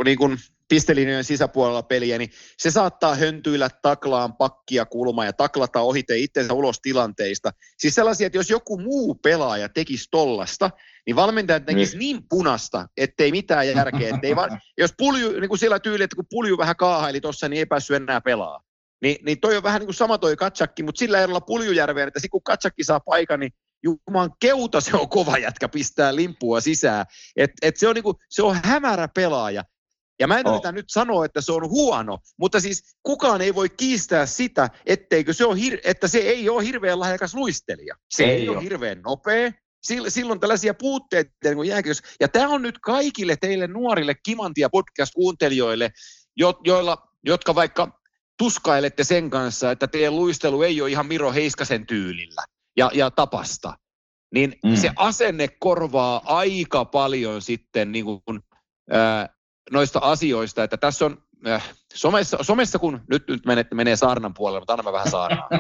niin 0.05 0.19
kuin 0.19 0.39
pistelinjojen 0.69 1.25
sisäpuolella 1.25 1.83
peliä, 1.83 2.19
niin 2.19 2.31
se 2.59 2.71
saattaa 2.71 3.15
höntyillä 3.15 3.69
taklaan 3.83 4.37
pakkia 4.37 4.85
kulmaa 4.87 5.25
ja 5.25 5.33
taklata 5.33 5.81
ohite 5.81 6.19
itsensä 6.19 6.55
ulos 6.55 6.81
tilanteista. 6.81 7.51
Siis 7.79 7.95
sellaisia, 7.95 8.27
että 8.27 8.39
jos 8.39 8.51
joku 8.51 8.79
muu 8.79 9.15
pelaaja 9.15 9.69
tekisi 9.69 10.09
tollasta, 10.11 10.71
niin 11.07 11.17
valmentajat 11.17 11.67
tekisi 11.67 11.99
niin. 11.99 12.17
niin 12.17 12.29
punasta, 12.29 12.89
ettei 12.97 13.31
mitään 13.31 13.69
järkeä. 13.69 14.15
Ettei 14.15 14.37
vaan, 14.37 14.61
jos 14.79 14.95
pulju, 14.99 15.41
niin 15.41 15.49
kuin 15.49 15.59
sillä 15.59 15.79
tyyli, 15.79 16.05
että 16.05 16.17
kun 16.17 16.27
pulju 16.31 16.59
vähän 16.59 16.77
kaahaili 16.77 17.21
tuossa, 17.21 17.49
niin 17.49 17.59
ei 17.59 17.67
päässyt 17.67 17.97
enää 17.97 18.21
pelaa. 18.21 18.61
Ni, 19.03 19.19
niin 19.25 19.41
toi 19.41 19.57
on 19.57 19.63
vähän 19.63 19.81
niin 19.81 19.87
kuin 19.87 19.95
sama 19.95 20.19
toi 20.19 20.37
Katsakki, 20.37 20.83
mutta 20.83 20.99
sillä 20.99 21.21
erolla 21.21 21.41
Puljujärveen, 21.41 22.09
että 22.09 22.21
kun 22.31 22.43
Katsakki 22.43 22.85
saa 22.85 23.01
paikan, 23.01 23.41
niin 23.41 23.53
Juman 23.85 24.31
keuta 24.41 24.81
se 24.81 24.97
on 24.97 25.09
kova 25.09 25.39
jätkä 25.39 25.69
pistää 25.69 26.15
limpua 26.15 26.61
sisään. 26.61 27.07
Et, 27.37 27.51
et 27.63 27.77
se, 27.77 27.89
on 27.89 27.95
niinku, 27.95 28.19
se 28.29 28.43
on 28.43 28.61
hämärä 28.65 29.09
pelaaja. 29.09 29.65
Ja 30.21 30.27
mä 30.27 30.39
en 30.39 30.49
oh. 30.49 30.73
nyt 30.73 30.85
sanoa, 30.89 31.25
että 31.25 31.41
se 31.41 31.53
on 31.53 31.69
huono, 31.69 32.19
mutta 32.39 32.61
siis 32.61 32.97
kukaan 33.03 33.41
ei 33.41 33.55
voi 33.55 33.69
kiistää 33.69 34.27
sitä, 34.27 34.71
etteikö 34.87 35.33
se 35.33 35.45
on 35.45 35.57
hir- 35.57 35.81
että 35.85 36.09
se 36.09 36.19
ei 36.19 36.49
ole 36.49 36.65
hirveän 36.65 37.01
lahjakas 37.01 37.35
luistelija. 37.35 37.95
Se 38.11 38.25
ei, 38.25 38.31
ei 38.31 38.49
ole 38.49 38.63
hirveän 38.63 39.03
nopea. 39.03 39.53
Silloin 40.09 40.41
tällaisia 40.41 40.75
puutteita 40.75 41.31
niin 41.45 41.57
kuin 41.57 41.69
Ja 42.21 42.29
tämä 42.29 42.49
on 42.49 42.63
nyt 42.63 42.79
kaikille 42.79 43.37
teille 43.37 43.67
nuorille 43.67 44.15
Kimantia 44.15 44.69
podcast-kuuntelijoille, 44.69 45.91
jo- 46.37 46.61
joilla, 46.65 47.09
jotka 47.25 47.55
vaikka 47.55 48.01
tuskailette 48.39 49.05
sen 49.05 49.31
kanssa, 49.31 49.71
että 49.71 49.87
teidän 49.87 50.17
luistelu 50.17 50.63
ei 50.63 50.81
ole 50.81 50.91
ihan 50.91 51.07
Miro 51.07 51.33
Heiskasen 51.33 51.87
tyylillä 51.87 52.45
ja, 52.77 52.91
ja 52.95 53.11
tapasta, 53.11 53.79
niin 54.35 54.55
mm. 54.65 54.77
se 54.77 54.91
asenne 54.97 55.49
korvaa 55.49 56.23
aika 56.25 56.85
paljon 56.85 57.43
sitten 57.43 57.93
niin 57.93 58.05
kuin, 58.05 58.41
ää, 58.91 59.29
noista 59.71 59.99
asioista, 60.03 60.65
että 60.65 60.77
tässä 60.77 61.05
on 61.05 61.23
äh, 61.47 61.75
somessa, 61.95 62.39
somessa, 62.41 62.79
kun 62.79 63.01
nyt, 63.11 63.29
nyt 63.29 63.47
menee, 63.47 63.65
menee 63.75 63.97
saarnan 63.97 64.35
puolelle, 64.35 64.61
mutta 64.61 64.73
anna 64.73 64.93
vähän 64.93 65.11
saarnaa. 65.11 65.49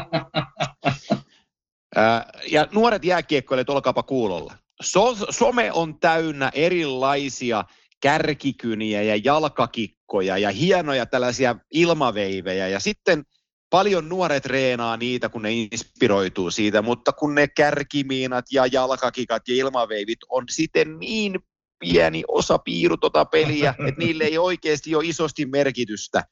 äh, 1.99 2.25
ja 2.51 2.69
nuoret 2.73 3.05
jääkiekkoilijat, 3.05 3.71
olkaapa 3.71 4.03
kuulolla. 4.03 4.55
So, 4.83 5.17
some 5.31 5.73
on 5.73 6.01
täynnä 6.01 6.51
erilaisia 6.55 7.65
kärkikyniä 8.03 9.03
ja 9.03 9.17
jalkakikkoja 9.25 10.39
ja 10.39 10.51
hienoja 10.51 11.07
tällaisia 11.07 11.57
ilmaveivejä. 11.71 12.69
Ja 12.69 12.81
sitten 12.81 13.25
paljon 13.71 14.09
nuoret 14.09 14.47
reenaa 14.47 14.97
niitä, 14.97 15.29
kun 15.29 15.43
ne 15.43 15.53
inspiroituu 15.53 16.51
siitä, 16.51 16.83
mutta 16.83 17.13
kun 17.13 17.35
ne 17.35 17.49
kärkimiinat 17.49 18.45
ja 18.53 18.67
jalkakikat 18.67 19.49
ja 19.49 19.55
ilmaveivit 19.55 20.19
on 20.29 20.45
sitten 20.51 20.99
niin 20.99 21.41
pieni 21.79 22.25
osa 22.29 22.59
piiru 22.59 22.97
tota 22.97 23.25
peliä, 23.25 23.75
että 23.89 23.99
niille 23.99 24.25
ei 24.25 24.39
oikeasti 24.39 24.95
ole 24.95 25.07
isosti 25.07 25.47
merkitystä, 25.47 26.25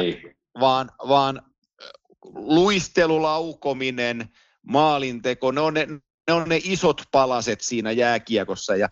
niin. 0.00 0.36
vaan, 0.60 0.90
vaan 1.08 1.42
luistelulaukominen, 2.34 4.28
maalinteko, 4.66 5.52
ne 5.52 5.60
on 5.60 5.74
ne, 5.74 5.86
ne 6.28 6.34
on 6.34 6.48
ne 6.48 6.60
isot 6.64 7.02
palaset 7.12 7.60
siinä 7.60 7.92
jääkiekossa 7.92 8.76
ja 8.76 8.88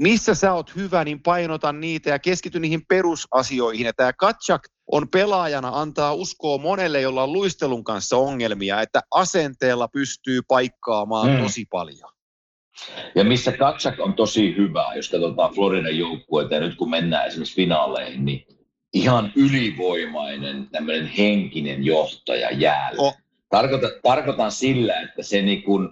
missä 0.00 0.34
sä 0.34 0.52
oot 0.52 0.76
hyvä, 0.76 1.04
niin 1.04 1.22
painota 1.22 1.72
niitä 1.72 2.10
ja 2.10 2.18
keskity 2.18 2.60
niihin 2.60 2.86
perusasioihin. 2.88 3.86
Ja 3.86 3.92
tämä 3.92 4.12
Katsak 4.12 4.62
on 4.92 5.08
pelaajana 5.08 5.70
antaa 5.74 6.14
uskoa 6.14 6.58
monelle, 6.58 7.00
jolla 7.00 7.22
on 7.22 7.32
luistelun 7.32 7.84
kanssa 7.84 8.16
ongelmia, 8.16 8.80
että 8.80 9.00
asenteella 9.10 9.88
pystyy 9.88 10.40
paikkaamaan 10.48 11.30
mm. 11.30 11.42
tosi 11.42 11.66
paljon. 11.70 12.10
Ja 13.14 13.24
missä 13.24 13.52
Katsak 13.52 14.00
on 14.00 14.14
tosi 14.14 14.56
hyvä, 14.56 14.92
jos 14.96 15.10
katsotaan 15.10 15.54
Floridan 15.54 15.98
joukkueita 15.98 16.54
ja 16.54 16.60
nyt 16.60 16.76
kun 16.76 16.90
mennään 16.90 17.26
esimerkiksi 17.26 17.56
finaaleihin, 17.56 18.24
niin 18.24 18.46
ihan 18.92 19.32
ylivoimainen 19.36 20.68
tämmöinen 20.72 21.06
henkinen 21.06 21.84
johtaja 21.84 22.50
jäällä. 22.50 23.02
Oh. 23.02 23.16
Tarkoitan, 23.50 23.90
tarkoitan 24.02 24.52
sillä, 24.52 25.00
että 25.00 25.22
se 25.22 25.42
niin 25.42 25.62
kuin, 25.62 25.88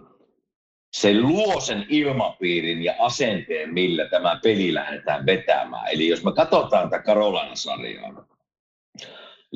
se 0.92 1.20
luo 1.20 1.60
sen 1.60 1.86
ilmapiirin 1.88 2.84
ja 2.84 2.94
asenteen, 2.98 3.74
millä 3.74 4.04
tämä 4.04 4.40
peli 4.42 4.74
lähdetään 4.74 5.26
vetämään. 5.26 5.88
Eli 5.92 6.08
jos 6.08 6.24
me 6.24 6.32
katsotaan 6.32 6.90
tätä 6.90 7.02
Karolana-sarjaa, 7.02 8.26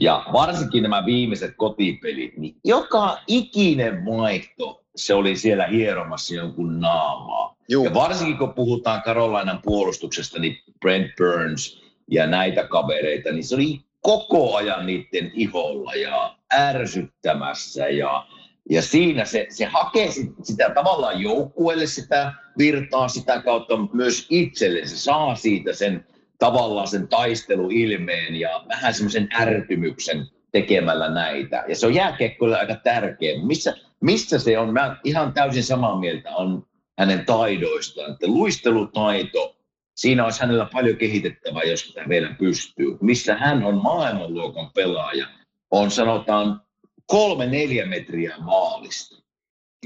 ja 0.00 0.24
varsinkin 0.32 0.82
nämä 0.82 1.06
viimeiset 1.06 1.54
kotipelit, 1.56 2.36
niin 2.36 2.56
joka 2.64 3.18
ikinen 3.26 4.04
vaihto, 4.04 4.84
se 4.96 5.14
oli 5.14 5.36
siellä 5.36 5.66
hieromassa 5.66 6.34
jonkun 6.34 6.80
naamaa. 6.80 7.56
Juu. 7.68 7.84
Ja 7.84 7.94
varsinkin 7.94 8.38
kun 8.38 8.54
puhutaan 8.54 9.02
Karolainan 9.02 9.60
puolustuksesta, 9.62 10.38
niin 10.38 10.58
Brent 10.80 11.10
Burns 11.18 11.82
ja 12.10 12.26
näitä 12.26 12.66
kavereita, 12.66 13.32
niin 13.32 13.44
se 13.44 13.54
oli 13.54 13.80
koko 14.00 14.56
ajan 14.56 14.86
niiden 14.86 15.30
iholla 15.34 15.94
ja 15.94 16.36
ärsyttämässä 16.54 17.88
ja 17.88 18.26
ja 18.70 18.82
siinä 18.82 19.24
se, 19.24 19.46
se 19.50 19.64
hakee 19.64 20.10
sitä 20.42 20.70
tavallaan 20.74 21.20
joukkueelle 21.20 21.86
sitä 21.86 22.32
virtaa 22.58 23.08
sitä 23.08 23.42
kautta, 23.42 23.76
mutta 23.76 23.96
myös 23.96 24.26
itselle 24.30 24.86
se 24.86 24.98
saa 24.98 25.34
siitä 25.34 25.72
sen 25.72 26.06
tavallaan 26.38 26.88
sen 26.88 27.08
taisteluilmeen 27.08 28.36
ja 28.36 28.64
vähän 28.68 28.94
semmoisen 28.94 29.28
ärtymyksen 29.40 30.26
tekemällä 30.52 31.08
näitä. 31.08 31.64
Ja 31.68 31.76
se 31.76 31.86
on 31.86 31.94
jääkiekkoille 31.94 32.58
aika 32.58 32.74
tärkeä. 32.74 33.42
Missä, 33.42 33.76
missä 34.00 34.38
se 34.38 34.58
on? 34.58 34.72
Mä 34.72 34.96
ihan 35.04 35.32
täysin 35.32 35.64
samaa 35.64 36.00
mieltä 36.00 36.30
on 36.30 36.66
hänen 36.98 37.26
taidoistaan. 37.26 38.12
Että 38.12 38.26
luistelutaito, 38.26 39.56
siinä 39.94 40.24
olisi 40.24 40.40
hänellä 40.40 40.68
paljon 40.72 40.96
kehitettävää, 40.96 41.62
jos 41.62 41.80
sitä 41.80 42.04
vielä 42.08 42.34
pystyy. 42.38 42.98
Missä 43.00 43.34
hän 43.34 43.64
on 43.64 43.82
maailmanluokan 43.82 44.70
pelaaja, 44.74 45.26
on 45.70 45.90
sanotaan 45.90 46.60
kolme 47.06 47.46
neljä 47.46 47.86
metriä 47.86 48.34
maalista. 48.38 49.24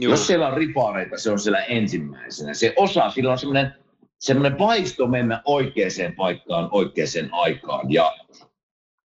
Joo. 0.01 0.11
Jos 0.11 0.27
siellä 0.27 0.47
on 0.47 0.57
ripareita, 0.57 1.19
se 1.19 1.31
on 1.31 1.39
siellä 1.39 1.64
ensimmäisenä. 1.64 2.55
Se 2.55 2.75
osaa, 2.77 3.11
sillä 3.11 3.33
on 3.33 3.39
semmoinen, 3.39 3.75
semmoinen 4.19 4.59
vaisto 4.59 5.07
mennä 5.07 5.43
oikeaan 5.45 6.14
paikkaan 6.16 6.69
oikeaan 6.73 7.29
aikaan. 7.33 7.93
Ja, 7.93 8.16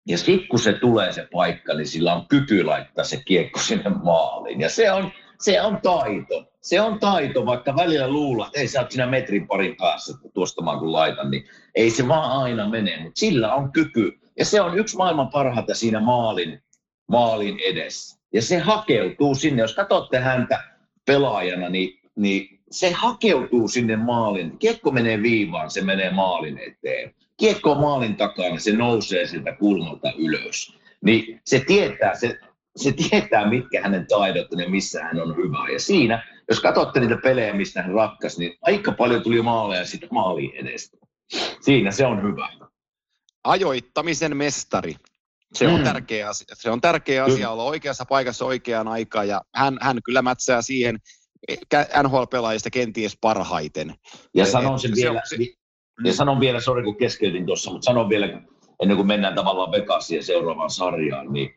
ja 0.08 0.18
sitten 0.18 0.48
kun 0.48 0.60
se 0.60 0.74
tulee 0.74 1.12
se 1.12 1.28
paikka, 1.32 1.74
niin 1.74 1.88
sillä 1.88 2.14
on 2.14 2.28
kyky 2.28 2.64
laittaa 2.64 3.04
se 3.04 3.22
kiekko 3.26 3.60
sinne 3.60 3.90
maaliin. 4.04 4.62
Ja 4.62 4.70
se 4.70 4.92
on, 4.92 5.12
se 5.40 5.62
on 5.62 5.80
taito. 5.84 6.46
Se 6.62 6.82
on 6.82 7.00
taito, 7.00 7.46
vaikka 7.46 7.76
välillä 7.76 8.08
luulla, 8.08 8.46
että 8.46 8.60
ei 8.60 8.68
sä 8.68 8.82
oot 8.82 8.92
siinä 8.92 9.06
metrin 9.06 9.48
parin 9.48 9.76
päässä, 9.78 10.14
että 10.16 10.30
tuosta 10.34 10.64
mä 10.64 10.80
kun 10.80 10.92
laitan, 10.92 11.32
niin 11.32 11.46
ei 11.76 11.90
se 11.90 12.08
vaan 12.08 12.32
aina 12.44 12.70
mene, 12.70 12.98
mutta 13.04 13.20
sillä 13.20 13.54
on 13.54 13.72
kyky. 13.72 14.20
Ja 14.38 14.46
se 14.46 14.62
on 14.62 14.78
yksi 14.78 14.98
maailman 14.98 15.30
parhaita 15.30 15.76
siinä 15.76 16.00
maalin 16.00 16.64
maalin 17.08 17.60
edessä. 17.60 18.20
Ja 18.34 18.42
se 18.42 18.58
hakeutuu 18.58 19.36
sinne, 19.36 19.62
jos 19.62 19.76
katsotte 19.76 20.20
häntä 20.20 20.64
pelaajana, 21.06 21.70
niin, 21.70 22.00
niin 22.16 22.60
se 22.72 22.92
hakeutuu 22.92 23.68
sinne 23.68 23.96
maalin. 23.96 24.58
Kiekko 24.58 24.92
menee 24.92 25.22
viivaan, 25.22 25.72
se 25.72 25.82
menee 25.82 26.12
maalin 26.12 26.58
eteen. 26.58 27.16
Kiekko 27.38 27.72
on 27.72 27.80
maalin 27.80 28.16
takana, 28.16 28.60
se 28.60 28.72
nousee 28.72 29.28
siltä 29.28 29.56
kulmalta 29.56 30.14
ylös. 30.18 30.78
Niin 31.02 31.42
se 31.46 31.60
tietää, 31.68 32.16
se, 32.16 32.40
se 32.76 32.92
tietää, 32.92 33.50
mitkä 33.50 33.82
hänen 33.82 34.08
taidot 34.08 34.48
ja 34.58 34.70
missä 34.70 35.04
hän 35.04 35.22
on 35.22 35.36
hyvä. 35.36 35.70
Ja 35.74 35.80
siinä, 35.80 36.24
jos 36.50 36.60
katsotte 36.60 37.00
niitä 37.00 37.18
pelejä, 37.24 37.54
mistä 37.54 37.82
hän 37.82 37.94
rakkas, 37.94 38.38
niin 38.38 38.58
aika 38.62 38.92
paljon 38.92 39.24
tuli 39.24 39.42
maaleja 39.42 39.86
sitten 39.86 40.10
maaliin 40.12 40.56
edestä. 40.56 40.98
Siinä 41.62 41.92
se 41.92 42.06
on 42.06 42.24
hyvä. 42.24 42.50
Ajoittamisen 43.44 44.38
mestari. 44.38 44.96
Se 45.54 45.68
on 45.68 45.80
mm. 45.80 45.84
tärkeä 45.84 46.30
asia. 46.30 46.48
Se 46.54 46.70
on 46.70 46.82
tärkeä 46.82 47.24
asia 47.24 47.50
olla 47.50 47.64
oikeassa 47.64 48.06
paikassa 48.06 48.46
oikeaan 48.46 48.88
aikaan 48.88 49.28
ja 49.28 49.42
hän, 49.56 49.78
hän 49.82 50.00
kyllä 50.04 50.22
mätsää 50.22 50.62
siihen 50.62 51.00
NHL-pelaajista 52.04 52.70
kenties 52.70 53.18
parhaiten. 53.22 53.94
Ja 54.36 54.46
sanon 54.46 54.80
sen 54.80 54.92
vielä, 54.96 55.22
se, 55.26 55.36
ja 56.04 56.12
mm. 56.12 56.16
sanon 56.16 56.40
vielä, 56.40 56.60
sori 56.60 56.84
kun 56.84 56.98
keskeytin 56.98 57.46
tuossa, 57.46 57.72
mutta 57.72 57.86
sanon 57.86 58.10
vielä, 58.10 58.42
ennen 58.82 58.98
kuin 58.98 59.08
mennään 59.08 59.36
tavallaan 59.36 59.72
Vegasiin 59.72 60.24
seuraavaan 60.24 60.70
sarjaan, 60.70 61.34
niin 61.34 61.56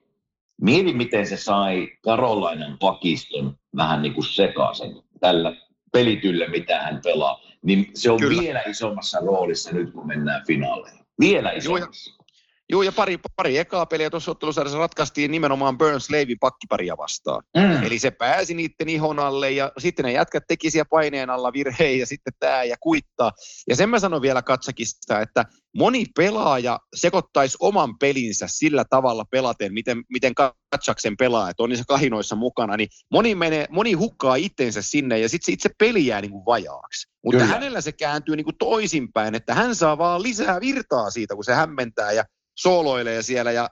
mieti 0.61 0.92
miten 0.92 1.26
se 1.26 1.36
sai 1.36 1.88
Karolainen 2.01 2.78
pakiston 2.78 3.59
vähän 3.76 4.03
niin 4.03 4.14
kuin 4.14 4.24
sekaisin 4.24 5.03
tällä 5.20 5.57
pelityllä, 5.92 6.49
mitä 6.49 6.80
hän 6.80 7.01
pelaa. 7.05 7.40
Niin 7.62 7.90
se 7.94 8.11
on 8.11 8.20
Kyllä. 8.20 8.42
vielä 8.42 8.62
isommassa 8.66 9.18
roolissa 9.20 9.72
nyt, 9.72 9.92
kun 9.92 10.07
mennään 10.07 10.47
finaaleihin. 10.47 11.01
Vielä 11.20 11.53
isommassa. 11.53 12.11
Joo, 12.11 12.25
ja 12.68 12.92
pari, 12.92 13.18
pari 13.36 13.58
ekaa 13.58 13.86
peliä 13.86 14.10
tuossa 14.10 14.30
ottelusarjassa 14.30 14.78
ratkaistiin 14.78 15.30
nimenomaan 15.30 15.78
Burns 15.78 16.10
Leivin 16.10 16.38
pakkiparia 16.40 16.96
vastaan. 16.96 17.42
Mm. 17.56 17.82
Eli 17.82 17.98
se 17.98 18.10
pääsi 18.10 18.54
niiden 18.54 18.88
ihon 18.88 19.18
alle 19.18 19.50
ja 19.50 19.72
sitten 19.78 20.04
ne 20.04 20.12
jätkät 20.12 20.44
teki 20.48 20.70
siellä 20.70 20.88
paineen 20.90 21.30
alla 21.30 21.52
virheen 21.52 21.98
ja 21.98 22.06
sitten 22.06 22.32
tämä 22.38 22.64
ja 22.64 22.76
kuittaa. 22.80 23.32
Ja 23.68 23.76
sen 23.76 23.88
mä 23.88 23.98
sanon 23.98 24.22
vielä 24.22 24.42
Katsakista, 24.42 25.20
että 25.20 25.44
moni 25.76 26.04
pelaaja 26.16 26.80
sekoittaisi 26.94 27.56
oman 27.60 27.98
pelinsä 27.98 28.46
sillä 28.48 28.84
tavalla 28.90 29.24
pelaten, 29.30 29.72
miten, 29.72 30.02
miten 30.10 30.32
Katsaksen 30.34 31.16
pelaa, 31.16 31.50
että 31.50 31.62
on 31.62 31.68
niissä 31.68 31.84
kahinoissa 31.88 32.36
mukana, 32.36 32.76
niin 32.76 32.88
moni, 33.10 33.34
menee, 33.34 33.66
moni 33.70 33.92
hukkaa 33.92 34.36
itsensä 34.36 34.82
sinne 34.82 35.18
ja 35.18 35.28
sitten 35.28 35.46
se 35.46 35.52
itse 35.52 35.70
peli 35.78 36.06
jää 36.06 36.20
niin 36.20 36.30
kuin 36.30 36.46
vajaaksi. 36.46 37.08
Mutta 37.24 37.40
Kyllä. 37.40 37.52
hänellä 37.52 37.80
se 37.80 37.92
kääntyy 37.92 38.36
niin 38.36 38.44
kuin 38.44 38.58
toisinpäin, 38.58 39.34
että 39.34 39.54
hän 39.54 39.74
saa 39.74 39.98
vaan 39.98 40.22
lisää 40.22 40.60
virtaa 40.60 41.10
siitä, 41.10 41.34
kun 41.34 41.44
se 41.44 41.54
hämmentää 41.54 42.12
ja 42.12 42.24
sooloilee 42.57 43.22
siellä 43.22 43.52
ja 43.52 43.70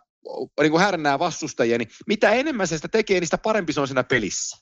niin 0.60 0.70
kuin 0.70 0.82
härnää 0.82 1.18
vastustajia, 1.18 1.78
niin 1.78 1.88
mitä 2.06 2.30
enemmän 2.30 2.66
se 2.66 2.76
sitä 2.76 2.88
tekee, 2.88 3.20
niin 3.20 3.26
sitä 3.26 3.38
parempi 3.38 3.72
se 3.72 3.80
on 3.80 3.88
siinä 3.88 4.04
pelissä. 4.04 4.56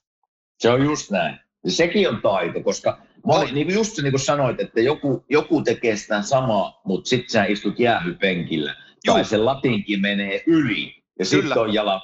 Se 0.59 0.71
on 0.71 0.85
just 0.85 1.11
näin. 1.11 1.39
Sekin 1.69 2.09
on 2.09 2.23
taito, 2.23 2.61
koska 2.61 2.99
moni, 3.27 3.53
niin 3.53 3.67
kuin 3.67 3.75
just 3.75 3.99
niin 3.99 4.13
kuin 4.13 4.21
sanoit, 4.21 4.61
että 4.61 4.81
joku, 4.81 5.25
joku 5.29 5.63
tekee 5.63 5.97
sitä 5.97 6.23
samaa, 6.23 6.81
mutta 6.85 7.09
sitten 7.09 7.31
sä 7.31 7.45
istut 7.45 7.79
jäähypenkillä. 7.81 8.77
Juu. 9.07 9.15
Tai 9.15 9.25
se 9.25 9.37
latinkin 9.37 10.01
menee 10.01 10.43
yli. 10.47 11.03
Ja 11.19 11.25
sitten 11.25 11.59
on 11.59 11.75
jalat, 11.75 12.03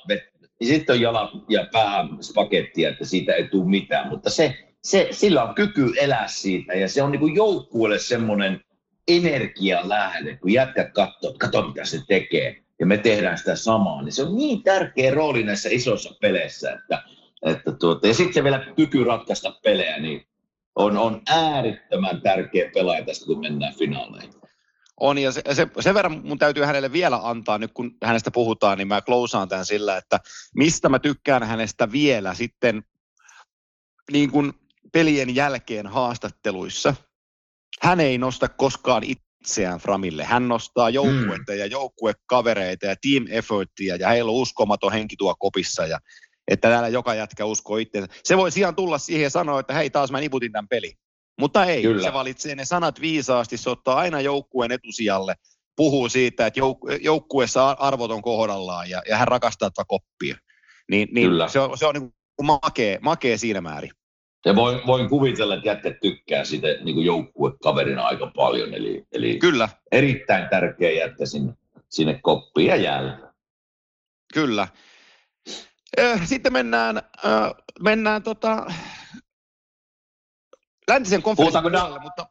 sit 0.63 0.91
on 0.91 1.01
jalat 1.01 1.31
ja 1.49 1.67
pää 1.73 2.05
pakettia, 2.35 2.89
että 2.89 3.05
siitä 3.05 3.35
ei 3.35 3.49
tule 3.49 3.71
mitään. 3.71 4.09
Mutta 4.09 4.31
se, 4.31 4.59
se, 4.85 5.09
sillä 5.11 5.43
on 5.43 5.55
kyky 5.55 5.93
elää 5.97 6.29
siitä 6.29 6.75
ja 6.75 6.89
se 6.89 7.03
on 7.03 7.13
niin 7.13 7.21
kuin 7.21 7.35
joukkueelle 7.35 7.99
semmoinen 7.99 8.61
energialähde, 9.09 10.37
kun 10.37 10.53
jätkät 10.53 10.93
katsoo, 10.93 11.35
katsoo 11.39 11.69
mitä 11.69 11.85
se 11.85 12.01
tekee 12.09 12.63
ja 12.81 12.87
me 12.87 12.99
tehdään 12.99 13.39
sitä 13.39 13.57
samaa, 13.57 14.03
niin 14.03 14.13
se 14.13 14.23
on 14.23 14.37
niin 14.37 14.63
tärkeä 14.63 15.15
rooli 15.15 15.43
näissä 15.43 15.69
isoissa 15.73 16.15
peleissä, 16.21 16.73
että, 16.73 17.03
että 17.47 17.73
tuota, 17.73 18.07
ja 18.07 18.15
sitten 18.15 18.45
vielä 18.45 18.67
kyky 18.77 19.05
ratkaista 19.05 19.51
pelejä, 19.65 19.99
niin 19.99 20.27
on, 20.77 20.97
on 20.97 21.23
äärettömän 21.29 22.21
tärkeä 22.23 22.71
pelaaja 22.75 23.05
tästä, 23.05 23.27
kun 23.27 23.41
mennään 23.41 23.75
finaaleihin. 23.75 24.35
On, 25.01 25.19
ja 25.19 25.33
se, 25.33 25.43
se, 25.53 25.67
sen 25.81 25.95
verran 25.95 26.21
mun 26.25 26.39
täytyy 26.39 26.65
hänelle 26.65 26.93
vielä 26.93 27.21
antaa, 27.23 27.59
nyt 27.59 27.73
kun 27.73 27.97
hänestä 28.03 28.31
puhutaan, 28.31 28.79
niin 28.79 28.89
mä 28.89 29.03
klousaan 29.03 29.49
tämän 29.49 29.67
sillä, 29.67 29.97
että 29.97 30.21
mistä 30.55 30.89
mä 30.89 30.99
tykkään 30.99 31.43
hänestä 31.43 31.93
vielä 31.93 32.35
sitten 32.35 32.83
niin 34.13 34.31
kuin 34.31 34.53
pelien 34.93 35.35
jälkeen 35.35 35.87
haastatteluissa– 35.87 36.95
hän 37.83 38.01
ei 38.01 38.19
nosta 38.19 38.49
koskaan 38.49 39.03
itseään 39.05 39.79
Framille. 39.81 40.25
Hän 40.25 40.49
nostaa 40.49 40.91
joukkuetta 40.91 41.53
mm. 41.53 41.59
ja 41.59 41.67
joukkuekavereita 41.67 42.87
ja 42.87 42.97
team 42.97 43.25
effortia 43.31 43.97
ja 43.97 44.09
heillä 44.09 44.31
on 44.31 44.39
uskomaton 44.39 44.93
henki 44.93 45.17
tuo 45.17 45.35
kopissa 45.39 45.87
ja 45.87 45.99
että 46.49 46.69
täällä 46.69 46.89
joka 46.89 47.15
jätkä 47.15 47.45
uskoo 47.45 47.77
itseensä. 47.77 48.13
Se 48.25 48.37
voi 48.37 48.51
sijaan 48.51 48.75
tulla 48.75 48.99
siihen 48.99 49.23
ja 49.23 49.31
sanoa, 49.31 49.61
että 49.61 49.75
hei 49.75 49.91
taas 49.91 50.11
mä 50.11 50.21
niputin 50.21 50.53
tämän 50.53 50.69
peli. 50.69 50.93
Mutta 51.41 51.65
ei, 51.65 51.83
Kyllä. 51.83 52.03
se 52.03 52.13
valitsee 52.13 52.55
ne 52.55 52.65
sanat 52.65 53.01
viisaasti, 53.01 53.57
se 53.57 53.71
ottaa 53.71 53.97
aina 53.97 54.21
joukkueen 54.21 54.73
etusijalle, 54.73 55.35
puhuu 55.77 56.09
siitä, 56.09 56.47
että 56.47 56.61
jouk- 56.61 56.99
joukkueessa 57.01 57.71
arvot 57.71 58.11
on 58.11 58.23
kohdallaan 58.23 58.91
ja, 58.91 59.03
ja 59.09 59.17
hän 59.17 59.29
rakastaa 59.29 59.71
tätä 59.71 59.85
koppia. 59.89 60.37
Niin, 60.91 61.09
niin 61.13 61.31
se 61.49 61.61
on, 61.61 61.79
se 61.79 61.87
on 61.87 61.95
niin 61.95 62.13
makea, 62.43 62.99
makea 63.03 63.39
siinä 63.39 63.61
määrin. 63.61 63.91
Ja 64.45 64.57
voin, 64.57 64.81
voin 64.87 65.09
kuvitella, 65.09 65.55
että 65.55 65.69
jätkät 65.69 66.01
tykkää 66.03 66.45
sitä 66.45 66.67
niin 66.85 67.05
joukkuekaverina 67.05 68.07
aika 68.07 68.33
paljon. 68.37 68.75
Eli, 68.75 69.07
eli 69.13 69.39
Kyllä. 69.39 69.69
erittäin 69.93 70.49
tärkeä 70.49 70.91
jättä 70.91 71.27
sinne, 71.27 71.53
sinne 71.89 72.19
koppiin 72.23 72.69
ja 72.69 72.77
jälleen. 72.77 73.29
Kyllä. 74.35 74.69
Sitten 76.25 76.53
mennään, 76.53 77.03
mennään 77.81 78.23
tota, 78.23 78.67
läntisen 80.89 81.23
konferenssin 81.23 81.63
puhulle, 81.63 82.01
mutta 82.01 82.27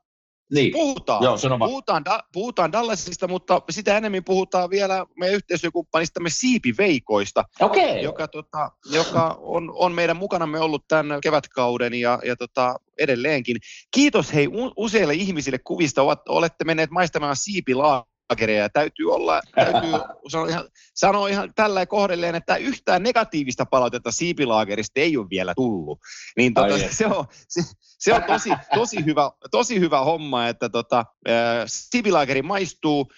niin. 0.51 0.71
Puhutaan. 0.71 1.23
Joo, 1.23 1.37
puhutaan, 1.59 2.05
da, 2.05 2.19
puhutaan 2.33 2.71
Dallasista, 2.71 3.27
mutta 3.27 3.61
sitä 3.69 3.97
enemmän 3.97 4.23
puhutaan 4.23 4.69
vielä 4.69 5.05
meidän 5.19 5.35
yhteistyökumppanistamme 5.35 6.29
Siipiveikoista, 6.29 7.43
okay. 7.61 7.99
joka, 7.99 8.27
tota, 8.27 8.71
joka 8.91 9.37
on, 9.41 9.71
on 9.75 9.91
meidän 9.91 10.17
mukanamme 10.17 10.59
ollut 10.59 10.87
tämän 10.87 11.21
kevätkauden 11.21 11.93
ja, 11.93 12.19
ja 12.25 12.35
tota, 12.35 12.75
edelleenkin. 12.97 13.57
Kiitos 13.91 14.33
hei 14.33 14.47
useille 14.77 15.13
ihmisille 15.13 15.59
kuvista, 15.59 16.01
ovat, 16.01 16.29
olette 16.29 16.63
menneet 16.63 16.89
maistamaan 16.89 17.35
siipilaa 17.35 18.05
laakereja. 18.30 18.69
Täytyy 18.69 19.13
olla, 19.13 19.41
täytyy 19.55 19.91
sanoa 20.32 20.47
ihan, 20.47 20.69
sanoa 20.95 21.28
ihan 21.28 21.53
tällä 21.55 21.86
kohdelleen, 21.86 22.36
että 22.36 22.55
yhtään 22.55 23.03
negatiivista 23.03 23.65
palautetta 23.65 24.11
siipilaakerista 24.11 24.99
ei 24.99 25.17
ole 25.17 25.28
vielä 25.30 25.53
tullut. 25.55 25.99
Niin 26.38 26.53
tota, 26.53 26.78
se, 26.91 27.05
on, 27.05 27.25
se, 27.47 27.61
se, 27.80 28.13
on 28.13 28.23
tosi, 28.23 28.49
tosi, 28.73 29.05
hyvä, 29.05 29.32
tosi 29.51 29.80
hyvä 29.80 29.99
homma, 29.99 30.47
että 30.47 30.69
tota, 30.69 31.05
äh, 31.30 31.36
siipilaakeri 31.65 32.41
maistuu. 32.41 33.11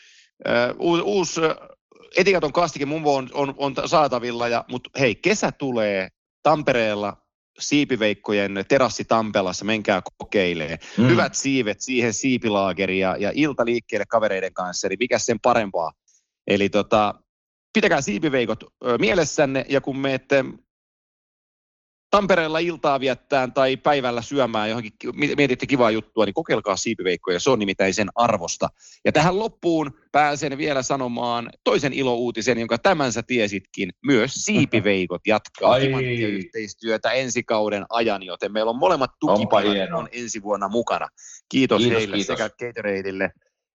Äh, 0.47 0.75
uusi, 0.79 1.03
uusi 1.03 1.41
etikaton 2.17 2.53
kastike 2.53 2.85
mun 2.85 3.01
on, 3.05 3.29
on, 3.33 3.53
on 3.57 3.75
saatavilla, 3.85 4.47
ja, 4.47 4.65
mutta 4.69 4.89
hei, 4.99 5.15
kesä 5.15 5.51
tulee 5.51 6.07
Tampereella 6.43 7.17
siipiveikkojen 7.59 8.65
terassi 8.67 9.05
Tampelassa, 9.05 9.65
menkää 9.65 10.01
kokeilee. 10.17 10.79
Mm. 10.97 11.07
Hyvät 11.07 11.35
siivet 11.35 11.81
siihen 11.81 12.13
siipilaageriin 12.13 13.01
ja, 13.01 13.15
ja 13.19 13.31
ilta 13.35 13.65
liikkeelle 13.65 14.05
kavereiden 14.05 14.53
kanssa, 14.53 14.87
eli 14.87 14.95
mikä 14.99 15.19
sen 15.19 15.39
parempaa. 15.39 15.91
Eli 16.47 16.69
tota, 16.69 17.15
pitäkää 17.73 18.01
siipiveikot 18.01 18.63
mielessänne 18.99 19.65
ja 19.69 19.81
kun 19.81 19.97
menette 19.97 20.45
Tampereella 22.11 22.59
iltaa 22.59 22.99
viettään 22.99 23.53
tai 23.53 23.77
päivällä 23.77 24.21
syömään 24.21 24.69
johonkin, 24.69 24.91
mietitte 25.37 25.65
kivaa 25.65 25.91
juttua, 25.91 26.25
niin 26.25 26.33
kokeilkaa 26.33 26.75
siipiveikkoja, 26.75 27.39
se 27.39 27.49
on 27.49 27.59
nimittäin 27.59 27.93
sen 27.93 28.09
arvosta. 28.15 28.69
Ja 29.05 29.11
tähän 29.11 29.39
loppuun 29.39 29.91
pääsen 30.11 30.57
vielä 30.57 30.81
sanomaan 30.81 31.49
toisen 31.63 31.93
ilouutisen, 31.93 32.59
jonka 32.59 32.77
tämän 32.77 33.13
sä 33.13 33.23
tiesitkin. 33.23 33.89
Myös 34.05 34.33
siipiveikot 34.33 35.21
jatkaa 35.27 35.77
yhteistyötä 35.77 37.11
ensi 37.11 37.43
kauden 37.43 37.85
ajan, 37.89 38.23
joten 38.23 38.51
meillä 38.51 38.69
on 38.69 38.79
molemmat 38.79 39.11
tukipalat 39.19 39.91
on 39.93 40.07
ensi 40.11 40.43
vuonna 40.43 40.69
mukana. 40.69 41.07
Kiitos, 41.49 41.81
kiitos 41.81 41.97
heille 41.97 42.15
kiitos. 42.15 42.37
sekä 42.37 42.49
Gatoradeille 42.49 43.31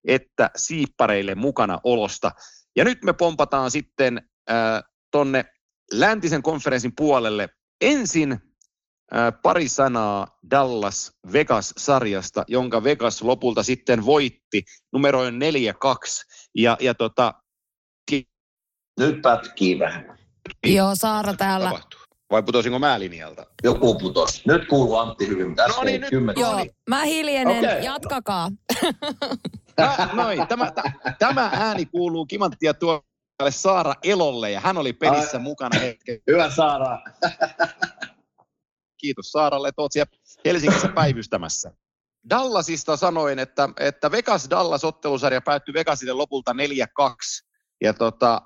että 0.07 0.49
siippareille 0.55 1.35
mukana 1.35 1.79
olosta. 1.83 2.31
Ja 2.75 2.83
nyt 2.83 3.03
me 3.03 3.13
pompataan 3.13 3.71
sitten 3.71 4.21
äh, 4.49 4.83
tonne 5.11 5.45
läntisen 5.91 6.43
konferenssin 6.43 6.93
puolelle 6.97 7.49
Ensin 7.81 8.31
äh, 8.31 8.39
pari 9.43 9.69
sanaa 9.69 10.37
Dallas 10.51 11.11
Vegas-sarjasta, 11.33 12.43
jonka 12.47 12.83
Vegas 12.83 13.21
lopulta 13.21 13.63
sitten 13.63 14.05
voitti 14.05 14.63
numeroin 14.93 15.35
4-2. 15.35 15.37
Ja, 16.55 16.77
ja 16.79 16.93
tota, 16.93 17.33
ki- 18.09 18.29
Nyt 18.99 19.21
pätkii 19.21 19.79
vähän. 19.79 20.17
Joo, 20.67 20.95
Saara 20.95 21.33
täällä. 21.33 21.69
Tapahtuu. 21.69 21.99
Vai 22.31 22.43
putosinko 22.43 22.79
mä 22.79 22.99
linjalta? 22.99 23.45
Joku 23.63 23.99
putos. 23.99 24.45
Nyt 24.45 24.67
kuuluu 24.67 24.95
Antti 24.95 25.27
hyvin, 25.27 25.47
mutta 25.47 25.67
no 25.67 25.83
niin, 25.83 26.01
nyt, 26.01 26.11
Joo, 26.37 26.65
mä 26.89 27.03
hiljenen, 27.03 27.59
okay. 27.59 27.79
jatkakaa. 27.79 28.51
Mä, 29.77 30.09
noin, 30.13 30.47
tämä, 30.47 30.71
tämä 31.19 31.49
ääni 31.53 31.85
kuuluu 31.85 32.25
kimanttia 32.25 32.73
tuo 32.73 33.01
Saara 33.49 33.93
Elolle 34.03 34.51
ja 34.51 34.59
hän 34.59 34.77
oli 34.77 34.93
pelissä 34.93 35.37
Ai, 35.37 35.43
mukana 35.43 35.79
hetken. 35.79 36.19
Hyvä 36.27 36.49
Saara. 36.49 36.99
Kiitos 39.01 39.31
Saaralle, 39.31 39.67
että 39.67 39.81
olet 39.81 39.91
siellä 39.91 40.11
Helsingissä 40.45 40.87
päivystämässä. 40.87 41.71
Dallasista 42.29 42.97
sanoin, 42.97 43.39
että, 43.39 43.69
että 43.79 44.11
Vegas-Dallas-ottelusarja 44.11 45.41
päättyi 45.41 45.73
Vegasille 45.73 46.13
lopulta 46.13 46.51
4-2. 46.51 46.55
Ja 47.81 47.93
tota, 47.93 48.41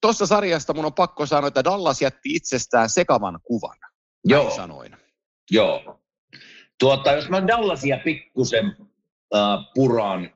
tuossa 0.00 0.26
sarjasta 0.26 0.74
mun 0.74 0.84
on 0.84 0.94
pakko 0.94 1.26
sanoa, 1.26 1.48
että 1.48 1.64
Dallas 1.64 2.02
jätti 2.02 2.34
itsestään 2.34 2.90
sekavan 2.90 3.40
kuvan. 3.44 3.78
Joo. 4.24 4.44
Näin 4.44 4.56
sanoin. 4.56 4.96
Joo. 5.50 6.00
Tuota, 6.80 7.12
jos 7.12 7.28
mä 7.28 7.46
Dallasia 7.46 7.98
pikkusen 8.04 8.76
äh, 9.34 9.58
puran, 9.74 10.30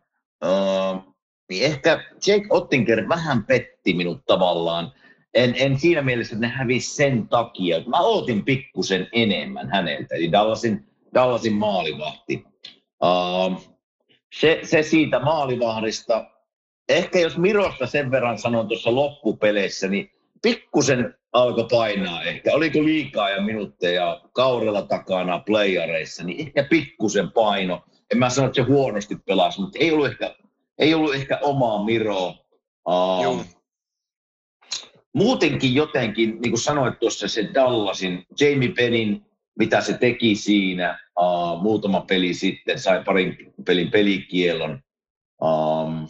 äh, 0.44 1.04
niin 1.48 1.64
ehkä 1.64 2.04
Jake 2.26 2.46
Ottinger 2.50 3.08
vähän 3.08 3.44
petti 3.44 3.94
minut 3.94 4.24
tavallaan. 4.26 4.92
En, 5.34 5.54
en 5.58 5.78
siinä 5.78 6.02
mielessä, 6.02 6.36
että 6.36 6.46
ne 6.46 6.52
hävisi 6.52 6.94
sen 6.94 7.28
takia. 7.28 7.76
Että 7.76 7.90
mä 7.90 8.00
ootin 8.00 8.44
pikkusen 8.44 9.08
enemmän 9.12 9.70
häneltä, 9.70 10.14
eli 10.14 10.32
Dallasin, 10.32 10.84
Dallasin 11.14 11.54
maalivahti. 11.54 12.44
Uh, 13.04 13.78
se, 14.34 14.60
se 14.62 14.82
siitä 14.82 15.20
maalivahdista. 15.20 16.24
Ehkä 16.88 17.18
jos 17.18 17.38
Mirosta 17.38 17.86
sen 17.86 18.10
verran 18.10 18.38
sanon 18.38 18.68
tuossa 18.68 18.94
loppupeleissä, 18.94 19.88
niin 19.88 20.10
pikkusen 20.42 21.14
alkoi 21.32 21.66
painaa 21.70 22.22
ehkä. 22.22 22.52
Oliko 22.52 22.84
liikaa 22.84 23.30
ja 23.30 23.42
minuutteja 23.42 24.20
kaurella 24.32 24.82
takana 24.82 25.38
playareissa, 25.38 26.24
niin 26.24 26.46
ehkä 26.46 26.64
pikkusen 26.70 27.32
paino. 27.32 27.84
En 28.12 28.18
mä 28.18 28.30
sano, 28.30 28.46
että 28.46 28.56
se 28.56 28.62
huonosti 28.62 29.16
pelasi, 29.26 29.60
mutta 29.60 29.78
ei 29.78 29.92
ollut 29.92 30.06
ehkä 30.06 30.34
ei 30.78 30.94
ollut 30.94 31.14
ehkä 31.14 31.38
omaa 31.42 31.84
Miroa. 31.84 32.34
Uh, 32.88 33.44
muutenkin 35.14 35.74
jotenkin, 35.74 36.40
niin 36.40 36.50
kuin 36.50 36.60
sanoit 36.60 36.98
tuossa 36.98 37.28
se 37.28 37.50
Dallasin, 37.54 38.26
Jamie 38.40 38.72
Pennin, 38.72 39.26
mitä 39.58 39.80
se 39.80 39.98
teki 39.98 40.34
siinä, 40.34 40.98
uh, 41.20 41.62
muutama 41.62 42.00
peli 42.00 42.34
sitten, 42.34 42.78
sai 42.78 43.04
parin 43.04 43.52
pelin 43.64 43.90
pelikielon. 43.90 44.82
Um, 45.42 46.08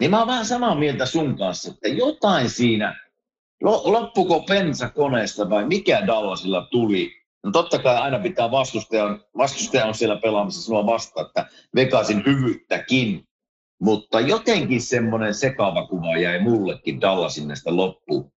niin 0.00 0.10
mä 0.10 0.18
oon 0.18 0.26
vähän 0.26 0.46
samaa 0.46 0.74
mieltä 0.74 1.06
sun 1.06 1.38
kanssa, 1.38 1.70
että 1.70 1.88
jotain 1.88 2.50
siinä, 2.50 3.08
loppuko 3.84 4.40
pensa 4.40 4.88
koneesta 4.88 5.50
vai 5.50 5.66
mikä 5.66 6.06
Dallasilla 6.06 6.68
tuli? 6.70 7.12
No 7.44 7.50
totta 7.50 7.78
kai 7.78 7.96
aina 7.96 8.18
pitää 8.18 8.50
vastustajan, 8.50 9.24
vastustaja 9.36 9.86
on 9.86 9.94
siellä 9.94 10.16
pelaamassa 10.16 10.62
sinua 10.62 10.86
vasta, 10.86 11.22
että 11.22 11.46
Vegasin 11.74 12.22
hyvyyttäkin, 12.26 13.27
mutta 13.80 14.20
jotenkin 14.20 14.82
semmoinen 14.82 15.34
sekava 15.34 15.86
kuva 15.86 16.16
jäi 16.16 16.40
mullekin 16.40 17.00
Dallasin 17.00 17.48
näistä 17.48 17.76
loppu, 17.76 18.32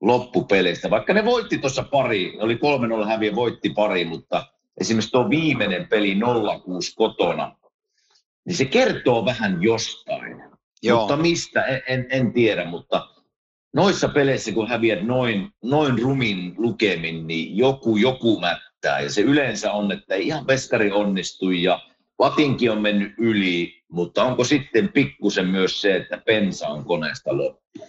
loppupeleistä. 0.00 0.90
Vaikka 0.90 1.14
ne 1.14 1.24
voitti 1.24 1.58
tuossa 1.58 1.82
pari, 1.82 2.38
oli 2.40 2.58
3-0 3.02 3.06
häviä, 3.06 3.34
voitti 3.34 3.70
pari, 3.70 4.04
mutta 4.04 4.46
esimerkiksi 4.80 5.10
tuo 5.10 5.30
viimeinen 5.30 5.86
peli 5.88 6.14
0-6 6.14 6.18
kotona, 6.96 7.56
niin 8.44 8.56
se 8.56 8.64
kertoo 8.64 9.24
vähän 9.24 9.62
jostain. 9.62 10.42
Joo. 10.82 11.00
Mutta 11.00 11.16
mistä, 11.16 11.64
en, 11.64 11.82
en, 11.88 12.06
en 12.10 12.32
tiedä, 12.32 12.64
mutta 12.64 13.08
noissa 13.74 14.08
peleissä, 14.08 14.52
kun 14.52 14.68
häviät 14.68 15.06
noin, 15.06 15.50
noin 15.62 15.98
rumin 16.02 16.54
lukemin, 16.58 17.26
niin 17.26 17.56
joku, 17.56 17.96
joku 17.96 18.40
mättää. 18.40 19.00
Ja 19.00 19.10
se 19.10 19.20
yleensä 19.20 19.72
on, 19.72 19.92
että 19.92 20.14
ihan 20.14 20.46
veskari 20.46 20.92
onnistui 20.92 21.62
ja 21.62 21.80
Vatinkin 22.18 22.70
on 22.70 22.82
mennyt 22.82 23.12
yli, 23.18 23.79
mutta 23.90 24.24
onko 24.24 24.44
sitten 24.44 24.92
pikkusen 24.92 25.46
myös 25.46 25.80
se, 25.80 25.96
että 25.96 26.22
pensa 26.26 26.68
on 26.68 26.84
koneesta 26.84 27.36
loppu? 27.36 27.88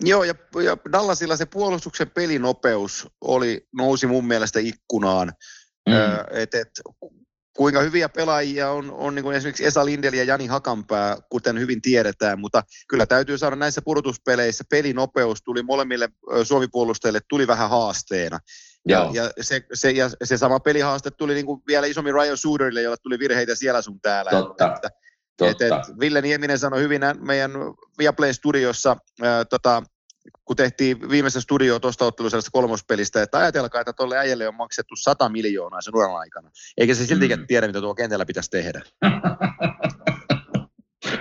Joo, 0.00 0.24
ja, 0.24 0.34
ja 0.64 0.76
Dallasilla 0.92 1.36
se 1.36 1.46
puolustuksen 1.46 2.10
pelinopeus 2.10 3.08
oli, 3.20 3.66
nousi 3.76 4.06
mun 4.06 4.26
mielestä 4.26 4.60
ikkunaan. 4.60 5.32
Mm. 5.88 5.94
et, 6.30 6.54
et, 6.54 6.68
kuinka 7.56 7.80
hyviä 7.80 8.08
pelaajia 8.08 8.70
on, 8.70 8.90
on 8.90 9.14
niin 9.14 9.22
kuin 9.22 9.36
esimerkiksi 9.36 9.66
Esa 9.66 9.84
Lindel 9.84 10.12
ja 10.12 10.24
Jani 10.24 10.46
Hakanpää, 10.46 11.16
kuten 11.30 11.58
hyvin 11.58 11.82
tiedetään, 11.82 12.40
mutta 12.40 12.62
kyllä 12.88 13.06
täytyy 13.06 13.38
saada 13.38 13.56
näissä 13.56 13.82
pudotuspeleissä 13.82 14.64
pelinopeus 14.70 15.42
tuli 15.42 15.62
molemmille 15.62 16.08
suomipuolustajille 16.42 17.20
tuli 17.28 17.46
vähän 17.46 17.70
haasteena. 17.70 18.38
Ja, 18.88 19.10
ja, 19.12 19.30
se, 19.40 19.66
se, 19.74 19.90
ja 19.90 20.10
se 20.24 20.36
sama 20.36 20.60
pelihaaste 20.60 21.10
tuli 21.10 21.34
niin 21.34 21.46
kuin 21.46 21.62
vielä 21.66 21.86
isommin 21.86 22.14
Ryan 22.14 22.36
Suderille, 22.36 22.82
jolle 22.82 22.96
tuli 23.02 23.18
virheitä 23.18 23.54
siellä 23.54 23.82
sun 23.82 24.00
täällä. 24.00 24.30
Totta. 24.30 24.74
Että, 24.74 24.90
Totta. 25.36 25.64
Et, 25.64 25.72
et 25.72 26.00
Ville 26.00 26.20
Nieminen 26.20 26.58
sanoi 26.58 26.80
hyvin 26.80 27.02
meidän 27.20 27.52
Viaplay 27.98 28.32
studiossa, 28.32 28.96
ää, 29.22 29.44
tota, 29.44 29.82
kun 30.44 30.56
tehtiin 30.56 31.10
viimeistä 31.10 31.40
studio 31.40 31.78
tuosta 31.78 32.04
ottelusta 32.04 32.38
kolmospelistä, 32.52 33.22
että 33.22 33.38
ajatelkaa, 33.38 33.80
että 33.80 33.92
tuolle 33.92 34.18
äijälle 34.18 34.48
on 34.48 34.54
maksettu 34.54 34.96
100 34.96 35.28
miljoonaa 35.28 35.80
sen 35.80 35.96
uran 35.96 36.16
aikana. 36.16 36.50
Eikä 36.76 36.94
se 36.94 37.06
siltikään 37.06 37.40
mm. 37.40 37.46
tiedä, 37.46 37.66
mitä 37.66 37.80
tuo 37.80 37.94
kentällä 37.94 38.26
pitäisi 38.26 38.50
tehdä. 38.50 38.82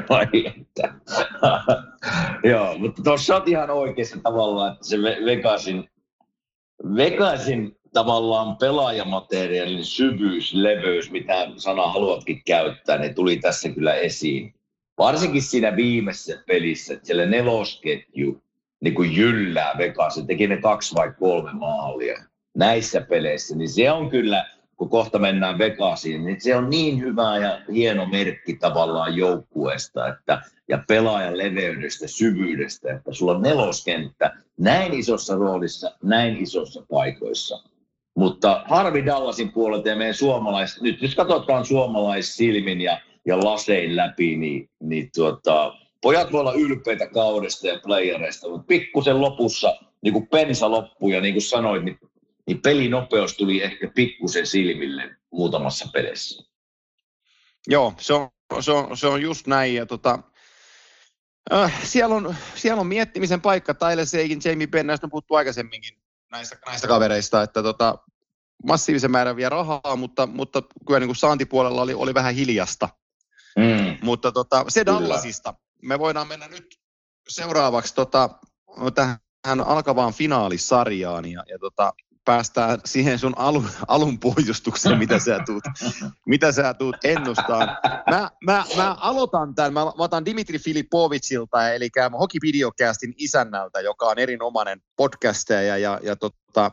Vai 0.09 0.27
että. 0.33 0.93
Joo, 2.51 2.77
mutta 2.77 3.01
tuossa 3.03 3.35
on 3.35 3.43
ihan 3.45 3.69
oikeassa 3.69 4.17
tavallaan, 4.23 4.73
että 4.73 4.87
se 4.87 4.97
Vegasin, 5.01 5.89
Vegasin 6.83 7.77
tavallaan 7.93 8.57
pelaajamateriaalin 8.57 9.85
syvyys, 9.85 10.53
leveys, 10.53 11.11
mitä 11.11 11.47
sana 11.57 11.87
haluatkin 11.87 12.41
käyttää, 12.45 12.97
ne 12.97 13.13
tuli 13.13 13.37
tässä 13.37 13.69
kyllä 13.69 13.93
esiin. 13.93 14.53
Varsinkin 14.97 15.41
siinä 15.41 15.75
viimeisessä 15.75 16.43
pelissä, 16.47 16.93
että 16.93 17.05
siellä 17.07 17.25
nelosketju 17.25 18.41
niin 18.81 18.95
kuin 18.95 19.15
jyllää 19.15 19.75
Vegas, 19.77 20.15
se 20.15 20.25
teki 20.25 20.47
ne 20.47 20.57
kaksi 20.57 20.95
vai 20.95 21.13
kolme 21.19 21.53
maalia 21.53 22.23
näissä 22.55 23.01
peleissä, 23.01 23.55
niin 23.55 23.69
se 23.69 23.91
on 23.91 24.09
kyllä, 24.09 24.45
kun 24.77 24.89
kohta 24.89 25.19
mennään 25.19 25.57
Vegasiin, 25.57 26.25
niin 26.25 26.41
se 26.41 26.55
on 26.55 26.69
niin 26.69 26.99
hyvä 26.99 27.37
ja 27.37 27.61
hieno 27.73 28.05
merkki 28.05 28.55
tavallaan 28.55 29.15
joukkueesta, 29.15 30.07
että, 30.07 30.41
ja 30.67 30.83
pelaajan 30.87 31.37
leveydestä, 31.37 32.07
syvyydestä, 32.07 32.93
että 32.93 33.13
sulla 33.13 33.31
on 33.31 33.41
neloskenttä 33.41 34.33
näin 34.57 34.93
isossa 34.93 35.35
roolissa, 35.35 35.91
näin 36.03 36.37
isossa 36.37 36.85
paikoissa. 36.89 37.63
Mutta 38.15 38.63
harvi 38.65 39.05
Dallasin 39.05 39.51
puolelta 39.51 39.89
ja 39.89 39.95
meidän 39.95 40.13
suomalais, 40.13 40.81
nyt 40.81 41.01
jos 41.01 41.15
katsotaan 41.15 41.65
suomalaissilmin 41.65 42.81
ja, 42.81 42.99
ja 43.25 43.43
lasein 43.43 43.95
läpi, 43.95 44.37
niin, 44.37 44.69
niin 44.79 45.09
tuota, 45.15 45.73
pojat 46.01 46.31
voi 46.31 46.39
olla 46.39 46.53
ylpeitä 46.53 47.07
kaudesta 47.07 47.67
ja 47.67 47.79
playereista, 47.83 48.49
mutta 48.49 48.67
pikkusen 48.67 49.21
lopussa, 49.21 49.75
niin 50.01 50.13
kuin 50.13 50.27
pensa 50.27 50.71
loppui 50.71 51.13
ja 51.13 51.21
niin 51.21 51.33
kuin 51.33 51.41
sanoit, 51.41 51.83
niin, 51.83 51.99
niin 52.47 52.61
pelinopeus 52.61 53.37
tuli 53.37 53.63
ehkä 53.63 53.91
pikkusen 53.95 54.47
silmille 54.47 55.15
muutamassa 55.31 55.89
pelissä. 55.93 56.43
Joo, 57.67 57.93
se 57.99 58.13
on, 58.13 58.29
se 58.59 58.71
on, 58.71 58.97
se 58.97 59.07
on 59.07 59.21
just 59.21 59.47
näin. 59.47 59.75
Ja 59.75 59.85
tota, 59.85 60.19
äh, 61.53 61.83
siellä, 61.83 62.15
on, 62.15 62.35
siellä 62.55 62.79
on 62.79 62.87
miettimisen 62.87 63.41
paikka. 63.41 63.73
Tyler 63.73 64.05
Seikin, 64.05 64.41
Jamie 64.45 64.67
Penn, 64.67 64.87
näistä 64.87 65.05
on 65.05 65.11
puhuttu 65.11 65.35
aikaisemminkin 65.35 65.97
näistä, 66.31 66.57
näistä 66.65 66.87
kavereista, 66.87 67.43
että 67.43 67.63
tota, 67.63 67.97
massiivisen 68.63 69.11
määrän 69.11 69.35
vielä 69.35 69.49
rahaa, 69.49 69.95
mutta, 69.95 70.27
mutta 70.27 70.63
kyllä 70.87 70.99
niin 70.99 71.07
kuin 71.07 71.15
saantipuolella 71.15 71.81
oli, 71.81 71.93
oli 71.93 72.13
vähän 72.13 72.35
hiljasta. 72.35 72.89
Mm. 73.57 73.97
Mutta 74.01 74.31
tota, 74.31 74.65
se 74.67 74.85
Dallasista, 74.85 75.53
me 75.81 75.99
voidaan 75.99 76.27
mennä 76.27 76.47
nyt 76.47 76.79
seuraavaksi 77.29 77.95
tota, 77.95 78.29
tähän 78.95 79.61
alkavaan 79.65 80.13
finaalisarjaan 80.13 81.31
ja, 81.31 81.43
ja 81.49 81.59
tota, 81.59 81.93
päästään 82.27 82.79
siihen 82.85 83.19
sun 83.19 83.33
alun, 83.37 83.69
alun 83.87 84.19
pohjustukseen, 84.19 84.97
mitä 84.97 85.19
sä 85.19 85.39
tuut, 85.45 85.63
mitä 86.25 86.51
sä 86.51 86.73
tuut 86.73 86.95
ennustaan. 87.03 87.77
Mä, 88.09 88.31
mä, 88.43 88.65
mä 88.75 88.93
aloitan 88.93 89.55
tämän, 89.55 89.73
mä, 89.73 89.79
mä 89.79 89.91
otan 89.97 90.25
Dimitri 90.25 90.59
Filipovicilta, 90.59 91.73
eli 91.73 91.89
Hockey 92.19 92.39
Videocastin 92.41 93.13
isännältä, 93.17 93.81
joka 93.81 94.05
on 94.05 94.19
erinomainen 94.19 94.81
podcastaja 94.95 95.77
ja, 95.77 95.99
ja, 96.03 96.15
tota, 96.15 96.71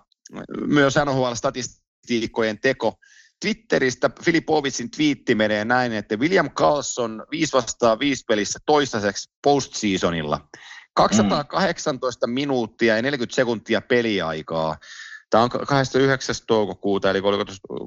myös 0.66 0.94
NHL-statistiikkojen 0.94 2.61
teko. 2.62 2.94
Twitteristä 3.40 4.11
Filipovicin 4.24 4.90
twiitti 4.90 5.34
menee 5.34 5.64
näin, 5.64 5.92
että 5.92 6.16
William 6.16 6.50
Carlson 6.50 7.26
5 7.30 7.52
vastaan 7.52 7.98
5 7.98 8.24
pelissä 8.28 8.59
toistaiseksi 8.66 9.30
postseasonilla. 9.42 10.48
218 10.94 12.26
mm. 12.26 12.32
minuuttia 12.32 12.96
ja 12.96 13.02
40 13.02 13.36
sekuntia 13.36 13.80
peliaikaa. 13.80 14.76
Tämä 15.35 15.45
on 15.45 15.51
29. 15.51 16.35
toukokuuta, 16.47 17.11
eli 17.11 17.22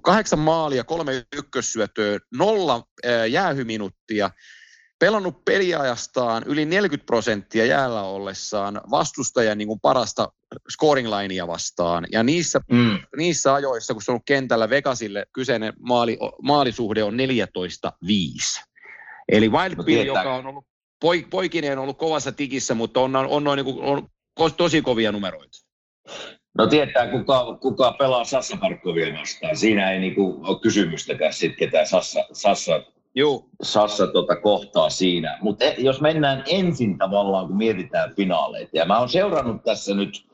kahdeksan 0.03 0.39
maalia, 0.39 0.83
kolme 0.83 1.23
ykkössyötöä, 1.35 2.19
nolla 2.33 2.83
jäähyminuuttia, 3.29 4.29
pelannut 4.99 5.45
peliajastaan 5.45 6.43
yli 6.45 6.65
40 6.65 7.05
prosenttia 7.05 7.65
jäällä 7.65 8.01
ollessaan 8.01 8.81
vastustajan 8.91 9.57
niin 9.57 9.67
kuin 9.67 9.79
parasta 9.79 10.31
scoring 10.71 11.07
linea 11.07 11.47
vastaan. 11.47 12.07
Ja 12.11 12.23
niissä, 12.23 12.61
mm. 12.71 12.99
niissä 13.17 13.53
ajoissa, 13.53 13.93
kun 13.93 14.03
se 14.03 14.11
on 14.11 14.13
ollut 14.13 14.25
kentällä 14.25 14.69
Vegasille, 14.69 15.25
kyseinen 15.33 15.73
maali, 15.79 16.17
maalisuhde 16.41 17.03
on 17.03 17.13
14-5. 17.13 18.65
Eli 19.29 19.49
Wildbill, 19.49 19.97
no, 19.97 20.19
joka 20.19 20.35
on 20.35 20.45
ollut 20.45 20.65
poik, 21.01 21.29
poikineen 21.29 21.79
ollut 21.79 21.97
kovassa 21.97 22.31
tikissä, 22.31 22.73
mutta 22.73 22.99
on, 22.99 23.15
on, 23.15 23.47
on, 23.47 23.57
niin 23.57 23.79
on, 23.79 24.09
on 24.39 24.53
tosi 24.53 24.81
kovia 24.81 25.11
numeroita. 25.11 25.57
No 26.57 26.67
tietää, 26.67 27.07
kuka, 27.07 27.57
kuka 27.61 27.91
pelaa 27.91 28.23
Sassa 28.23 28.57
Parkkovia 28.57 29.19
vastaan. 29.19 29.57
Siinä 29.57 29.91
ei 29.91 29.99
niinku 29.99 30.39
ole 30.43 30.59
kysymystäkään 30.59 31.33
sitten, 31.33 31.59
ketä 31.59 31.85
Sassa, 31.85 32.25
Sassa 32.31 32.81
Juu. 33.15 33.49
Sassa 33.61 34.07
tota 34.07 34.35
kohtaa 34.35 34.89
siinä. 34.89 35.37
Mutta 35.41 35.65
e, 35.65 35.75
jos 35.77 36.01
mennään 36.01 36.43
ensin 36.47 36.97
tavallaan, 36.97 37.47
kun 37.47 37.57
mietitään 37.57 38.15
finaaleita, 38.15 38.77
ja 38.77 38.85
mä 38.85 38.99
oon 38.99 39.09
seurannut 39.09 39.63
tässä 39.63 39.95
nyt 39.95 40.25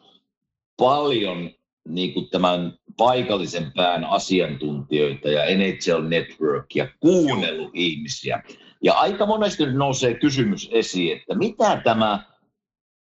paljon 0.77 1.49
niin 1.87 2.13
kuin 2.13 2.29
tämän 2.29 2.73
paikallisen 2.97 3.71
pään 3.75 4.05
asiantuntijoita 4.05 5.29
ja 5.29 5.41
NHL 5.57 6.07
Network 6.07 6.75
ja 6.75 6.87
kuunnellut 6.99 7.71
ihmisiä. 7.73 8.43
Ja 8.81 8.93
aika 8.93 9.25
monesti 9.25 9.65
nousee 9.65 10.13
kysymys 10.13 10.69
esiin, 10.71 11.17
että 11.17 11.35
mitä 11.35 11.81
tämä 11.83 12.32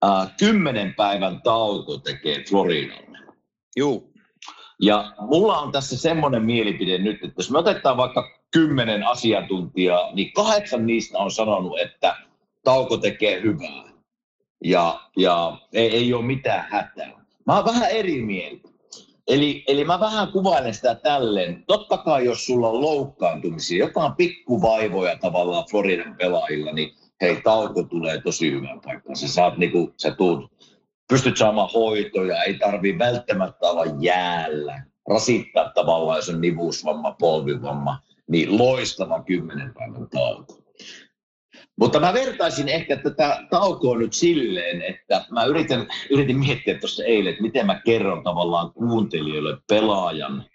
äh, 0.06 0.32
kymmenen 0.40 0.94
päivän 0.94 1.42
tauko 1.42 1.98
tekee 1.98 2.44
Floridalle? 2.50 3.18
Joo. 3.76 4.04
Ja 4.82 5.14
mulla 5.20 5.60
on 5.60 5.72
tässä 5.72 5.98
semmoinen 5.98 6.44
mielipide 6.44 6.98
nyt, 6.98 7.24
että 7.24 7.34
jos 7.38 7.52
me 7.52 7.58
otetaan 7.58 7.98
vaikka 7.98 8.30
kymmenen 8.52 9.08
asiantuntijaa, 9.08 10.14
niin 10.14 10.34
kahdeksan 10.34 10.86
niistä 10.86 11.18
on 11.18 11.32
sanonut, 11.32 11.80
että 11.80 12.16
tauko 12.64 12.98
tekee 12.98 13.42
hyvää 13.42 13.88
ja, 14.64 15.00
ja 15.18 15.58
ei, 15.74 15.96
ei 15.96 16.14
ole 16.14 16.26
mitään 16.26 16.68
hätää. 16.70 17.12
Mä 17.46 17.56
oon 17.56 17.66
vähän 17.66 17.92
eri 17.92 18.22
mieltä. 18.22 18.70
Eli, 19.28 19.64
eli 19.68 19.86
mä 19.86 20.00
vähän 20.00 20.32
kuvailen 20.32 20.74
sitä 20.74 20.96
tälleen. 20.96 21.64
Totta 21.68 21.98
kai 21.98 22.26
jos 22.26 22.46
sulla 22.46 22.70
on 22.70 22.82
loukkaantumisia, 22.82 23.86
jotain 23.86 24.14
pikkuvaivoja 24.14 25.18
tavallaan 25.18 25.66
Floridan 25.72 26.16
pelaajilla, 26.18 26.72
niin 26.72 26.94
hei, 27.22 27.42
tauko 27.42 27.84
tulee 27.84 28.22
tosi 28.22 28.52
hyvään 28.52 28.82
paikkaan. 28.82 29.16
Sä, 29.16 29.28
saat, 29.28 29.58
niinku, 29.58 29.94
sä 29.98 30.12
tuut 30.12 30.52
pystyt 31.10 31.38
saamaan 31.38 31.70
hoitoja, 31.74 32.44
ei 32.44 32.54
tarvi 32.54 33.00
välttämättä 33.00 33.70
olla 33.70 33.86
jäällä, 34.00 34.84
rasittaa 35.10 35.72
tavallaan, 35.76 36.18
jos 36.18 36.30
on 36.30 36.42
nivusvamma, 36.42 37.12
polvivamma, 37.12 38.00
niin 38.30 38.58
loistava 38.58 39.24
kymmenen 39.24 39.74
päivän 39.74 40.10
tauko. 40.10 40.58
Mutta 41.80 42.00
mä 42.00 42.14
vertaisin 42.14 42.70
ehkä 42.70 42.98
tätä 42.98 43.48
taukoa 43.50 43.98
nyt 43.98 44.14
silleen, 44.14 44.82
että 44.82 45.26
mä 45.32 45.46
yritin, 45.46 45.88
yritin 46.10 46.40
miettiä 46.40 46.80
tuossa 46.80 47.04
eilen, 47.04 47.32
että 47.32 47.42
miten 47.42 47.66
mä 47.66 47.82
kerron 47.86 48.24
tavallaan 48.24 48.74
kuuntelijoille 48.74 49.58
pelaajan 49.70 50.46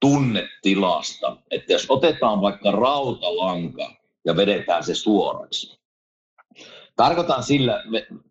tunnetilasta. 0.00 1.36
Että 1.50 1.72
jos 1.72 1.86
otetaan 1.88 2.40
vaikka 2.40 2.70
rautalanka 2.70 3.92
ja 4.24 4.36
vedetään 4.36 4.84
se 4.84 4.94
suoraksi. 4.94 5.77
Tarkoitan 6.98 7.42
sillä, 7.42 7.84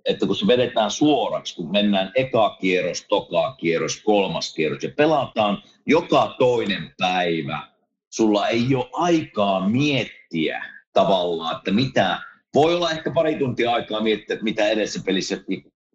että 0.05 0.25
kun 0.25 0.35
se 0.35 0.47
vedetään 0.47 0.91
suoraksi, 0.91 1.55
kun 1.55 1.71
mennään 1.71 2.11
eka 2.15 2.57
kierros, 2.61 3.05
toka 3.09 3.55
kierros, 3.57 4.01
kolmas 4.03 4.53
kierros 4.53 4.83
ja 4.83 4.89
pelataan 4.97 5.63
joka 5.85 6.35
toinen 6.39 6.93
päivä, 6.97 7.67
sulla 8.09 8.47
ei 8.47 8.75
ole 8.75 8.89
aikaa 8.93 9.69
miettiä 9.69 10.65
tavallaan, 10.93 11.57
että 11.57 11.71
mitä, 11.71 12.19
voi 12.53 12.75
olla 12.75 12.91
ehkä 12.91 13.11
pari 13.11 13.35
tuntia 13.35 13.71
aikaa 13.71 14.01
miettiä, 14.01 14.33
että 14.33 14.43
mitä 14.43 14.69
edessä 14.69 15.01
pelissä 15.05 15.37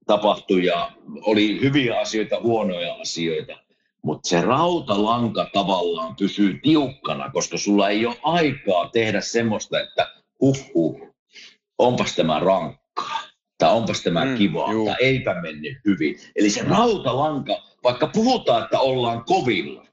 tapahtui 0.06 0.64
ja 0.64 0.92
oli 1.20 1.60
hyviä 1.60 2.00
asioita, 2.00 2.40
huonoja 2.40 2.94
asioita. 2.94 3.58
Mutta 4.02 4.28
se 4.28 4.40
rautalanka 4.40 5.46
tavallaan 5.52 6.16
pysyy 6.16 6.60
tiukkana, 6.62 7.30
koska 7.30 7.58
sulla 7.58 7.88
ei 7.88 8.06
ole 8.06 8.16
aikaa 8.22 8.88
tehdä 8.88 9.20
semmoista, 9.20 9.80
että 9.80 10.10
huh, 10.40 10.74
huh 10.74 11.11
onpas 11.86 12.16
tämä 12.16 12.38
rankkaa, 12.38 13.20
tai 13.58 13.72
onpas 13.72 14.02
tämä 14.02 14.24
mm, 14.24 14.36
kivaa, 14.36 14.72
juu. 14.72 14.86
tai 14.86 14.96
eipä 15.00 15.40
mennyt 15.42 15.78
hyvin. 15.84 16.16
Eli 16.36 16.50
se 16.50 16.62
rautalanka, 16.62 17.62
vaikka 17.84 18.06
puhutaan, 18.06 18.64
että 18.64 18.80
ollaan 18.80 19.24
kovilla, 19.24 19.86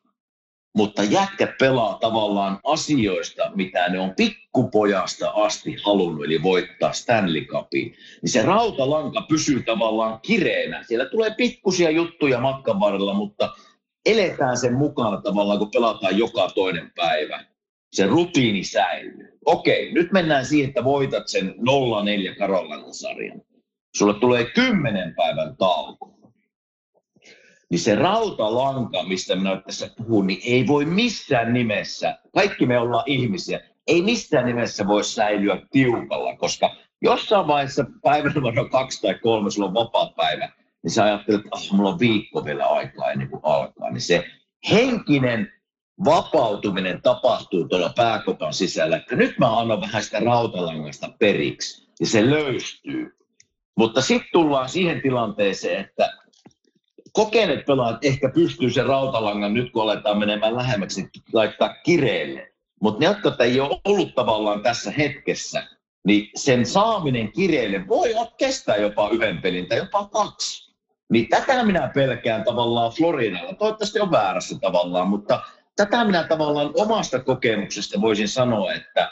mutta 0.78 1.04
jätkät 1.04 1.58
pelaa 1.60 1.98
tavallaan 2.02 2.60
asioista, 2.64 3.52
mitä 3.56 3.90
ne 3.90 4.00
on 4.00 4.14
pikkupojasta 4.18 5.30
asti 5.30 5.76
halunnut, 5.84 6.26
eli 6.26 6.44
voittaa 6.44 6.94
Stanley 6.94 7.46
Cupin, 7.46 7.96
niin 8.22 8.32
se 8.32 8.42
rautalanka 8.42 9.22
pysyy 9.22 9.64
tavallaan 9.64 10.20
kireenä. 10.22 10.84
Siellä 10.84 11.06
tulee 11.06 11.36
pikkusia 11.38 11.90
juttuja 11.90 12.40
matkan 12.40 12.80
varrella, 12.80 13.14
mutta 13.14 13.54
eletään 14.06 14.58
sen 14.58 14.74
mukana 14.74 15.22
tavallaan, 15.22 15.60
kun 15.60 15.72
pelataan 15.72 16.18
joka 16.18 16.50
toinen 16.56 16.92
päivä. 16.96 17.46
Se 17.92 18.06
rutiini 18.08 18.64
säilyy. 18.64 19.39
Okei, 19.46 19.94
nyt 19.94 20.12
mennään 20.12 20.46
siihen, 20.46 20.68
että 20.68 20.84
voitat 20.84 21.28
sen 21.28 21.56
0-4 22.34 22.36
Karolainen 22.38 22.94
sarjan. 22.94 23.42
Sulle 23.96 24.14
tulee 24.14 24.46
kymmenen 24.46 25.16
päivän 25.16 25.58
tauko 25.58 26.20
niin 27.70 27.80
se 27.80 27.96
rautalanka, 27.96 29.04
mistä 29.04 29.36
minä 29.36 29.62
tässä 29.66 29.90
puhun, 29.98 30.28
niin 30.28 30.40
ei 30.46 30.68
voi 30.68 30.86
missään 30.86 31.54
nimessä, 31.54 32.18
kaikki 32.34 32.66
me 32.66 32.80
ollaan 32.80 33.04
ihmisiä, 33.08 33.60
ei 33.88 34.02
missään 34.02 34.46
nimessä 34.46 34.88
voi 34.88 35.04
säilyä 35.04 35.62
tiukalla, 35.72 36.36
koska 36.36 36.76
jossain 37.02 37.48
vaiheessa 37.48 37.86
päivän 38.04 38.32
numero 38.36 38.70
kaksi 38.70 39.02
tai 39.02 39.14
kolme, 39.14 39.52
sulla 39.52 39.68
on 39.68 39.74
vapaa 39.74 40.14
päivä, 40.16 40.50
niin 40.84 40.92
sä 40.92 41.04
ajattelet, 41.04 41.40
että 41.40 41.50
oh, 41.52 41.72
mulla 41.72 41.90
on 41.90 42.00
viikko 42.00 42.46
vielä 42.46 42.66
aikaa 42.66 43.12
ennen 43.12 43.30
kuin 43.30 43.42
alkaa. 43.44 43.90
Niin 43.90 44.02
se 44.02 44.26
henkinen 44.72 45.54
vapautuminen 46.06 47.02
tapahtuu 47.02 47.68
tuolla 47.68 47.94
pääkopan 47.96 48.54
sisällä, 48.54 48.98
että 48.98 49.16
nyt 49.16 49.40
mä 49.40 49.60
annan 49.60 49.82
vähän 49.82 50.04
sitä 50.04 50.20
rautalangasta 50.20 51.10
periksi, 51.20 51.90
ja 52.00 52.06
se 52.06 52.30
löystyy. 52.30 53.18
Mutta 53.78 54.02
sitten 54.02 54.30
tullaan 54.34 54.70
siihen 54.70 55.02
tilanteeseen, 55.02 55.80
että 55.82 56.10
kokeneet 57.14 57.66
pelaajat 57.66 58.06
ehkä 58.06 58.30
pystyy 58.30 58.72
sen 58.72 58.86
rautalangan 58.86 59.54
nyt, 59.54 59.72
kun 59.72 59.84
aletaan 59.84 60.18
menemään 60.18 60.56
lähemmäksi, 60.56 61.10
laittaa 61.34 61.74
kireelle. 61.74 62.52
Mutta 62.82 63.00
ne, 63.00 63.06
jotka 63.06 63.44
ei 63.44 63.60
ole 63.60 63.82
ollut 63.86 64.16
tavallaan 64.16 64.64
tässä 64.64 64.92
hetkessä, 64.92 65.68
niin 66.06 66.30
sen 66.36 66.66
saaminen 66.66 67.32
kireelle 67.32 67.88
voi 67.88 68.10
kestää 68.38 68.76
jopa 68.76 69.10
yhden 69.10 69.42
pelin 69.42 69.68
tai 69.68 69.78
jopa 69.78 70.06
kaksi. 70.06 70.70
Niin 71.12 71.30
tätä 71.30 71.64
minä 71.64 71.92
pelkään 71.94 72.44
tavallaan 72.44 72.92
Floridalla. 72.92 73.54
Toivottavasti 73.54 74.00
on 74.00 74.12
väärässä 74.12 74.60
tavallaan, 74.62 75.08
mutta 75.08 75.42
tätä 75.80 76.04
minä 76.04 76.24
tavallaan 76.24 76.72
omasta 76.76 77.20
kokemuksesta 77.20 78.02
voisin 78.02 78.28
sanoa, 78.28 78.74
että 78.74 79.12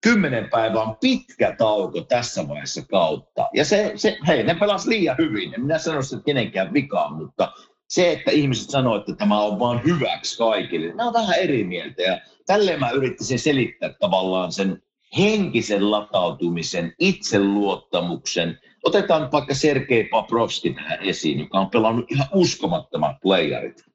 kymmenen 0.00 0.50
päivää 0.50 0.82
on 0.82 0.96
pitkä 1.00 1.54
tauko 1.58 2.00
tässä 2.00 2.48
vaiheessa 2.48 2.82
kautta. 2.90 3.48
Ja 3.54 3.64
se, 3.64 3.92
se 3.94 4.18
hei, 4.26 4.42
ne 4.42 4.54
pelas 4.54 4.86
liian 4.86 5.16
hyvin. 5.18 5.54
En 5.54 5.60
minä 5.60 5.78
sano 5.78 6.00
että 6.00 6.24
kenenkään 6.24 6.72
vikaan, 6.72 7.14
mutta 7.14 7.52
se, 7.88 8.12
että 8.12 8.30
ihmiset 8.30 8.70
sanoo, 8.70 8.96
että 8.96 9.14
tämä 9.14 9.40
on 9.40 9.58
vaan 9.58 9.84
hyväksi 9.84 10.38
kaikille, 10.38 10.94
nämä 10.94 11.06
on 11.06 11.12
vähän 11.12 11.38
eri 11.38 11.64
mieltä. 11.64 12.02
Ja 12.02 12.20
tälleen 12.46 12.80
mä 12.80 12.90
yrittäisin 12.90 13.38
selittää 13.38 13.94
tavallaan 14.00 14.52
sen 14.52 14.82
henkisen 15.18 15.90
latautumisen, 15.90 16.94
itseluottamuksen. 16.98 18.58
Otetaan 18.84 19.32
vaikka 19.32 19.54
Sergei 19.54 20.04
Paprovski 20.04 20.70
tähän 20.70 20.98
esiin, 21.02 21.38
joka 21.38 21.58
on 21.58 21.70
pelannut 21.70 22.10
ihan 22.10 22.28
uskomattomat 22.34 23.16
playerit. 23.22 23.91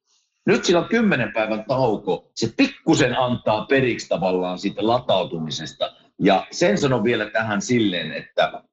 Nyt 0.48 0.66
sillä 0.66 0.80
on 0.80 0.90
kymmenen 0.90 1.34
päivän 1.34 1.66
tauko. 1.66 2.32
Se 2.36 2.54
pikkusen 2.58 3.20
antaa 3.20 3.66
periksi 3.66 4.08
tavallaan 4.10 4.60
siitä 4.60 4.88
latautumisesta. 4.88 5.96
Ja 6.20 6.48
sen 6.52 6.78
sanon 6.78 7.04
vielä 7.04 7.30
tähän 7.30 7.62
silleen, 7.62 8.12
että 8.12 8.64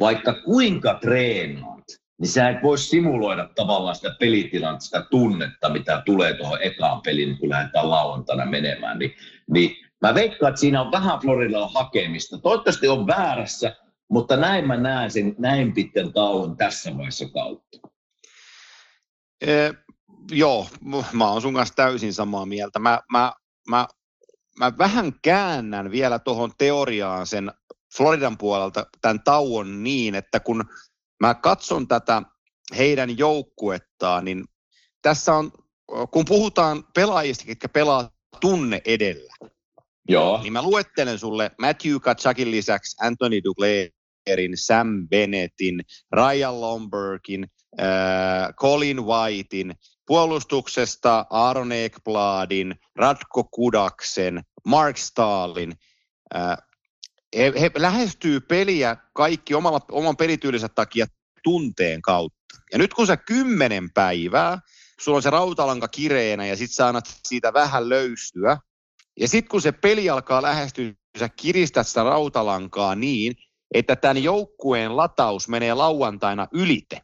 vaikka 0.00 0.34
kuinka 0.44 0.94
treenaat, 0.94 1.84
niin 2.20 2.28
sä 2.28 2.48
et 2.48 2.62
voi 2.62 2.78
simuloida 2.78 3.48
tavallaan 3.54 3.96
sitä 3.96 4.16
pelitilannetta, 4.20 4.84
sitä 4.84 5.06
tunnetta, 5.10 5.68
mitä 5.68 6.02
tulee 6.06 6.34
tuohon 6.34 6.62
ekaan 6.62 7.00
peliin, 7.02 7.38
kun 7.38 7.48
lähdetään 7.48 7.90
lauantaina 7.90 8.46
menemään. 8.46 8.98
Niin, 8.98 9.14
niin 9.50 9.76
mä 10.00 10.14
veikkaan, 10.14 10.50
että 10.50 10.60
siinä 10.60 10.80
on 10.80 10.92
vähän 10.92 11.20
Floridalla 11.20 11.68
hakemista. 11.68 12.38
Toivottavasti 12.38 12.88
on 12.88 13.06
väärässä, 13.06 13.76
mutta 14.08 14.36
näin 14.36 14.66
mä 14.66 14.76
näen 14.76 15.10
sen 15.10 15.34
näin 15.38 15.74
pitkän 15.74 16.12
tauon 16.12 16.56
tässä 16.56 16.96
vaiheessa 16.96 17.28
kautta. 17.28 17.78
Joo, 20.30 20.68
mä 21.12 21.30
oon 21.30 21.42
sun 21.42 21.54
kanssa 21.54 21.74
täysin 21.74 22.14
samaa 22.14 22.46
mieltä. 22.46 22.78
Mä, 22.78 23.00
mä, 23.12 23.32
mä, 23.68 23.86
mä 24.58 24.72
vähän 24.78 25.12
käännän 25.22 25.90
vielä 25.90 26.18
tuohon 26.18 26.52
teoriaan 26.58 27.26
sen 27.26 27.52
Floridan 27.96 28.38
puolelta 28.38 28.86
tämän 29.00 29.22
tauon 29.24 29.82
niin, 29.82 30.14
että 30.14 30.40
kun 30.40 30.64
mä 31.20 31.34
katson 31.34 31.88
tätä 31.88 32.22
heidän 32.76 33.18
joukkuettaan, 33.18 34.24
niin 34.24 34.44
tässä 35.02 35.34
on, 35.34 35.52
kun 36.10 36.24
puhutaan 36.24 36.84
pelaajista, 36.94 37.44
jotka 37.48 37.68
pelaa 37.68 38.10
tunne 38.40 38.82
edellä, 38.84 39.32
Joo. 40.08 40.42
niin 40.42 40.52
mä 40.52 40.62
luettelen 40.62 41.18
sulle 41.18 41.50
Matthew 41.58 41.96
Katsakin 42.00 42.50
lisäksi 42.50 42.96
Anthony 43.00 43.40
Duclairin, 43.44 44.52
Sam 44.54 45.08
Bennettin, 45.08 45.80
Ryan 46.12 46.60
Lombergin, 46.60 47.46
äh, 47.80 48.54
Colin 48.54 49.06
Whitein, 49.06 49.74
puolustuksesta 50.06 51.26
Aaron 51.30 51.72
Ekbladin, 51.72 52.74
Radko 52.96 53.44
Kudaksen, 53.44 54.42
Mark 54.66 54.96
Stalin. 54.96 55.72
Äh, 56.36 56.56
he, 57.36 57.52
he 57.60 57.70
lähestyy 57.76 58.40
peliä 58.40 58.96
kaikki 59.12 59.54
omalla, 59.54 59.80
oman 59.90 60.16
pelityylinsä 60.16 60.68
takia 60.68 61.06
tunteen 61.42 62.02
kautta. 62.02 62.38
Ja 62.72 62.78
nyt 62.78 62.94
kun 62.94 63.06
sä 63.06 63.16
kymmenen 63.16 63.90
päivää, 63.90 64.58
sulla 65.00 65.16
on 65.16 65.22
se 65.22 65.30
rautalanka 65.30 65.88
kireenä 65.88 66.46
ja 66.46 66.56
sit 66.56 66.70
sä 66.70 66.88
annat 66.88 67.04
siitä 67.24 67.52
vähän 67.52 67.88
löystyä. 67.88 68.58
Ja 69.20 69.28
sitten 69.28 69.50
kun 69.50 69.62
se 69.62 69.72
peli 69.72 70.10
alkaa 70.10 70.42
lähestyä, 70.42 70.92
sä 71.18 71.28
kiristät 71.28 71.88
sitä 71.88 72.02
rautalankaa 72.02 72.94
niin, 72.94 73.34
että 73.74 73.96
tämän 73.96 74.22
joukkueen 74.22 74.96
lataus 74.96 75.48
menee 75.48 75.74
lauantaina 75.74 76.48
ylite. 76.52 77.02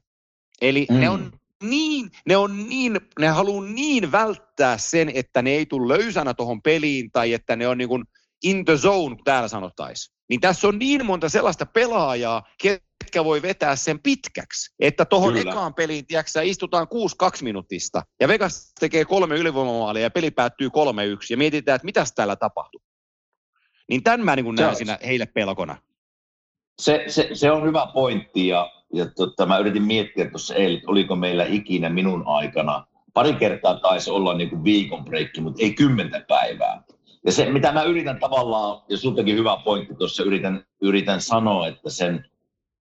Eli 0.61 0.87
mm. 0.91 1.01
ne 1.01 1.11
on 1.11 1.33
niin, 1.63 2.11
ne 2.27 2.37
on 2.37 2.69
niin, 2.69 3.01
ne 3.19 3.29
haluaa 3.29 3.65
niin 3.65 4.13
välttää 4.13 4.79
sen, 4.79 5.11
että 5.15 5.43
ne 5.43 5.51
ei 5.51 5.67
tule 5.67 5.99
löysänä 5.99 6.35
tuohon 6.35 6.63
peliin 6.63 7.11
tai 7.13 7.33
että 7.33 7.57
ne 7.57 7.69
on 7.69 7.79
niin 7.79 7.89
kuin 7.89 8.05
in 8.43 8.65
the 8.65 8.77
zone, 8.77 9.17
kun 9.17 9.25
täällä 9.25 9.49
sanottaisiin. 9.49 10.19
Niin 10.29 10.41
tässä 10.41 10.69
on 10.69 10.79
niin 10.79 11.07
monta 11.07 11.29
sellaista 11.29 11.67
pelaajaa, 11.67 12.43
ketkä 12.63 13.25
voi 13.25 13.43
vetää 13.43 13.77
sen 13.77 14.01
pitkäksi, 14.03 14.75
että 14.81 15.05
tuohon 15.05 15.37
ekaan 15.37 15.75
peliin, 15.75 16.07
tiedätkö, 16.07 16.43
istutaan 16.43 16.87
6-2 17.41 17.43
minuutista 17.43 18.03
ja 18.21 18.29
Vegas 18.29 18.73
tekee 18.81 19.05
kolme 19.05 19.37
ylivoimamaalia 19.37 20.03
ja 20.03 20.11
peli 20.11 20.31
päättyy 20.31 20.69
3-1 20.69 20.71
ja 21.31 21.37
mietitään, 21.37 21.77
että 21.77 21.87
mitäs 21.87 22.13
täällä 22.13 22.37
tapahtuu. 22.37 22.81
Niin 23.89 24.03
tämän 24.03 24.25
mä 24.25 24.37
niin 24.37 24.55
näen 24.55 24.77
siinä 24.77 24.99
heille 25.07 25.27
pelkona. 25.27 25.77
Se, 26.79 27.05
se, 27.07 27.29
se 27.33 27.51
on 27.51 27.65
hyvä 27.65 27.87
pointti 27.95 28.49
ja 28.49 28.71
ja 28.95 29.07
tota, 29.17 29.47
mä 29.47 29.59
yritin 29.59 29.83
miettiä 29.83 30.31
tuossa 30.31 30.55
eilen, 30.55 30.83
oliko 30.87 31.17
meillä 31.17 31.45
ikinä 31.45 31.89
minun 31.89 32.23
aikana, 32.27 32.87
pari 33.15 33.33
kertaa 33.33 33.81
taisi 33.81 34.11
olla 34.11 34.35
niin 34.35 34.51
kuin 34.51 34.65
viikon 34.65 35.05
breikki, 35.05 35.41
mutta 35.41 35.63
ei 35.63 35.75
kymmentä 35.75 36.25
päivää. 36.29 36.83
Ja 37.27 37.33
se, 37.33 37.53
mitä 37.53 37.73
mä 37.73 37.83
yritän 37.83 38.21
tavallaan, 38.21 38.83
ja 38.89 38.97
sultakin 38.97 39.37
hyvä 39.37 39.57
pointti 39.65 39.95
tuossa, 39.95 40.23
yritän, 40.23 40.65
yritän 40.83 41.21
sanoa, 41.21 41.67
että 41.67 41.91
sen 41.91 42.25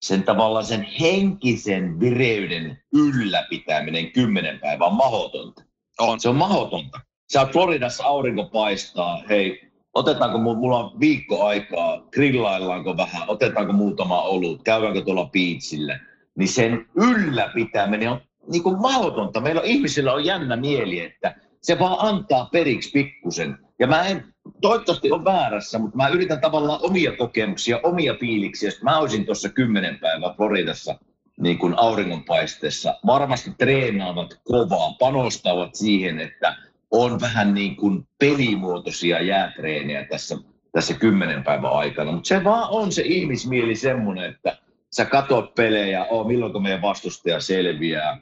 sen 0.02 0.22
tavallaan 0.22 0.64
sen 0.64 0.82
henkisen 1.00 2.00
vireyden 2.00 2.82
ylläpitäminen 2.94 4.12
kymmenen 4.12 4.60
päivää 4.60 4.86
on 4.86 4.94
mahdotonta. 4.94 5.62
On. 5.98 6.20
Se 6.20 6.28
on 6.28 6.36
mahdotonta. 6.36 7.00
Sä 7.32 7.48
Floridassa 7.52 8.04
aurinko 8.04 8.44
paistaa, 8.44 9.22
hei, 9.28 9.69
otetaanko, 9.94 10.38
mulla 10.38 10.78
on 10.78 11.00
viikko 11.00 11.44
aikaa, 11.44 12.06
grillaillaanko 12.12 12.96
vähän, 12.96 13.22
otetaanko 13.28 13.72
muutama 13.72 14.22
olut, 14.22 14.62
käydäänkö 14.62 15.02
tuolla 15.02 15.26
piitsille, 15.26 16.00
niin 16.38 16.48
sen 16.48 16.86
ylläpitäminen 16.94 18.10
on 18.10 18.20
niin 18.52 18.62
kuin 18.62 18.80
mahdotonta. 18.80 19.40
Meillä 19.40 19.60
on, 19.60 19.66
ihmisillä 19.66 20.12
on 20.12 20.24
jännä 20.24 20.56
mieli, 20.56 21.00
että 21.00 21.34
se 21.62 21.78
vaan 21.78 21.96
antaa 21.98 22.48
periksi 22.52 22.90
pikkusen. 22.90 23.58
Ja 23.78 23.86
mä 23.86 24.06
en, 24.06 24.24
toivottavasti 24.60 25.12
on 25.12 25.24
väärässä, 25.24 25.78
mutta 25.78 25.96
mä 25.96 26.08
yritän 26.08 26.40
tavallaan 26.40 26.80
omia 26.82 27.16
kokemuksia, 27.16 27.80
omia 27.82 28.14
fiiliksiä. 28.20 28.70
Mä 28.82 28.98
olisin 28.98 29.26
tuossa 29.26 29.48
kymmenen 29.48 29.98
päivää 29.98 30.34
Floridassa 30.36 30.98
niin 31.40 31.58
kuin 31.58 31.74
auringonpaisteessa. 31.76 32.94
Varmasti 33.06 33.50
treenaavat 33.58 34.40
kovaa, 34.44 34.94
panostavat 34.98 35.74
siihen, 35.74 36.20
että 36.20 36.56
on 36.90 37.20
vähän 37.20 37.54
niin 37.54 37.76
kuin 37.76 38.08
pelimuotoisia 38.18 39.22
jäätreenejä 39.22 40.04
tässä, 40.04 40.38
tässä 40.72 40.94
kymmenen 40.94 41.44
päivän 41.44 41.72
aikana. 41.72 42.12
Mutta 42.12 42.28
se 42.28 42.44
vaan 42.44 42.70
on 42.70 42.92
se 42.92 43.02
ihmismieli 43.02 43.76
semmoinen, 43.76 44.30
että 44.30 44.58
sä 44.96 45.04
katot 45.04 45.54
pelejä, 45.54 46.04
oh, 46.04 46.26
milloin 46.26 46.62
meidän 46.62 46.82
vastustaja 46.82 47.40
selviää. 47.40 48.20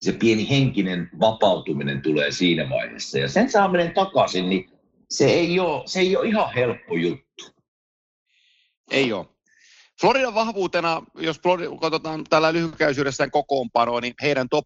Se 0.00 0.12
pieni 0.12 0.50
henkinen 0.50 1.10
vapautuminen 1.20 2.02
tulee 2.02 2.30
siinä 2.30 2.70
vaiheessa. 2.70 3.18
Ja 3.18 3.28
sen 3.28 3.50
saaminen 3.50 3.94
takaisin, 3.94 4.50
niin 4.50 4.70
se 5.10 5.24
ei 5.24 5.60
ole, 5.60 5.82
se 5.86 6.00
ei 6.00 6.16
ole 6.16 6.28
ihan 6.28 6.54
helppo 6.54 6.96
juttu. 6.96 7.44
Ei 8.90 9.12
ole. 9.12 9.26
Floridan 10.00 10.34
vahvuutena, 10.34 11.02
jos 11.14 11.40
katsotaan 11.80 12.24
tällä 12.30 12.52
lyhykäisyydessään 12.52 13.30
kokoonpanoa, 13.30 14.00
niin 14.00 14.14
heidän 14.22 14.48
top 14.48 14.64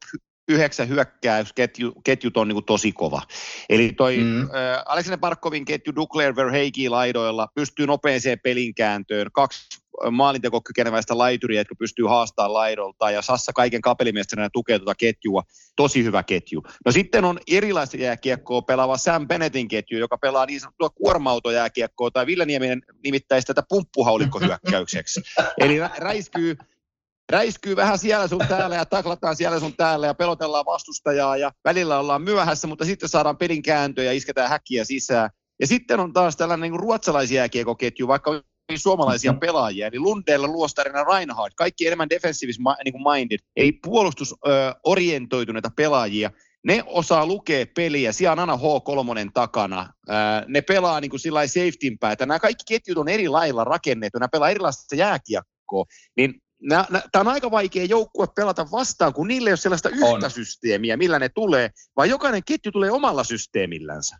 yhdeksän 0.48 0.88
hyökkäysketjut 0.88 2.36
on 2.36 2.48
niin 2.48 2.54
kuin 2.54 2.64
tosi 2.64 2.92
kova. 2.92 3.22
Eli 3.68 3.92
toi 3.96 4.16
mm. 4.16 4.42
äh, 4.42 4.48
Aleksander 4.86 5.18
Parkovin 5.18 5.64
ketju 5.64 5.94
Duclair 5.94 6.36
Verheigi 6.36 6.88
laidoilla 6.88 7.48
pystyy 7.54 7.86
nopeeseen 7.86 8.40
pelinkääntöön, 8.40 9.26
kaksi 9.32 9.78
maalinteko 10.10 10.60
kykeneväistä 10.60 11.18
laituria, 11.18 11.60
jotka 11.60 11.74
pystyy 11.74 12.06
haastamaan 12.06 12.52
laidolta, 12.52 13.10
ja 13.10 13.22
Sassa 13.22 13.52
kaiken 13.52 13.80
kapellimestarina 13.80 14.50
tukee 14.50 14.78
tuota 14.78 14.94
ketjua. 14.94 15.42
Tosi 15.76 16.04
hyvä 16.04 16.22
ketju. 16.22 16.62
No 16.84 16.92
sitten 16.92 17.24
on 17.24 17.38
erilaista 17.50 17.96
jääkiekkoa 17.96 18.62
pelaava 18.62 18.96
Sam 18.96 19.28
Bennettin 19.28 19.68
ketju, 19.68 19.98
joka 19.98 20.18
pelaa 20.18 20.46
niin 20.46 20.60
sanottua 20.60 20.90
kuorma-autojääkiekkoa, 20.90 22.10
tai 22.10 22.26
Ville 22.26 22.44
Nieminen 22.44 22.82
nimittäisi 23.04 23.46
tätä 23.46 23.62
pumppuhaulikkohyökkäykseksi. 23.68 25.20
Eli 25.60 25.78
räiskyy 25.98 26.56
räiskyy 27.32 27.76
vähän 27.76 27.98
siellä 27.98 28.28
sun 28.28 28.44
täällä 28.48 28.76
ja 28.76 28.86
taklataan 28.86 29.36
siellä 29.36 29.60
sun 29.60 29.76
täällä 29.76 30.06
ja 30.06 30.14
pelotellaan 30.14 30.66
vastustajaa 30.66 31.36
ja 31.36 31.52
välillä 31.64 31.98
ollaan 31.98 32.22
myöhässä, 32.22 32.66
mutta 32.66 32.84
sitten 32.84 33.08
saadaan 33.08 33.36
pelin 33.36 33.62
kääntö 33.62 34.02
ja 34.02 34.12
isketään 34.12 34.50
häkkiä 34.50 34.84
sisään. 34.84 35.30
Ja 35.60 35.66
sitten 35.66 36.00
on 36.00 36.12
taas 36.12 36.36
tällainen 36.36 36.70
niin 36.70 36.80
ruotsalaisia 36.80 37.48
kiekoketju, 37.48 38.08
vaikka 38.08 38.42
suomalaisia 38.76 39.32
mm-hmm. 39.32 39.40
pelaajia, 39.40 39.86
eli 39.86 39.98
Lundell, 39.98 40.52
Luostarina, 40.52 41.04
Reinhardt, 41.04 41.54
kaikki 41.56 41.86
enemmän 41.86 42.10
defensiivis 42.10 42.58
niin 42.84 43.02
minded, 43.12 43.38
ei 43.56 43.72
puolustusorientoituneita 43.72 45.70
pelaajia, 45.76 46.30
ne 46.64 46.82
osaa 46.86 47.26
lukea 47.26 47.66
peliä, 47.76 48.12
siellä 48.12 48.32
on 48.32 48.38
aina 48.38 48.56
H3 48.56 49.30
takana, 49.34 49.92
ne 50.46 50.60
pelaa 50.60 51.00
niin 51.00 51.10
kuin 51.10 51.20
sillä 51.20 51.46
safetyn 51.46 51.98
päätä, 51.98 52.26
nämä 52.26 52.38
kaikki 52.38 52.64
ketjut 52.68 52.98
on 52.98 53.08
eri 53.08 53.28
lailla 53.28 53.64
rakennettu, 53.64 54.18
nämä 54.18 54.28
pelaa 54.28 54.50
erilaista 54.50 54.96
jääkiekkoa, 54.96 55.84
niin 56.16 56.34
Tämä 56.68 57.20
on 57.20 57.28
aika 57.28 57.50
vaikea 57.50 57.84
joukkue 57.84 58.26
pelata 58.36 58.66
vastaan, 58.72 59.12
kun 59.12 59.28
niille 59.28 59.50
ei 59.50 59.52
ole 59.52 59.56
sellaista 59.56 59.88
yhtä 59.88 60.06
on. 60.06 60.30
systeemiä, 60.30 60.96
millä 60.96 61.18
ne 61.18 61.28
tulee, 61.28 61.70
vaan 61.96 62.10
jokainen 62.10 62.42
ketju 62.46 62.72
tulee 62.72 62.90
omalla 62.90 63.24
systeemillänsä. 63.24 64.16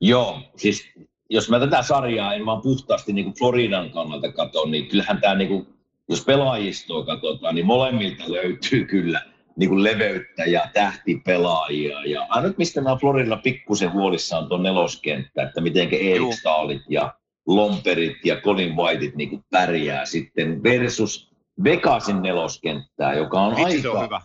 Joo, 0.00 0.42
siis 0.56 0.84
jos 1.30 1.50
mä 1.50 1.60
tätä 1.60 1.82
sarjaa 1.82 2.34
en 2.34 2.46
vaan 2.46 2.62
puhtaasti 2.62 3.12
niin 3.12 3.24
kuin 3.24 3.38
Floridan 3.38 3.90
kannalta 3.90 4.32
katson, 4.32 4.70
niin 4.70 4.88
kyllähän 4.88 5.20
tämä, 5.20 5.34
niin 5.34 5.48
kuin, 5.48 5.66
jos 6.08 6.24
pelaajistoa 6.24 7.06
katsotaan, 7.06 7.54
niin 7.54 7.66
molemmilta 7.66 8.24
löytyy 8.32 8.84
kyllä 8.84 9.22
niin 9.56 9.68
kuin 9.68 9.84
leveyttä 9.84 10.44
ja 10.44 10.68
tähtipelaajia. 10.72 12.04
Ja 12.04 12.26
ainut 12.28 12.58
mistä 12.58 12.80
mä 12.80 12.96
Floridalla 12.96 13.36
pikkusen 13.36 13.92
huolissaan 13.92 14.42
on 14.42 14.48
tuon 14.48 14.62
neloskenttä, 14.62 15.42
että 15.42 15.60
miten 15.60 15.88
Erik 15.92 16.32
Staalit 16.32 16.82
ja 16.88 17.14
Lomperit 17.46 18.16
ja 18.24 18.40
Colin 18.40 18.76
Whiteit 18.76 19.14
niin 19.14 19.44
pärjää 19.50 20.04
sitten 20.04 20.62
versus 20.62 21.34
Vegasin 21.64 22.22
neloskenttää, 22.22 23.14
joka 23.14 23.40
on 23.40 23.56
Vitsi, 23.56 23.88
aika... 23.88 23.88
se 23.88 23.92
on 23.92 23.96
hyvä. 23.96 24.20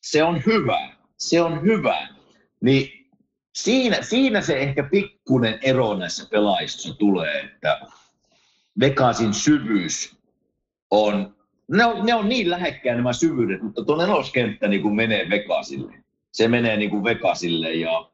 Se 0.00 0.22
on 0.22 0.44
hyvä. 0.44 0.94
Se 1.18 1.42
on 1.42 1.62
hyvä. 1.62 2.08
Niin 2.60 3.10
siinä, 3.54 4.02
siinä 4.02 4.40
se 4.40 4.58
ehkä 4.58 4.88
pikkuinen 4.90 5.58
ero 5.62 5.94
näissä 5.94 6.28
pelaajissa 6.30 6.94
tulee, 6.94 7.40
että 7.40 7.80
Vegasin 8.80 9.34
syvyys 9.34 10.16
on, 10.90 11.36
ne 11.68 11.84
on, 11.84 12.06
ne 12.06 12.14
on 12.14 12.28
niin 12.28 12.50
lähekkäin 12.50 12.96
nämä 12.96 13.12
syvyydet, 13.12 13.62
mutta 13.62 13.84
tuo 13.84 13.96
neloskenttä 13.96 14.68
niin 14.68 14.82
kuin 14.82 14.94
menee 14.94 15.30
Vegasille. 15.30 16.04
Se 16.32 16.48
menee 16.48 16.76
niin 16.76 16.90
kuin 16.90 17.04
Vegasille 17.04 17.72
ja 17.72 18.10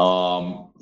um, 0.00 0.72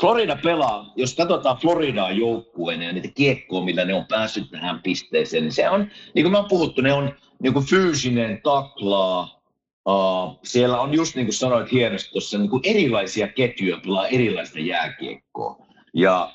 Florida 0.00 0.36
pelaa, 0.42 0.92
jos 0.96 1.14
katsotaan 1.14 1.56
Floridaa 1.56 2.10
joukkueena 2.10 2.84
ja 2.84 2.92
niitä 2.92 3.08
kiekkoa, 3.14 3.64
millä 3.64 3.84
ne 3.84 3.94
on 3.94 4.06
päässyt 4.06 4.50
tähän 4.50 4.82
pisteeseen, 4.82 5.42
niin 5.42 5.52
se 5.52 5.70
on, 5.70 5.90
niin 6.14 6.24
kuin 6.24 6.32
me 6.32 6.38
on 6.38 6.48
puhuttu, 6.48 6.82
ne 6.82 6.92
on 6.92 7.14
niin 7.42 7.52
kuin 7.52 7.66
fyysinen 7.66 8.40
taklaa, 8.42 9.42
uh, 9.88 10.38
siellä 10.44 10.80
on 10.80 10.94
just 10.94 11.14
niin 11.14 11.26
kuin 11.26 11.34
sanoit 11.34 11.72
hienosti 11.72 12.10
tuossa, 12.12 12.38
niin 12.38 12.50
kuin 12.50 12.62
erilaisia 12.64 13.28
ketjuja 13.28 13.80
pelaa 13.84 14.06
erilaista 14.06 14.58
jääkiekkoa. 14.58 15.66
Ja 15.94 16.32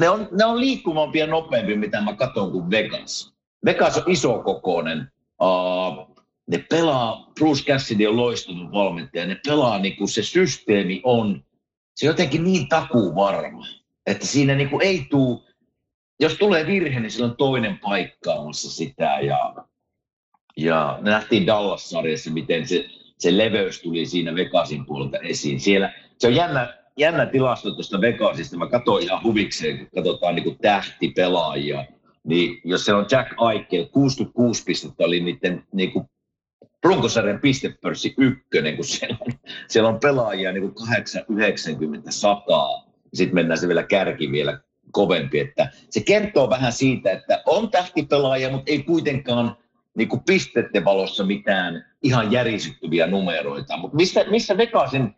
ne 0.00 0.08
on, 0.08 0.28
ne 0.30 0.44
on 0.44 0.60
liikkuvampia 0.60 1.24
ja 1.24 1.30
nopeampia, 1.30 1.76
mitä 1.76 2.00
mä 2.00 2.14
katson 2.14 2.52
kuin 2.52 2.70
Vegas. 2.70 3.34
Vegas 3.64 3.98
on 3.98 4.04
isokokoinen. 4.06 5.10
Uh, 5.42 6.16
ne 6.46 6.58
pelaa, 6.70 7.32
Bruce 7.38 7.64
Cassidy 7.64 8.06
on 8.06 8.16
loistava 8.16 8.72
valmentaja, 8.72 9.26
ne 9.26 9.40
pelaa 9.46 9.78
niin 9.78 9.96
kuin 9.96 10.08
se 10.08 10.22
systeemi 10.22 11.00
on 11.04 11.44
se 11.96 12.06
on 12.06 12.10
jotenkin 12.10 12.44
niin 12.44 12.68
takuu 12.68 13.14
varma, 13.14 13.66
että 14.06 14.26
siinä 14.26 14.54
niin 14.54 14.70
kuin 14.70 14.82
ei 14.82 15.06
tule, 15.10 15.38
jos 16.20 16.34
tulee 16.34 16.66
virhe, 16.66 17.00
niin 17.00 17.10
sillä 17.10 17.26
on 17.26 17.36
toinen 17.36 17.78
paikkaamassa 17.78 18.70
sitä 18.70 19.18
ja, 19.20 19.54
ja 20.56 20.98
nähtiin 21.00 21.46
Dallas-sarjassa, 21.46 22.30
miten 22.30 22.68
se, 22.68 22.84
se 23.18 23.38
leveys 23.38 23.82
tuli 23.82 24.06
siinä 24.06 24.34
Vegasin 24.34 24.86
puolelta 24.86 25.18
esiin. 25.18 25.60
Siellä, 25.60 25.92
se 26.18 26.26
on 26.26 26.34
jännä, 26.34 26.74
jännä 26.98 27.26
tilasto 27.26 27.70
tuosta 27.70 28.00
Vegasista. 28.00 28.56
Mä 28.56 28.68
katsoin 28.68 29.04
ihan 29.04 29.22
huvikseen, 29.22 29.78
kun 29.78 29.88
katsotaan 29.94 30.34
niin 30.34 30.44
kuin 30.44 30.58
tähtipelaajia. 30.58 31.84
Niin 32.24 32.60
jos 32.64 32.84
se 32.84 32.94
on 32.94 33.06
Jack 33.10 33.30
Eichel, 33.52 33.86
66 33.86 34.62
pistettä 34.64 35.04
oli 35.04 35.20
niiden 35.20 35.66
niin 35.72 35.92
kuin 35.92 36.04
runkosarjan 36.86 37.40
pistepörssi 37.40 38.14
ykkönen, 38.18 38.76
kun 38.76 38.84
siellä 38.84 39.16
on, 39.20 39.32
siellä 39.68 39.88
on 39.88 40.00
pelaajia 40.00 40.52
niin 40.52 40.62
kuin 40.62 40.88
8, 40.88 41.24
90, 41.28 42.10
100. 42.10 42.68
Sitten 43.14 43.34
mennään 43.34 43.58
se 43.58 43.68
vielä 43.68 43.82
kärki 43.82 44.32
vielä 44.32 44.60
kovempi. 44.92 45.40
Että 45.40 45.70
se 45.90 46.00
kertoo 46.00 46.50
vähän 46.50 46.72
siitä, 46.72 47.12
että 47.12 47.42
on 47.46 47.70
tähtipelaaja, 47.70 48.50
mutta 48.50 48.70
ei 48.70 48.82
kuitenkaan 48.82 49.56
niin 49.94 50.08
kuin 50.08 50.22
pisteiden 50.26 50.84
valossa 50.84 51.24
mitään 51.24 51.84
ihan 52.02 52.32
järisyttäviä 52.32 53.06
numeroita. 53.06 53.76
Mutta 53.76 53.96
missä, 53.96 54.24
missä 54.30 54.56
Vegasin 54.56 55.14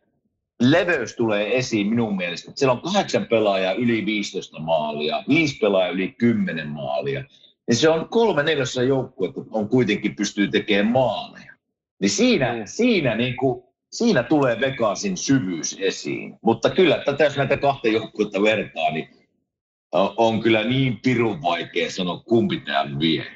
leveys 0.61 1.15
tulee 1.15 1.57
esiin 1.57 1.87
minun 1.87 2.17
mielestä, 2.17 2.53
siellä 2.55 2.73
on 2.73 2.83
kahdeksan 2.83 3.27
pelaajaa 3.27 3.73
yli 3.73 4.07
15 4.07 4.61
maalia, 4.61 5.25
viisi 5.29 5.59
pelaajaa 5.59 5.93
yli 5.93 6.09
10 6.19 6.69
maalia. 6.69 7.25
Ja 7.69 7.75
se 7.75 7.89
on 7.89 8.09
kolme 8.09 8.43
neljässä 8.43 8.83
joukkuetta 8.83 9.41
on 9.51 9.69
kuitenkin 9.69 10.17
pystyy 10.17 10.49
tekemään 10.49 10.93
maaleja. 10.93 11.58
Niin 12.01 12.11
siinä, 12.11 12.53
mm. 12.53 12.63
siinä, 12.65 13.17
niin 13.17 13.37
kuin, 13.37 13.63
siinä 13.93 14.23
tulee 14.23 14.61
Vegasin 14.61 15.17
syvyys 15.17 15.77
esiin. 15.81 16.39
Mutta 16.43 16.71
kyllä, 16.71 16.97
että 17.07 17.25
jos 17.25 17.37
näitä 17.37 17.57
kahta 17.57 17.89
joukkuetta 17.89 18.43
vertaa, 18.43 18.91
niin 18.91 19.09
on 19.93 20.41
kyllä 20.43 20.65
niin 20.65 21.01
pirun 21.01 21.43
vaikea 21.43 21.91
sanoa, 21.91 22.23
kumpi 22.23 22.61
tämä 22.61 22.99
vie. 22.99 23.27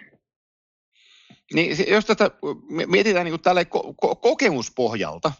Niin, 1.54 1.76
jos 1.88 2.04
tätä 2.04 2.30
mietitään 2.86 3.24
niin 3.24 3.40
tällä 3.40 3.62
ko- 3.62 3.94
ko- 4.06 4.16
kokemuspohjalta, 4.16 5.32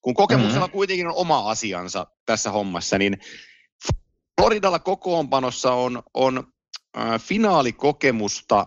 kun 0.00 0.14
kokemuksella 0.14 0.66
mm-hmm. 0.66 0.72
kuitenkin 0.72 1.06
on 1.06 1.14
oma 1.16 1.50
asiansa 1.50 2.06
tässä 2.26 2.50
hommassa, 2.50 2.98
niin 2.98 3.18
Floridalla 4.40 4.78
kokoonpanossa 4.78 5.72
on, 5.72 6.02
on 6.14 6.52
äh, 6.98 7.20
finaalikokemusta 7.20 8.66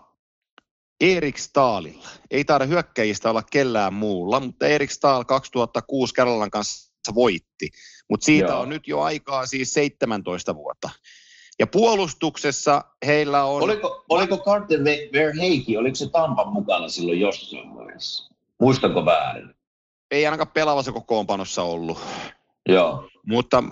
Erik 1.04 1.38
Staalilla. 1.38 2.08
Ei 2.32 2.46
taida 2.46 2.66
hyökkäjistä 2.66 3.30
olla 3.30 3.44
kellään 3.52 3.94
muulla, 3.94 4.40
mutta 4.40 4.68
Erik 4.68 4.92
Staal 4.92 5.26
2006 5.26 6.14
Carolan 6.14 6.52
kanssa 6.52 7.16
voitti. 7.16 7.70
Mutta 8.10 8.26
siitä 8.26 8.52
Joo. 8.52 8.60
on 8.60 8.70
nyt 8.70 8.88
jo 8.88 9.02
aikaa 9.02 9.46
siis 9.46 9.74
17 9.74 10.56
vuotta. 10.56 10.90
Ja 11.60 11.68
puolustuksessa 11.68 12.84
heillä 13.06 13.44
on... 13.44 13.64
Oliko, 13.64 14.06
oliko 14.10 14.38
Carter 14.38 14.80
Verheiki, 15.14 15.78
oliko 15.78 15.96
se 15.96 16.10
Tampan 16.10 16.54
mukana 16.54 16.88
silloin 16.88 17.20
jossain 17.20 17.76
vaiheessa? 17.76 18.34
Muistanko 18.60 19.06
väärin? 19.06 19.56
Ei 20.12 20.26
ainakaan 20.26 20.52
pelaavassa 20.54 20.92
kokoonpanossa 20.92 21.64
ollut. 21.64 22.00
Joo. 22.70 23.10
Mutta 23.28 23.64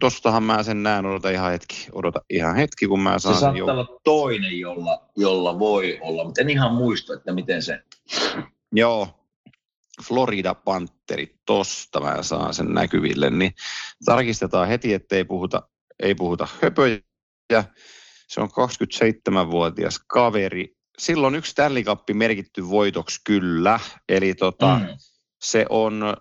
tostahan 0.00 0.42
mä 0.42 0.62
sen 0.62 0.82
näen, 0.82 1.06
odota 1.06 1.30
ihan 1.30 1.50
hetki, 1.50 1.86
odota 1.92 2.20
ihan 2.30 2.56
hetki, 2.56 2.86
kun 2.86 3.00
mä 3.00 3.18
saan 3.18 3.34
Se 3.34 3.40
saattaa 3.40 3.58
jo... 3.58 3.66
olla 3.66 4.00
toinen, 4.04 4.58
jolla, 4.58 5.08
jolla 5.16 5.58
voi 5.58 5.98
olla, 6.02 6.24
mutta 6.24 6.40
en 6.40 6.50
ihan 6.50 6.74
muista, 6.74 7.14
että 7.14 7.32
miten 7.32 7.62
se... 7.62 7.82
Joo, 8.72 9.08
Florida 10.02 10.54
Panterit, 10.54 11.36
tosta 11.46 12.00
mä 12.00 12.22
saan 12.22 12.54
sen 12.54 12.74
näkyville, 12.74 13.30
niin 13.30 13.54
tarkistetaan 14.04 14.68
heti, 14.68 14.94
ettei 14.94 15.24
puhuta, 15.24 15.62
ei 16.02 16.14
puhuta 16.14 16.48
höpöjä. 16.62 17.00
Se 18.28 18.40
on 18.40 18.48
27-vuotias 18.48 20.00
kaveri. 20.06 20.76
Silloin 20.98 21.34
yksi 21.34 21.50
Stanley 21.50 21.82
Cup 21.82 22.00
merkitty 22.12 22.68
voitoksi 22.68 23.20
kyllä, 23.24 23.80
eli 24.08 24.34
tota, 24.34 24.78
mm. 24.78 24.86
se 25.40 25.66
on 25.68 26.16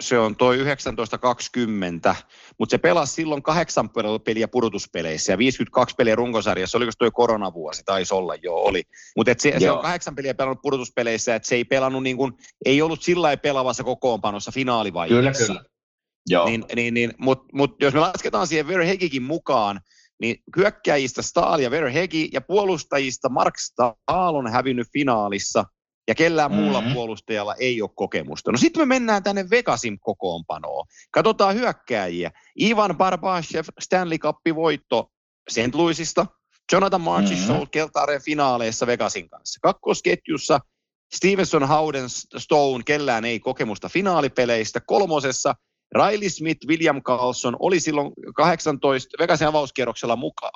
se 0.00 0.18
on 0.18 0.36
toi 0.36 0.56
1920, 0.56 2.16
mutta 2.58 2.70
se 2.70 2.78
pelasi 2.78 3.12
silloin 3.12 3.42
kahdeksan 3.42 3.90
peliä 4.24 4.48
pudotuspeleissä 4.48 5.32
ja 5.32 5.38
52 5.38 5.94
peliä 5.94 6.14
runkosarjassa. 6.14 6.78
Oliko 6.78 6.92
toi 6.98 7.10
koronavuosi? 7.10 7.82
Taisi 7.84 8.14
olla, 8.14 8.34
joo, 8.34 8.62
oli. 8.62 8.82
Mutta 9.16 9.34
se, 9.38 9.54
se, 9.58 9.70
on 9.70 9.82
kahdeksan 9.82 10.14
peliä 10.14 10.34
pelannut 10.34 10.62
pudotuspeleissä, 10.62 11.34
että 11.34 11.48
se 11.48 11.54
ei 11.54 11.64
pelannut 11.64 12.02
niin 12.02 12.16
kuin, 12.16 12.32
ei 12.64 12.82
ollut 12.82 13.02
sillä 13.02 13.22
lailla 13.22 13.40
pelavassa 13.40 13.84
kokoonpanossa 13.84 14.52
finaalivaiheessa. 14.52 15.44
Kyllä, 15.44 15.58
kyllä. 15.58 15.70
Joo. 16.28 16.46
Niin, 16.46 16.64
niin, 16.74 16.94
niin, 16.94 17.12
Mutta 17.18 17.46
mut 17.52 17.82
jos 17.82 17.94
me 17.94 18.00
lasketaan 18.00 18.46
siihen 18.46 18.68
Verhegikin 18.68 19.22
mukaan, 19.22 19.80
niin 20.20 20.42
hyökkäjistä 20.56 21.22
Stahl 21.22 21.60
ja 21.60 21.70
Verhegi 21.70 22.28
ja 22.32 22.40
puolustajista 22.40 23.28
Mark 23.28 23.58
Stahl 23.58 24.34
on 24.34 24.52
hävinnyt 24.52 24.88
finaalissa– 24.92 25.64
ja 26.08 26.14
kellään 26.14 26.50
mm-hmm. 26.50 26.64
muulla 26.64 26.82
puolustajalla 26.94 27.54
ei 27.54 27.82
ole 27.82 27.90
kokemusta. 27.94 28.52
No 28.52 28.58
sitten 28.58 28.82
me 28.82 28.86
mennään 28.86 29.22
tänne 29.22 29.50
Vegasin 29.50 30.00
kokoonpanoon. 30.00 30.86
Katsotaan 31.10 31.54
hyökkääjiä. 31.54 32.30
Ivan 32.60 32.96
Barbashev, 32.96 33.64
Stanley 33.80 34.18
Cup-voitto 34.18 35.10
St. 35.50 35.74
Louisista. 35.74 36.26
Jonathan 36.72 37.00
Marchessault 37.00 37.58
mm-hmm. 37.58 37.70
Keltaren 37.70 38.22
finaaleissa 38.22 38.86
Vegasin 38.86 39.28
kanssa. 39.28 39.58
Kakkosketjussa 39.62 40.60
Stevenson, 41.14 41.68
Howden, 41.68 42.08
Stone, 42.36 42.84
kellään 42.84 43.24
ei 43.24 43.40
kokemusta 43.40 43.88
finaalipeleistä. 43.88 44.80
Kolmosessa 44.80 45.54
Riley 45.94 46.30
Smith, 46.30 46.66
William 46.66 47.02
Carlson 47.02 47.56
oli 47.60 47.80
silloin 47.80 48.12
18 48.34 49.16
Vegasin 49.18 49.46
avauskierroksella 49.46 50.16
muka, 50.16 50.50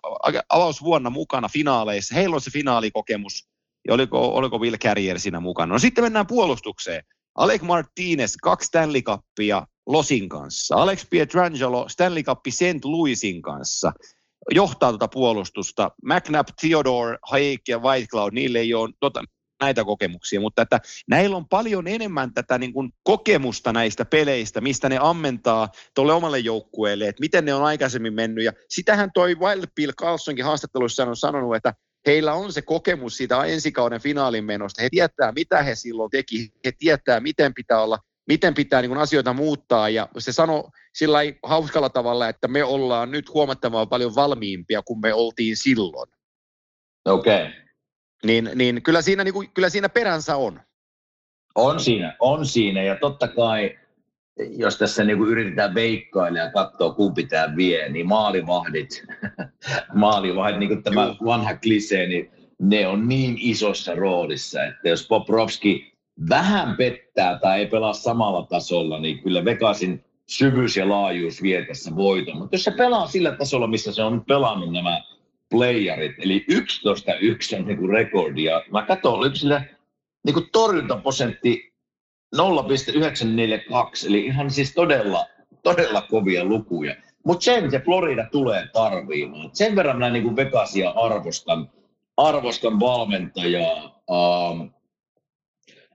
avausvuonna 0.48 1.10
mukana 1.10 1.48
finaaleissa. 1.48 2.14
Heillä 2.14 2.34
on 2.34 2.40
se 2.40 2.50
finaalikokemus 2.50 3.48
ja 3.88 3.94
oliko, 3.94 4.34
oliko 4.34 4.58
Will 4.58 4.76
Carrier 4.76 5.18
siinä 5.18 5.40
mukana. 5.40 5.72
No 5.72 5.78
sitten 5.78 6.04
mennään 6.04 6.26
puolustukseen. 6.26 7.04
Alec 7.34 7.62
Martinez, 7.62 8.34
kaksi 8.42 8.66
Stanley 8.66 9.02
Cupia 9.02 9.66
Losin 9.86 10.28
kanssa. 10.28 10.76
Alex 10.76 11.06
Pietrangelo, 11.10 11.88
Stanley 11.88 12.22
Cup 12.22 12.38
St. 12.48 12.84
Louisin 12.84 13.42
kanssa. 13.42 13.92
Johtaa 14.50 14.90
tuota 14.90 15.08
puolustusta. 15.08 15.90
McNabb, 16.04 16.48
Theodore, 16.60 17.18
Hayek 17.22 17.60
ja 17.68 17.78
Whitecloud, 17.78 18.32
niille 18.32 18.58
ei 18.58 18.74
ole 18.74 18.90
tota, 19.00 19.24
näitä 19.60 19.84
kokemuksia, 19.84 20.40
mutta 20.40 20.62
että 20.62 20.80
näillä 21.08 21.36
on 21.36 21.48
paljon 21.48 21.86
enemmän 21.86 22.34
tätä 22.34 22.58
niin 22.58 22.72
kuin 22.72 22.92
kokemusta 23.02 23.72
näistä 23.72 24.04
peleistä, 24.04 24.60
mistä 24.60 24.88
ne 24.88 24.98
ammentaa 25.00 25.68
tuolle 25.94 26.12
omalle 26.12 26.38
joukkueelle, 26.38 27.08
että 27.08 27.20
miten 27.20 27.44
ne 27.44 27.54
on 27.54 27.64
aikaisemmin 27.64 28.14
mennyt. 28.14 28.44
Ja 28.44 28.52
sitähän 28.68 29.10
toi 29.14 29.34
Wild 29.34 29.64
Bill 29.74 29.92
Carlsonkin 29.92 30.44
haastattelussa 30.44 31.04
on 31.04 31.16
sanonut, 31.16 31.56
että 31.56 31.74
heillä 32.06 32.32
on 32.32 32.52
se 32.52 32.62
kokemus 32.62 33.16
siitä 33.16 33.44
ensikauden 33.44 34.00
finaalin 34.00 34.44
menosta. 34.44 34.82
He 34.82 34.88
tietää, 34.90 35.32
mitä 35.32 35.62
he 35.62 35.74
silloin 35.74 36.10
teki. 36.10 36.52
He 36.64 36.72
tietää, 36.78 37.20
miten 37.20 37.54
pitää 37.54 37.82
olla, 37.82 37.98
miten 38.28 38.54
pitää 38.54 38.82
niin 38.82 38.96
asioita 38.96 39.32
muuttaa. 39.32 39.88
Ja 39.88 40.08
se 40.18 40.32
sanoi 40.32 40.64
sillä 40.94 41.18
hauskalla 41.42 41.90
tavalla, 41.90 42.28
että 42.28 42.48
me 42.48 42.64
ollaan 42.64 43.10
nyt 43.10 43.34
huomattavan 43.34 43.88
paljon 43.88 44.14
valmiimpia 44.14 44.82
kuin 44.82 45.00
me 45.00 45.14
oltiin 45.14 45.56
silloin. 45.56 46.10
Okei. 47.04 47.42
Okay. 47.42 47.52
Niin, 48.24 48.50
niin 48.54 48.82
kyllä, 48.82 49.02
siinä, 49.02 49.24
niin 49.24 49.34
kuin, 49.34 49.50
kyllä 49.50 49.68
siinä 49.68 49.88
peränsä 49.88 50.36
on. 50.36 50.60
On 51.54 51.80
siinä, 51.80 52.16
on 52.20 52.46
siinä. 52.46 52.82
Ja 52.82 52.96
totta 52.96 53.28
kai 53.28 53.78
jos 54.48 54.78
tässä 54.78 55.04
niin 55.04 55.18
kuin 55.18 55.30
yritetään 55.30 55.74
veikkailla 55.74 56.38
ja 56.38 56.50
katsoa, 56.50 56.94
kumpi 56.94 57.26
tämä 57.26 57.56
vie, 57.56 57.88
niin 57.88 58.06
maalivahdit, 58.06 59.04
maalivahdit, 59.94 60.58
niin 60.58 60.68
kuin 60.68 60.82
tämä 60.82 61.14
vanha 61.24 61.56
klisee, 61.56 62.06
niin 62.06 62.30
ne 62.58 62.86
on 62.86 63.08
niin 63.08 63.36
isossa 63.38 63.94
roolissa, 63.94 64.64
että 64.64 64.88
jos 64.88 65.06
Poprovski 65.06 65.92
vähän 66.28 66.76
pettää 66.76 67.38
tai 67.38 67.58
ei 67.58 67.66
pelaa 67.66 67.92
samalla 67.92 68.46
tasolla, 68.46 69.00
niin 69.00 69.22
kyllä 69.22 69.44
Vegasin 69.44 70.04
syvyys 70.26 70.76
ja 70.76 70.88
laajuus 70.88 71.42
vie 71.42 71.66
tässä 71.66 71.96
voiton. 71.96 72.36
Mutta 72.36 72.54
jos 72.54 72.64
se 72.64 72.70
pelaa 72.70 73.06
sillä 73.06 73.32
tasolla, 73.32 73.66
missä 73.66 73.92
se 73.92 74.02
on 74.02 74.14
nyt 74.14 74.26
pelannut 74.26 74.72
nämä 74.72 75.02
playerit, 75.50 76.12
eli 76.18 76.46
11-1 76.50 77.58
on 77.58 77.66
niin 77.66 77.88
rekordi, 77.90 78.44
ja 78.44 78.62
mä 78.70 78.82
katson, 78.82 79.14
oliko 79.14 79.36
sillä 79.36 79.64
niin 80.24 80.34
kuin 80.34 80.48
torjuntaprosentti 80.52 81.72
0,942, 82.36 84.08
eli 84.08 84.26
ihan 84.26 84.50
siis 84.50 84.74
todella, 84.74 85.26
todella 85.62 86.02
kovia 86.02 86.44
lukuja. 86.44 86.96
Mutta 87.24 87.44
sen 87.44 87.70
se 87.70 87.78
Florida 87.78 88.26
tulee 88.32 88.68
tarviimaan. 88.72 89.50
Sen 89.52 89.76
verran 89.76 89.96
minä 89.96 90.10
niin 90.10 90.36
Vegasia 90.36 90.90
arvostan, 90.90 91.70
arvostan 92.16 92.80
valmentajaa. 92.80 94.02
Um, 94.10 94.70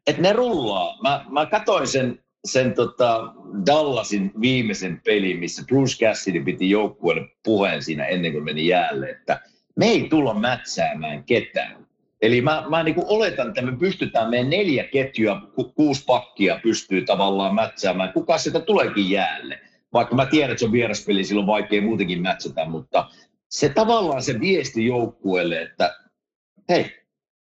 että 0.07 0.21
ne 0.21 0.33
rullaa. 0.33 0.97
Mä, 1.01 1.25
mä 1.29 1.45
katsoin 1.45 1.87
sen, 1.87 2.19
sen 2.45 2.73
tota 2.73 3.33
Dallasin 3.65 4.31
viimeisen 4.41 5.01
pelin, 5.05 5.39
missä 5.39 5.63
Bruce 5.67 6.05
Cassidy 6.05 6.43
piti 6.43 6.69
joukkueelle 6.69 7.27
puheen 7.43 7.83
siinä 7.83 8.05
ennen 8.05 8.31
kuin 8.31 8.43
meni 8.43 8.67
jäälle, 8.67 9.09
että 9.09 9.41
me 9.75 9.85
ei 9.85 10.09
tulla 10.09 10.33
mätsäämään 10.33 11.23
ketään. 11.23 11.85
Eli 12.21 12.41
mä, 12.41 12.65
mä 12.69 12.83
niin 12.83 12.95
kuin 12.95 13.07
oletan, 13.09 13.47
että 13.47 13.61
me 13.61 13.77
pystytään, 13.77 14.29
meidän 14.29 14.49
neljä 14.49 14.83
ketjua, 14.83 15.41
ku, 15.55 15.63
kuusi 15.63 16.03
pakkia 16.05 16.59
pystyy 16.63 17.05
tavallaan 17.05 17.55
mätsäämään. 17.55 18.13
Kuka 18.13 18.37
sitä 18.37 18.59
tuleekin 18.59 19.09
jäälle? 19.09 19.59
Vaikka 19.95 20.15
mä 20.15 20.25
tiedän, 20.25 20.51
että 20.51 20.59
se 20.59 20.65
on 20.65 20.71
vieraspeli, 20.71 21.23
silloin 21.23 21.47
vaikea 21.47 21.81
muutenkin 21.81 22.21
mätsätä, 22.21 22.65
mutta 22.65 23.09
se 23.49 23.69
tavallaan 23.69 24.21
se 24.21 24.39
viesti 24.39 24.85
joukkueelle, 24.85 25.61
että 25.61 25.95
hei, 26.69 26.85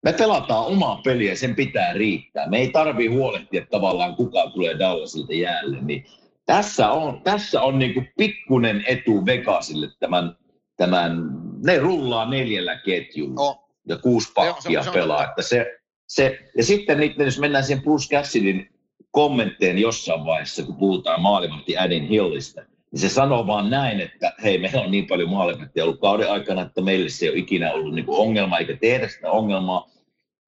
me 0.03 0.13
pelataan 0.13 0.67
omaa 0.67 1.01
peliä, 1.05 1.35
sen 1.35 1.55
pitää 1.55 1.93
riittää. 1.93 2.49
Me 2.49 2.59
ei 2.59 2.71
tarvi 2.71 3.07
huolehtia 3.07 3.67
tavallaan 3.71 4.17
kuka 4.17 4.51
tulee 4.51 4.79
Dallasilta 4.79 5.35
jäälle. 5.35 5.79
Niin 5.81 6.05
tässä 6.47 6.91
on, 6.91 7.23
tässä 7.23 7.63
on 7.63 7.79
niin 7.79 7.95
kuin 7.95 8.09
pikkunen 8.17 8.85
etu 8.87 9.27
Vegasille 9.27 9.89
tämän, 10.01 10.37
tämän, 10.77 11.31
ne 11.65 11.79
rullaa 11.79 12.31
neljällä 12.31 12.77
ketjulla. 12.77 13.41
Oh 13.41 13.71
ja 13.89 13.97
kuusi 13.99 14.33
pakkia 14.35 14.85
pelaa. 14.93 15.25
Että 15.25 15.43
se, 15.43 15.81
se, 16.09 16.39
ja 16.57 16.65
sitten 16.65 16.99
niiden, 16.99 17.25
jos 17.25 17.39
mennään 17.39 17.65
siihen 17.65 17.83
Bruce 17.83 18.17
Cassidin 18.17 18.69
kommentteen 19.11 19.79
jossain 19.79 20.25
vaiheessa, 20.25 20.63
kun 20.63 20.77
puhutaan 20.77 21.23
maalivahti 21.23 21.77
Adin 21.77 22.09
Hillistä, 22.09 22.67
niin 22.93 23.01
se 23.01 23.09
sanoo 23.09 23.47
vaan 23.47 23.71
näin, 23.71 24.01
että 24.01 24.33
hei, 24.43 24.59
meillä 24.59 24.81
on 24.81 24.91
niin 24.91 25.07
paljon 25.07 25.31
maalivahtia 25.31 25.85
ollut 25.85 26.01
kauden 26.01 26.31
aikana, 26.33 26.63
että 26.63 26.83
meille 26.83 27.09
se 27.09 27.27
ei 27.27 27.31
ole 27.31 27.39
ikinä 27.39 27.73
ollut 27.73 27.95
niin 27.95 28.05
ongelma 28.09 28.59
eikä 28.59 28.77
tehdä 28.77 29.09
sitä 29.09 29.31
ongelmaa, 29.31 29.91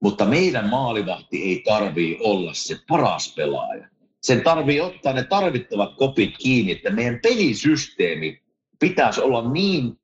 mutta 0.02 0.24
meidän 0.24 0.68
maalivahti 0.68 1.42
ei 1.42 1.62
tarvii 1.64 2.18
olla 2.20 2.54
se 2.54 2.76
paras 2.88 3.34
pelaaja. 3.36 3.88
Sen 4.22 4.42
tarvii 4.42 4.80
ottaa 4.80 5.12
ne 5.12 5.24
tarvittavat 5.24 5.94
kopit 5.96 6.38
kiinni, 6.38 6.72
että 6.72 6.90
meidän 6.90 7.20
pelisysteemi 7.22 8.42
pitäisi 8.80 9.20
olla 9.20 9.52
niin 9.52 9.98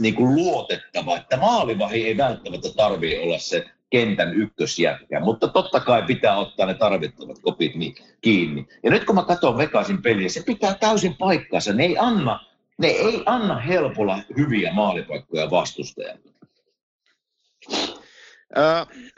niin 0.00 0.14
kuin 0.14 0.34
luotettava, 0.34 1.16
että 1.16 1.36
maalivahi 1.36 2.06
ei 2.06 2.16
välttämättä 2.16 2.68
tarvitse 2.76 3.20
olla 3.20 3.38
se 3.38 3.64
kentän 3.90 4.34
ykkösjätkä, 4.34 5.20
mutta 5.20 5.48
totta 5.48 5.80
kai 5.80 6.02
pitää 6.02 6.36
ottaa 6.36 6.66
ne 6.66 6.74
tarvittavat 6.74 7.38
kopit 7.38 7.74
niin 7.74 7.94
kiinni. 8.20 8.66
Ja 8.82 8.90
nyt 8.90 9.04
kun 9.04 9.14
mä 9.14 9.24
katson 9.24 9.58
Vegasin 9.58 10.02
peliä, 10.02 10.28
se 10.28 10.42
pitää 10.42 10.74
täysin 10.74 11.16
paikkansa. 11.16 11.72
Ne 11.72 11.84
ei 11.84 11.98
anna, 11.98 12.40
ne 12.78 12.88
ei 12.88 13.22
anna 13.26 13.60
helpolla 13.60 14.18
hyviä 14.36 14.72
maalipaikkoja 14.72 15.50
vastustajalle. 15.50 16.30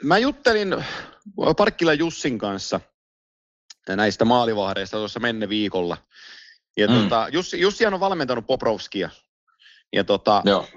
mä 0.03 0.17
juttelin 0.17 0.75
Parkkila 1.57 1.93
Jussin 1.93 2.37
kanssa 2.37 2.79
näistä 3.95 4.25
maalivahdeista 4.25 4.97
tuossa 4.97 5.19
menne 5.19 5.49
viikolla. 5.49 5.97
Ja 6.77 6.87
mm. 6.87 6.93
tota, 6.93 7.27
Jussi, 7.31 7.59
Jussi 7.59 7.85
on 7.85 7.99
valmentanut 7.99 8.47
Poprovskia 8.47 9.09
ja 9.93 10.03
tota, 10.03 10.41
Joo. 10.45 10.67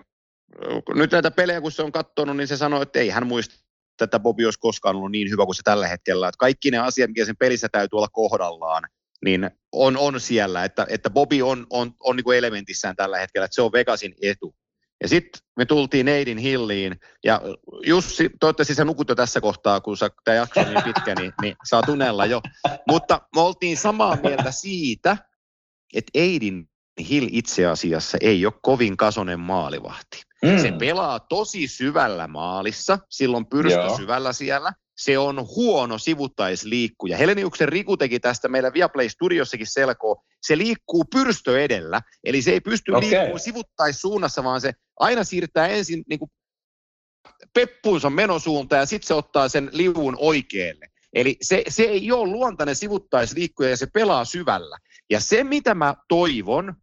nyt 0.94 1.12
näitä 1.12 1.30
pelejä, 1.30 1.60
kun 1.60 1.72
se 1.72 1.82
on 1.82 1.92
katsonut, 1.92 2.36
niin 2.36 2.48
se 2.48 2.56
sanoi, 2.56 2.82
että 2.82 2.98
ei 2.98 3.08
hän 3.08 3.26
muista, 3.26 3.54
että 4.04 4.18
Bobi 4.18 4.44
olisi 4.44 4.58
koskaan 4.58 4.96
ollut 4.96 5.10
niin 5.10 5.30
hyvä 5.30 5.44
kuin 5.44 5.54
se 5.54 5.62
tällä 5.64 5.88
hetkellä. 5.88 6.28
Että 6.28 6.38
kaikki 6.38 6.70
ne 6.70 6.78
asiat, 6.78 7.10
mikä 7.10 7.24
sen 7.24 7.36
pelissä 7.36 7.68
täytyy 7.68 7.96
olla 7.96 8.08
kohdallaan, 8.08 8.82
niin 9.24 9.50
on, 9.72 9.96
on 9.96 10.20
siellä, 10.20 10.64
että, 10.64 10.86
että 10.88 11.10
Bobi 11.10 11.42
on, 11.42 11.66
on, 11.70 11.92
on 12.00 12.16
niin 12.16 12.24
kuin 12.24 12.38
elementissään 12.38 12.96
tällä 12.96 13.18
hetkellä, 13.18 13.44
että 13.44 13.54
se 13.54 13.62
on 13.62 13.72
Vegasin 13.72 14.14
etu. 14.22 14.54
Ja 15.02 15.08
sitten 15.08 15.42
me 15.56 15.64
tultiin 15.64 16.06
Neidin 16.06 16.38
Hilliin, 16.38 17.00
ja 17.24 17.40
Jussi, 17.86 18.30
toivottavasti 18.40 18.74
sä 18.74 18.84
nukut 18.84 19.08
jo 19.08 19.14
tässä 19.14 19.40
kohtaa, 19.40 19.80
kun 19.80 19.96
tämä 20.24 20.34
jakso 20.34 20.60
on 20.60 20.66
niin 20.66 20.84
pitkä, 20.84 21.14
niin, 21.14 21.32
niin 21.42 21.56
saa 21.64 21.82
tunnella 21.82 22.26
jo. 22.26 22.40
Mutta 22.88 23.20
me 23.34 23.40
oltiin 23.40 23.76
samaa 23.76 24.16
mieltä 24.22 24.52
siitä, 24.52 25.16
että 25.94 26.10
Eidin 26.14 26.68
Hill 27.08 27.28
itse 27.30 27.66
asiassa 27.66 28.18
ei 28.20 28.46
ole 28.46 28.54
kovin 28.62 28.96
kasonen 28.96 29.40
maalivahti. 29.40 30.22
Mm. 30.44 30.58
Se 30.58 30.72
pelaa 30.72 31.20
tosi 31.20 31.68
syvällä 31.68 32.26
maalissa, 32.26 32.98
silloin 33.08 33.46
pyrstö 33.46 33.80
Joo. 33.80 33.96
syvällä 33.96 34.32
siellä. 34.32 34.72
Se 34.96 35.18
on 35.18 35.46
huono 35.56 35.98
sivuttaisliikkuja. 35.98 37.16
Heleniuksen 37.16 37.68
Riku 37.68 37.96
teki 37.96 38.20
tästä 38.20 38.48
meillä 38.48 38.72
Viaplay 38.72 39.08
Studiossakin 39.08 39.66
selkoa. 39.66 40.22
Se 40.42 40.58
liikkuu 40.58 41.04
pyrstö 41.04 41.64
edellä, 41.64 42.00
eli 42.24 42.42
se 42.42 42.50
ei 42.50 42.60
pysty 42.60 42.90
okay. 42.90 43.00
liikkumaan 43.00 43.40
sivuttaissuunnassa, 43.40 44.44
vaan 44.44 44.60
se 44.60 44.72
aina 44.98 45.24
siirtää 45.24 45.68
ensin 45.68 46.02
niin 46.08 46.18
kuin 46.18 46.30
peppuunsa 47.54 48.10
menosuunta 48.10 48.76
ja 48.76 48.86
sitten 48.86 49.06
se 49.06 49.14
ottaa 49.14 49.48
sen 49.48 49.70
liuun 49.72 50.16
oikealle. 50.18 50.86
Eli 51.12 51.36
se, 51.42 51.62
se 51.68 51.82
ei 51.82 52.12
ole 52.12 52.30
luontainen 52.30 52.76
sivuttaisliikkuja 52.76 53.70
ja 53.70 53.76
se 53.76 53.86
pelaa 53.86 54.24
syvällä. 54.24 54.78
Ja 55.10 55.20
se, 55.20 55.44
mitä 55.44 55.74
mä 55.74 55.94
toivon, 56.08 56.74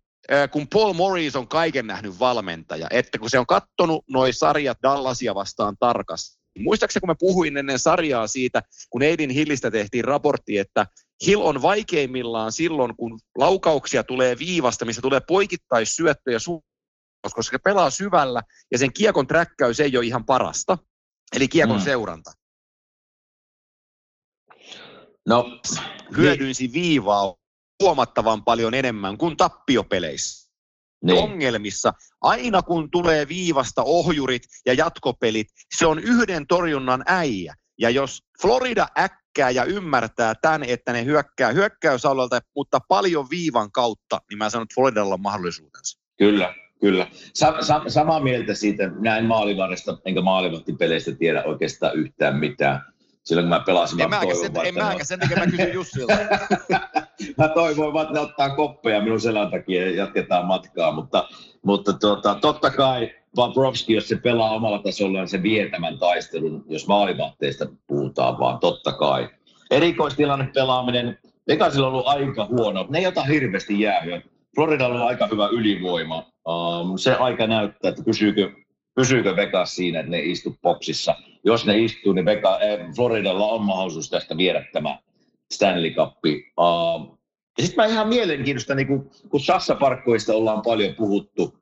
kun 0.51 0.67
Paul 0.67 0.93
Morris 0.93 1.35
on 1.35 1.47
kaiken 1.47 1.87
nähnyt 1.87 2.19
valmentaja, 2.19 2.87
että 2.89 3.19
kun 3.19 3.29
se 3.29 3.39
on 3.39 3.45
kattonut 3.45 4.05
noin 4.09 4.33
sarjat 4.33 4.77
Dallasia 4.83 5.35
vastaan 5.35 5.75
tarkasti, 5.79 6.37
Muistaakseni, 6.59 7.01
kun 7.01 7.09
mä 7.09 7.15
puhuin 7.19 7.57
ennen 7.57 7.79
sarjaa 7.79 8.27
siitä, 8.27 8.61
kun 8.89 9.03
Eidin 9.03 9.29
Hillistä 9.29 9.71
tehtiin 9.71 10.05
raportti, 10.05 10.57
että 10.57 10.85
Hill 11.25 11.41
on 11.41 11.61
vaikeimmillaan 11.61 12.51
silloin, 12.51 12.95
kun 12.95 13.19
laukauksia 13.37 14.03
tulee 14.03 14.39
viivasta, 14.39 14.85
missä 14.85 15.01
tulee 15.01 15.19
poikittaissyöttöjä 15.27 16.37
su- 16.37 16.67
koska 17.21 17.51
se 17.51 17.57
pelaa 17.63 17.89
syvällä 17.89 18.41
ja 18.71 18.77
sen 18.77 18.93
kiekon 18.93 19.27
träkkäys 19.27 19.79
ei 19.79 19.97
ole 19.97 20.05
ihan 20.05 20.25
parasta, 20.25 20.77
eli 21.35 21.47
kiekon 21.47 21.77
mm. 21.77 21.83
seuranta. 21.83 22.31
No, 25.27 25.59
hyödynsi 26.17 26.73
viivaa 26.73 27.33
huomattavan 27.83 28.43
paljon 28.43 28.73
enemmän 28.73 29.17
kuin 29.17 29.37
tappiopeleissä. 29.37 30.47
Niin. 31.03 31.23
Ongelmissa, 31.23 31.93
aina 32.21 32.61
kun 32.61 32.91
tulee 32.91 33.27
viivasta 33.27 33.83
ohjurit 33.83 34.41
ja 34.65 34.73
jatkopelit, 34.73 35.47
se 35.77 35.85
on 35.85 35.99
yhden 35.99 36.47
torjunnan 36.47 37.03
äijä. 37.05 37.55
Ja 37.79 37.89
jos 37.89 38.23
Florida 38.41 38.87
äkkää 38.99 39.49
ja 39.49 39.63
ymmärtää 39.63 40.35
tämän, 40.41 40.63
että 40.63 40.93
ne 40.93 41.05
hyökkää 41.05 41.51
hyökkäysalueelta, 41.51 42.39
mutta 42.55 42.79
paljon 42.87 43.27
viivan 43.29 43.71
kautta, 43.71 44.21
niin 44.29 44.37
mä 44.37 44.49
sanon, 44.49 44.63
että 44.63 44.75
Floridalla 44.75 45.13
on 45.13 45.21
mahdollisuutensa. 45.21 45.99
Kyllä, 46.17 46.55
kyllä. 46.81 47.07
Sa- 47.33 47.61
sa- 47.61 47.83
samaa 47.87 48.19
mieltä 48.19 48.53
siitä, 48.53 48.91
näin 48.99 49.25
maalivarista 49.25 49.97
enkä 50.05 50.21
maalivahtipeleistä 50.21 51.15
tiedä 51.15 51.43
oikeastaan 51.43 51.95
yhtään 51.95 52.35
mitään 52.35 52.81
silloin 53.27 53.45
kun 53.45 53.49
mä 53.49 53.63
pelasin. 53.65 54.01
En 54.01 54.09
mäkä 54.09 54.35
sen, 54.35 54.51
en 54.65 54.75
mäkä 54.75 55.03
sen 55.03 55.19
takia 55.19 55.37
mä 55.37 55.45
kysyn 55.45 55.73
Jussilta. 55.73 56.13
mä 57.37 57.47
toivoin 57.47 57.93
vaan, 57.93 58.03
että 58.03 58.13
ne 58.13 58.19
ottaa 58.19 58.55
koppeja 58.55 59.01
minun 59.01 59.21
selän 59.21 59.51
takia 59.51 59.81
ja 59.81 59.95
jatketaan 59.95 60.45
matkaa, 60.45 60.91
mutta, 60.91 61.27
mutta 61.65 61.93
tuota, 61.93 62.35
totta 62.35 62.69
kai 62.69 63.11
Bobrovski, 63.35 63.93
jos 63.93 64.07
se 64.07 64.15
pelaa 64.15 64.55
omalla 64.55 64.79
tasollaan, 64.79 65.27
se 65.27 65.43
vie 65.43 65.69
tämän 65.69 65.99
taistelun, 65.99 66.65
jos 66.67 66.87
maalivahteista 66.87 67.65
puhutaan 67.87 68.39
vaan, 68.39 68.59
totta 68.59 68.91
kai. 68.91 69.29
Erikoistilanne 69.71 70.49
pelaaminen, 70.53 71.17
Vegasilla 71.47 71.87
on 71.87 71.93
ollut 71.93 72.07
aika 72.07 72.45
huono, 72.45 72.85
ne 72.89 72.99
ei 72.99 73.07
ota 73.07 73.23
hirveästi 73.23 73.79
jäähyä. 73.79 74.21
Floridalla 74.55 75.01
on 75.01 75.07
aika 75.07 75.27
hyvä 75.27 75.47
ylivoima. 75.47 76.23
Um, 76.47 76.97
se 76.97 77.13
aika 77.13 77.47
näyttää, 77.47 77.89
että 77.89 78.03
pysyykö 78.03 78.51
pysyykö 78.97 79.35
Vegas 79.35 79.75
siinä, 79.75 79.99
että 79.99 80.11
ne 80.11 80.19
istu 80.19 80.57
boksissa. 80.61 81.15
Jos 81.47 81.65
ne 81.65 81.77
istuu, 81.77 82.13
niin 82.13 82.25
Vega, 82.25 82.59
eh, 82.59 82.79
Floridalla 82.95 83.45
on 83.45 83.61
mahdollisuus 83.61 84.09
tästä 84.09 84.37
viedä 84.37 84.65
tämä 84.73 84.99
Stanley 85.53 85.91
Cup. 85.91 86.13
Uh, 86.25 87.19
ja 87.57 87.65
sitten 87.65 87.85
mä 87.85 87.85
ihan 87.85 88.07
mielenkiintoista, 88.07 88.75
niin 88.75 88.87
kun, 88.87 89.11
kun 89.29 89.39
Sassa-parkkoista 89.39 90.33
ollaan 90.33 90.61
paljon 90.61 90.95
puhuttu, 90.95 91.57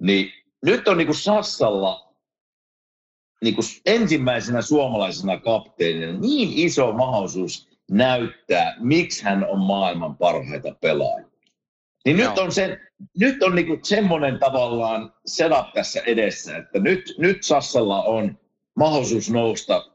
niin 0.00 0.32
nyt 0.64 0.88
on 0.88 0.98
niin 0.98 1.06
kuin 1.06 1.16
Sassalla 1.16 2.14
niin 3.42 3.54
kuin 3.54 3.64
ensimmäisenä 3.86 4.62
suomalaisena 4.62 5.40
kapteenina 5.40 6.18
niin 6.20 6.52
iso 6.52 6.92
mahdollisuus 6.92 7.68
näyttää, 7.90 8.76
miksi 8.78 9.24
hän 9.24 9.46
on 9.48 9.58
maailman 9.58 10.16
parhaita 10.16 10.74
pelaajia. 10.80 11.30
Niin 12.04 12.16
nyt 12.16 12.38
on, 12.38 12.52
se, 12.52 12.78
nyt 13.18 13.42
on 13.42 13.54
niinku 13.54 13.78
semmoinen 13.82 14.38
tavallaan 14.38 15.14
setup 15.26 15.72
tässä 15.74 16.00
edessä, 16.06 16.56
että 16.56 16.78
nyt, 16.78 17.14
nyt 17.18 17.42
Sassalla 17.42 18.02
on 18.02 18.38
mahdollisuus 18.76 19.30
nousta 19.30 19.86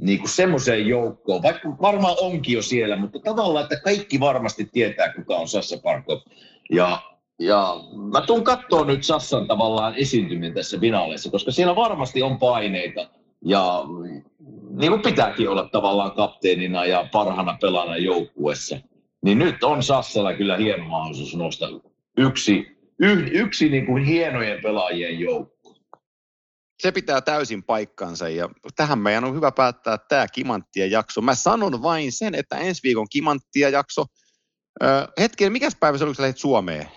niinku 0.00 0.28
semmoiseen 0.28 0.86
joukkoon, 0.86 1.42
vaikka 1.42 1.68
varmaan 1.82 2.16
onkin 2.20 2.54
jo 2.54 2.62
siellä, 2.62 2.96
mutta 2.96 3.18
tavallaan, 3.18 3.62
että 3.62 3.80
kaikki 3.84 4.20
varmasti 4.20 4.68
tietää, 4.72 5.12
kuka 5.12 5.36
on 5.36 5.48
Sassa 5.48 5.76
Parkov. 5.82 6.18
Ja, 6.70 7.02
ja 7.38 7.76
mä 8.12 8.20
tuun 8.20 8.44
katsoa 8.44 8.84
nyt 8.84 9.04
Sassan 9.04 9.46
tavallaan 9.46 9.94
esiintyminen 9.94 10.54
tässä 10.54 10.78
finaaleissa, 10.78 11.30
koska 11.30 11.50
siellä 11.50 11.76
varmasti 11.76 12.22
on 12.22 12.38
paineita 12.38 13.08
ja 13.44 13.84
niin 14.70 14.90
kuin 14.90 15.02
pitääkin 15.02 15.48
olla 15.48 15.68
tavallaan 15.68 16.12
kapteenina 16.12 16.84
ja 16.84 17.08
parhana 17.12 17.56
pelana 17.60 17.96
joukkuessa– 17.96 18.78
niin 19.22 19.38
nyt 19.38 19.64
on 19.64 19.82
Sassalla 19.82 20.34
kyllä 20.34 20.56
hieno 20.56 20.84
mahdollisuus 20.84 21.36
nostaa 21.36 21.68
yksi, 22.16 22.66
yh, 22.98 23.30
yksi 23.32 23.68
niin 23.68 23.86
kuin 23.86 24.04
hienojen 24.04 24.62
pelaajien 24.62 25.20
joukko. 25.20 25.61
Se 26.82 26.92
pitää 26.92 27.20
täysin 27.20 27.62
paikkansa 27.62 28.28
ja 28.28 28.48
tähän 28.76 28.98
meidän 28.98 29.24
on 29.24 29.34
hyvä 29.34 29.52
päättää 29.52 29.98
tämä 29.98 30.28
Kimanttia 30.28 30.86
jakso. 30.86 31.20
Mä 31.20 31.34
sanon 31.34 31.82
vain 31.82 32.12
sen, 32.12 32.34
että 32.34 32.58
ensi 32.58 32.82
viikon 32.82 33.06
Kimanttia 33.10 33.68
jakso. 33.68 34.04
Öö, 34.82 35.06
hetken, 35.20 35.52
mikäs 35.52 35.76
päivä 35.80 35.98
se 35.98 36.04
oli, 36.04 36.08
kun 36.08 36.14
sä 36.14 36.22
lähdit 36.22 36.38
Suomeen? 36.38 36.88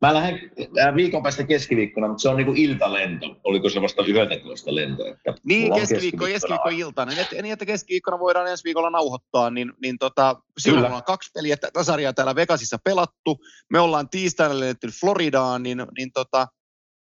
Mä 0.00 0.14
lähden 0.14 0.50
äh, 0.80 0.94
viikon 0.94 1.22
päästä 1.22 1.44
keskiviikkona, 1.44 2.08
mutta 2.08 2.22
se 2.22 2.28
on 2.28 2.36
niinku 2.36 2.52
iltalento. 2.56 3.36
Oliko 3.44 3.68
se 3.68 3.82
vasta 3.82 4.02
11 4.06 4.74
lento? 4.74 5.06
Että 5.06 5.34
niin, 5.44 5.74
keskiviikko, 5.74 6.24
keskiviikko 6.24 6.68
iltainen. 6.68 7.18
Et, 7.18 7.28
niin, 7.42 7.52
että 7.52 7.66
keskiviikkona 7.66 8.18
voidaan 8.18 8.48
ensi 8.48 8.64
viikolla 8.64 8.90
nauhoittaa, 8.90 9.50
niin, 9.50 9.72
niin 9.82 9.98
tota, 9.98 10.36
silloin 10.58 10.84
Kyllä. 10.84 10.96
on 10.96 11.04
kaksi 11.04 11.30
peliä 11.34 11.56
tätä 11.56 11.84
sarjaa 11.84 12.12
täällä 12.12 12.34
Vegasissa 12.34 12.78
pelattu. 12.84 13.38
Me 13.70 13.80
ollaan 13.80 14.08
tiistaina 14.08 14.60
lennetty 14.60 14.88
Floridaan, 15.00 15.62
niin, 15.62 15.86
niin 15.98 16.12
tota, 16.12 16.46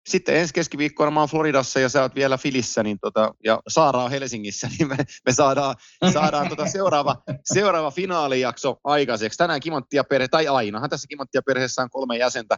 sitten 0.08 0.36
ensi 0.36 0.53
keskiviikkona 0.53 1.12
mä 1.12 1.20
oon 1.20 1.30
Floridassa 1.30 1.80
ja 1.80 1.89
sä 1.89 2.01
oot 2.01 2.16
vielä 2.16 2.38
Filissä, 2.38 2.84
niin 2.84 2.99
tota, 3.01 3.34
ja 3.43 3.60
Saara 3.68 4.03
on 4.03 4.12
Helsingissä, 4.12 4.70
niin 4.80 4.88
me, 4.88 4.95
me 5.26 5.34
saadaan, 5.34 5.76
saadaan 6.14 6.49
tota 6.49 6.68
seuraava, 6.68 7.16
seuraava 7.43 7.91
finaalijakso 7.91 8.80
aikaiseksi. 8.84 9.38
Tänään 9.38 9.60
Kimanttia 9.60 10.03
perhe, 10.03 10.28
tai 10.28 10.47
ainahan 10.47 10.89
tässä 10.89 11.08
Kimanttia 11.08 11.41
perheessä 11.45 11.82
on 11.82 11.89
kolme 11.89 12.18
jäsentä, 12.18 12.58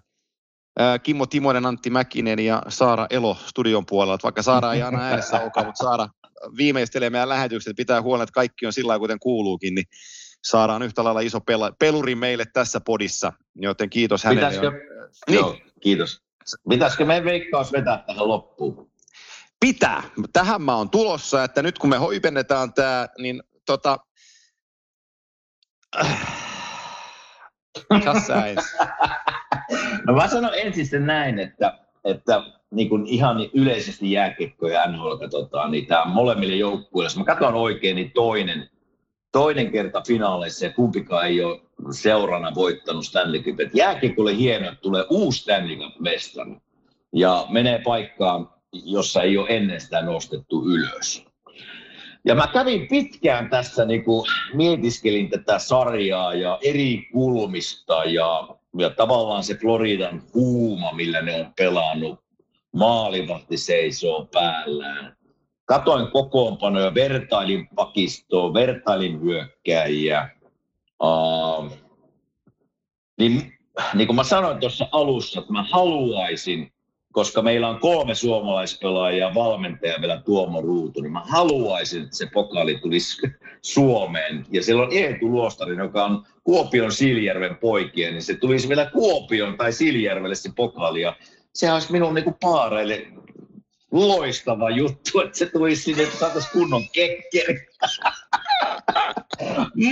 Kimmo 1.03 1.25
Timonen, 1.25 1.65
Antti 1.65 1.89
Mäkinen 1.89 2.39
ja 2.39 2.63
Saara 2.67 3.07
Elo 3.09 3.37
studion 3.45 3.85
puolella. 3.85 4.13
Että 4.13 4.23
vaikka 4.23 4.41
Saara 4.41 4.73
ei 4.73 4.81
aina 4.81 5.01
äänessä 5.01 5.41
olekaan, 5.41 5.65
mutta 5.65 5.83
Saara 5.83 6.09
viimeistelee 6.57 7.09
meidän 7.09 7.29
lähetykset, 7.29 7.75
pitää 7.75 8.01
huolen, 8.01 8.23
että 8.23 8.33
kaikki 8.33 8.65
on 8.65 8.73
sillä 8.73 8.99
kuten 8.99 9.19
kuuluukin, 9.19 9.75
niin 9.75 9.85
saadaan 10.43 10.81
yhtä 10.81 11.03
lailla 11.03 11.19
iso 11.19 11.37
pel- 11.37 11.75
peluri 11.79 12.15
meille 12.15 12.45
tässä 12.53 12.81
podissa, 12.85 13.33
joten 13.55 13.89
kiitos 13.89 14.23
hänelle. 14.23 14.49
Pitäisikö, 14.49 14.71
niin. 15.27 15.35
Joo, 15.35 15.57
kiitos. 15.81 16.28
Pitäisikö 16.69 17.05
meidän 17.05 17.25
veikkaus 17.25 17.71
vetää 17.71 18.03
tähän 18.07 18.27
loppuun? 18.27 18.91
Pitää. 19.59 20.03
Tähän 20.33 20.61
mä 20.61 20.75
oon 20.75 20.89
tulossa, 20.89 21.43
että 21.43 21.61
nyt 21.61 21.79
kun 21.79 21.89
me 21.89 21.97
hoipennetaan 21.97 22.73
tämä, 22.73 23.07
niin 23.17 23.43
tota... 23.65 23.97
Tässä 28.05 28.33
No 30.07 30.13
mä 30.13 30.27
sanon 30.27 30.51
ensin 30.53 30.85
sitten 30.85 31.05
näin, 31.05 31.39
että, 31.39 31.79
että 32.03 32.43
niin 32.71 32.89
kuin 32.89 33.07
ihan 33.07 33.37
yleisesti 33.53 34.11
jääkiekko 34.11 34.67
ja 34.67 34.91
NHL 34.91 35.15
katsotaan, 35.15 35.71
niin 35.71 35.85
tämä 35.85 36.05
molemmille 36.05 36.55
joukkueille, 36.55 37.05
jos 37.05 37.17
mä 37.17 37.25
katson 37.25 37.55
oikein, 37.55 37.95
niin 37.95 38.11
toinen, 38.11 38.69
toinen 39.31 39.71
kerta 39.71 40.01
finaaleissa 40.07 40.65
ja 40.65 40.73
kumpikaan 40.73 41.27
ei 41.27 41.43
ole 41.43 41.61
seurana 41.91 42.55
voittanut 42.55 43.05
Stanley 43.05 43.41
Cup. 43.41 43.59
Jääkiekko 43.73 44.21
oli 44.21 44.37
hieno, 44.37 44.67
että 44.67 44.81
tulee 44.81 45.05
uusi 45.09 45.41
Stanley 45.41 45.77
Cup-mestari 45.77 46.55
ja 47.13 47.45
menee 47.49 47.81
paikkaan, 47.83 48.49
jossa 48.73 49.21
ei 49.21 49.37
ole 49.37 49.47
ennen 49.49 49.81
sitä 49.81 50.01
nostettu 50.01 50.65
ylös. 50.65 51.25
Ja 52.25 52.35
mä 52.35 52.47
kävin 52.47 52.87
pitkään 52.87 53.49
tässä, 53.49 53.85
niin 53.85 54.03
kuin 54.03 54.25
mietiskelin 54.53 55.29
tätä 55.29 55.59
sarjaa 55.59 56.33
ja 56.33 56.59
eri 56.63 57.07
kulmista 57.11 58.03
ja 58.05 58.47
ja 58.77 58.89
tavallaan 58.89 59.43
se 59.43 59.55
Floridan 59.55 60.21
huuma, 60.33 60.93
millä 60.93 61.21
ne 61.21 61.41
on 61.41 61.53
pelannut, 61.57 62.19
maalivahti 62.71 63.57
seisoo 63.57 64.25
päällään. 64.33 65.17
Katoin 65.69 66.11
kokoonpanoja, 66.11 66.93
vertailin 66.93 67.67
pakistoa, 67.75 68.53
vertailin 68.53 69.21
hyökkäjiä. 69.21 70.29
Uh, 71.03 71.71
niin, 73.17 73.53
niin 73.93 74.07
kuin 74.07 74.15
mä 74.15 74.23
sanoin 74.23 74.59
tuossa 74.59 74.87
alussa, 74.91 75.39
että 75.39 75.53
mä 75.53 75.63
haluaisin, 75.63 76.71
koska 77.11 77.41
meillä 77.41 77.69
on 77.69 77.79
kolme 77.79 78.15
suomalaispelaajaa 78.15 79.29
ja 79.29 79.35
valmentaja 79.35 80.01
vielä 80.01 80.21
Tuomo 80.25 80.61
Ruutu, 80.61 81.01
niin 81.01 81.11
mä 81.11 81.23
haluaisin, 81.25 82.03
että 82.03 82.17
se 82.17 82.27
pokaali 82.33 82.79
tulisi 82.79 83.21
Suomeen. 83.61 84.45
Ja 84.51 84.63
siellä 84.63 84.83
on 84.83 84.93
Eetu 84.93 85.31
Luostari, 85.31 85.75
joka 85.75 86.05
on 86.05 86.23
Kuopion 86.43 86.91
Siljärven 86.91 87.57
poikia, 87.57 88.11
niin 88.11 88.23
se 88.23 88.35
tulisi 88.35 88.69
vielä 88.69 88.85
Kuopion 88.85 89.57
tai 89.57 89.73
Siljärvelle 89.73 90.35
se 90.35 90.49
pokaali. 90.55 91.01
Ja 91.01 91.15
se 91.53 91.73
olisi 91.73 91.91
minun 91.91 92.13
niin 92.13 92.35
paareille 92.41 93.07
loistava 93.91 94.69
juttu, 94.69 95.19
että 95.19 95.37
se 95.37 95.45
tulisi 95.45 95.83
sinne, 95.83 96.03
että 96.03 96.19
saataisiin 96.19 96.51
kunnon 96.53 96.83
kekkeri. 96.93 97.67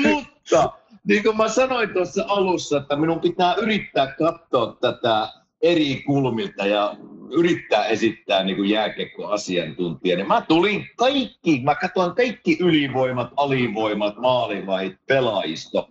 Mutta 0.03 0.71
niin 1.07 1.23
kuin 1.23 1.37
mä 1.37 1.47
sanoin 1.47 1.89
tuossa 1.89 2.25
alussa, 2.27 2.77
että 2.77 2.95
minun 2.95 3.19
pitää 3.19 3.55
yrittää 3.55 4.07
katsoa 4.07 4.77
tätä 4.81 5.29
eri 5.61 6.03
kulmilta 6.05 6.65
ja 6.65 6.95
yrittää 7.31 7.85
esittää 7.85 8.43
niin 8.43 8.55
kuin 8.55 8.69
jääkiekkoasiantuntija, 8.69 10.15
niin 10.15 10.27
mä 10.27 10.41
tulin 10.41 10.89
kaikki, 10.95 11.61
mä 11.63 11.75
katsoin 11.75 12.15
kaikki 12.15 12.57
ylivoimat, 12.59 13.31
alivoimat, 13.37 14.17
maalivahit, 14.17 14.95
pelaajisto. 15.07 15.89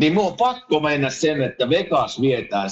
Niin 0.00 0.14
mun 0.14 0.26
on 0.26 0.36
pakko 0.36 0.80
mennä 0.80 1.10
sen, 1.10 1.42
että 1.42 1.68
Vegas 1.68 2.20
vietään 2.20 2.70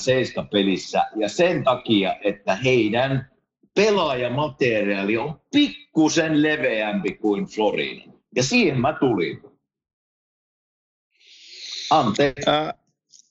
pelissä 0.51 1.05
ja 1.17 1.29
sen 1.29 1.65
takia, 1.65 2.17
että 2.25 2.55
heidän 2.55 3.34
pelaajamateriaali 3.75 5.17
on 5.17 5.41
pikkusen 5.53 6.43
leveämpi 6.43 7.15
kuin 7.15 7.47
Florida. 7.47 8.03
Ja 8.37 8.43
siihen 8.43 8.81
mä 8.81 8.97
tulin. 9.01 9.43
Anteeksi 11.91 12.51
äh, 12.51 12.75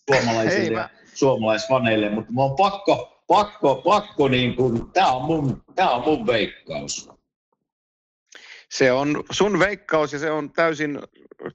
suomalaisille 0.09 0.79
ja 0.79 0.89
suomalaisfaneille, 1.13 2.09
mutta 2.09 2.31
mä 2.31 2.43
on 2.43 2.55
pakko, 2.55 3.23
pakko, 3.27 3.75
pakko 3.75 4.27
niin 4.27 4.55
kuin, 4.55 4.91
tää 4.91 5.11
on 5.11 5.21
mun, 5.21 5.63
tää 5.75 5.91
on 5.91 6.03
mun 6.03 6.27
veikkaus. 6.27 7.09
Se 8.69 8.91
on 8.91 9.23
sun 9.31 9.59
veikkaus 9.59 10.13
ja 10.13 10.19
se 10.19 10.31
on 10.31 10.53
täysin 10.53 10.99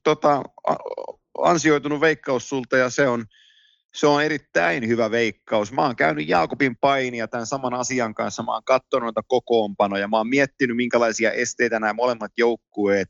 tota, 0.03 0.43
ansioitunut 1.39 2.01
veikkaus 2.01 2.49
sulta 2.49 2.77
ja 2.77 2.91
se 2.91 3.09
on, 3.09 3.25
se 3.99 4.07
on 4.07 4.23
erittäin 4.23 4.89
hyvä 4.89 5.11
veikkaus. 5.11 5.73
Mä 5.73 5.83
oon 5.83 5.97
käynyt 5.97 6.29
Jaakobin 6.29 6.77
painia 6.77 7.29
tämän 7.29 7.47
saman 7.47 7.75
asian 7.75 8.15
kanssa. 8.15 8.43
Mä 8.43 8.53
oon 8.53 8.65
katsonut 8.65 9.03
noita 9.03 9.23
kokoonpanoja. 9.29 10.09
Mä 10.09 10.17
oon 10.17 10.29
miettinyt, 10.29 10.77
minkälaisia 10.77 11.33
esteitä 11.33 11.81
nämä 11.81 11.93
molemmat 11.93 12.33
joukkueet 12.37 13.09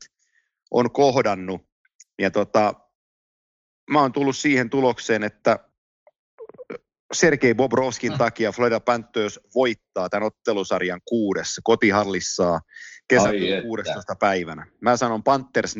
on 0.71 0.91
kohdannut. 0.91 1.61
Ja 2.19 2.31
tota, 2.31 2.73
mä 3.91 4.01
oon 4.01 4.11
tullut 4.11 4.37
siihen 4.37 4.69
tulokseen, 4.69 5.23
että 5.23 5.59
Sergei 7.13 7.53
Bobrovskin 7.53 8.11
mm. 8.11 8.17
takia 8.17 8.51
Florida 8.51 8.79
Panthers 8.79 9.39
voittaa 9.55 10.09
tämän 10.09 10.27
ottelusarjan 10.27 11.01
kuudessa 11.05 11.61
kotihallissaan 11.63 12.61
kesäkuun 13.07 13.61
16. 13.61 14.15
päivänä. 14.19 14.67
Mä 14.81 14.97
sanon 14.97 15.23
Panthers 15.23 15.75
4-2. 15.75 15.79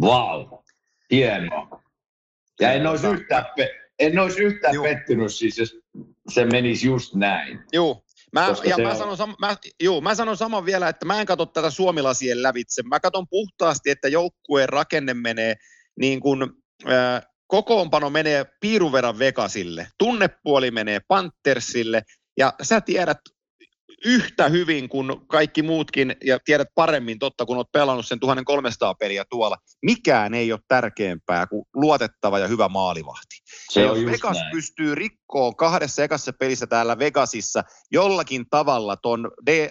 Wow, 0.00 0.58
hienoa. 1.10 1.81
Ja 2.60 2.72
en 2.72 2.86
olisi 2.86 3.06
yhtään, 3.06 3.44
pe- 3.56 3.74
en 3.98 4.18
olisi 4.18 4.42
yhtään 4.42 4.74
pettynyt 4.82 5.34
siis, 5.34 5.58
jos 5.58 5.76
se 6.28 6.44
menisi 6.44 6.86
just 6.86 7.14
näin. 7.14 7.60
Joo, 7.72 8.04
Mä, 8.32 8.54
ja 8.64 8.78
mä, 8.78 8.90
on... 8.90 8.96
sanon 8.96 9.18
sam- 9.18 9.36
mä, 9.40 9.56
juu, 9.82 10.00
mä 10.00 10.14
sanon 10.14 10.36
saman 10.36 10.64
vielä, 10.64 10.88
että 10.88 11.06
mä 11.06 11.20
en 11.20 11.26
katso 11.26 11.46
tätä 11.46 11.70
suomilasien 11.70 12.42
lävitse. 12.42 12.82
Mä 12.82 13.00
katson 13.00 13.28
puhtaasti, 13.30 13.90
että 13.90 14.08
joukkueen 14.08 14.68
rakenne 14.68 15.14
menee 15.14 15.54
niin 16.00 16.20
kuin, 16.20 16.42
äh, 16.88 17.22
kokoonpano 17.46 18.10
menee 18.10 18.46
piirun 18.60 18.92
verran 18.92 19.18
Vegasille, 19.18 19.88
tunnepuoli 19.98 20.70
menee 20.70 21.00
Panthersille, 21.08 22.02
ja 22.36 22.52
sä 22.62 22.80
tiedät 22.80 23.18
yhtä 24.04 24.48
hyvin 24.48 24.88
kuin 24.88 25.26
kaikki 25.26 25.62
muutkin, 25.62 26.16
ja 26.24 26.38
tiedät 26.44 26.68
paremmin 26.74 27.18
totta, 27.18 27.46
kun 27.46 27.56
olet 27.56 27.72
pelannut 27.72 28.06
sen 28.06 28.20
1300 28.20 28.94
peliä 28.94 29.24
tuolla. 29.30 29.56
Mikään 29.82 30.34
ei 30.34 30.52
ole 30.52 30.60
tärkeämpää 30.68 31.46
kuin 31.46 31.64
luotettava 31.74 32.38
ja 32.38 32.48
hyvä 32.48 32.68
maalivahti. 32.68 33.42
Se 33.70 33.80
ja 33.80 33.86
jos 33.86 34.06
Vegas 34.06 34.36
näin. 34.36 34.50
pystyy 34.52 34.94
rikkoon 34.94 35.56
kahdessa 35.56 36.04
ekassa 36.04 36.32
pelissä 36.32 36.66
täällä 36.66 36.98
Vegasissa 36.98 37.64
jollakin 37.90 38.44
tavalla 38.50 38.96
ton 38.96 39.30
D, 39.46 39.70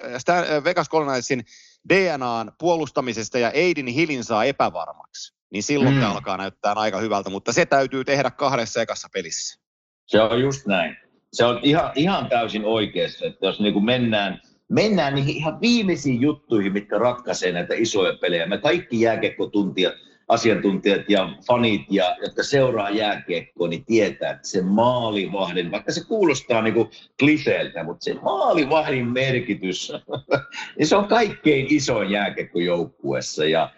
Vegas 0.64 0.90
Colonelsin 0.90 1.44
DNAn 1.90 2.52
puolustamisesta 2.60 3.40
ja 3.40 3.52
Aidin 3.56 3.88
Hillin 3.88 4.24
saa 4.24 4.46
epävarmaksi, 4.46 5.34
niin 5.52 5.64
silloin 5.64 5.96
mm. 5.96 6.04
alkaa 6.04 6.38
näyttää 6.38 6.74
aika 6.74 7.00
hyvältä, 7.00 7.30
mutta 7.30 7.54
se 7.54 7.66
täytyy 7.66 8.06
tehdä 8.06 8.32
kahdessa 8.32 8.82
ekassa 8.82 9.08
pelissä. 9.14 9.62
Se 10.08 10.22
on 10.22 10.42
just 10.42 10.66
näin 10.66 11.11
se 11.34 11.46
on 11.46 11.60
ihan, 11.64 11.92
ihan 11.96 12.30
täysin 12.30 12.66
oikeassa, 12.66 13.26
että 13.26 13.46
jos 13.46 13.60
niin 13.60 13.74
kuin 13.74 13.86
mennään, 13.86 14.42
mennään 14.70 15.16
niihin 15.16 15.36
ihan 15.36 15.62
viimeisiin 15.62 16.22
juttuihin, 16.22 16.74
mitkä 16.74 16.98
ratkaisee 16.98 17.52
näitä 17.52 17.74
isoja 17.78 18.18
pelejä. 18.18 18.46
Me 18.46 18.58
kaikki 18.58 19.02
jääkiekkotuntijat, 19.02 19.94
asiantuntijat 20.28 21.10
ja 21.10 21.30
fanit, 21.48 21.82
ja, 21.90 22.18
jotka 22.22 22.44
seuraa 22.44 22.90
jääkiekkoa, 22.90 23.68
niin 23.68 23.86
tietää, 23.86 24.32
että 24.32 24.48
se 24.48 24.62
maalivahdin, 24.62 25.72
vaikka 25.72 25.92
se 25.92 26.06
kuulostaa 26.08 26.62
niin 26.62 26.74
kuin 26.74 26.90
kliseeltä, 27.20 27.84
mutta 27.84 28.04
se 28.04 28.14
maalivahdin 28.14 29.08
merkitys, 29.08 29.94
niin 30.78 30.88
se 30.88 30.96
on 30.96 31.08
kaikkein 31.08 31.66
isoin 31.70 32.12
jääkiekkojoukkuessa. 32.12 33.46
Ja 33.46 33.70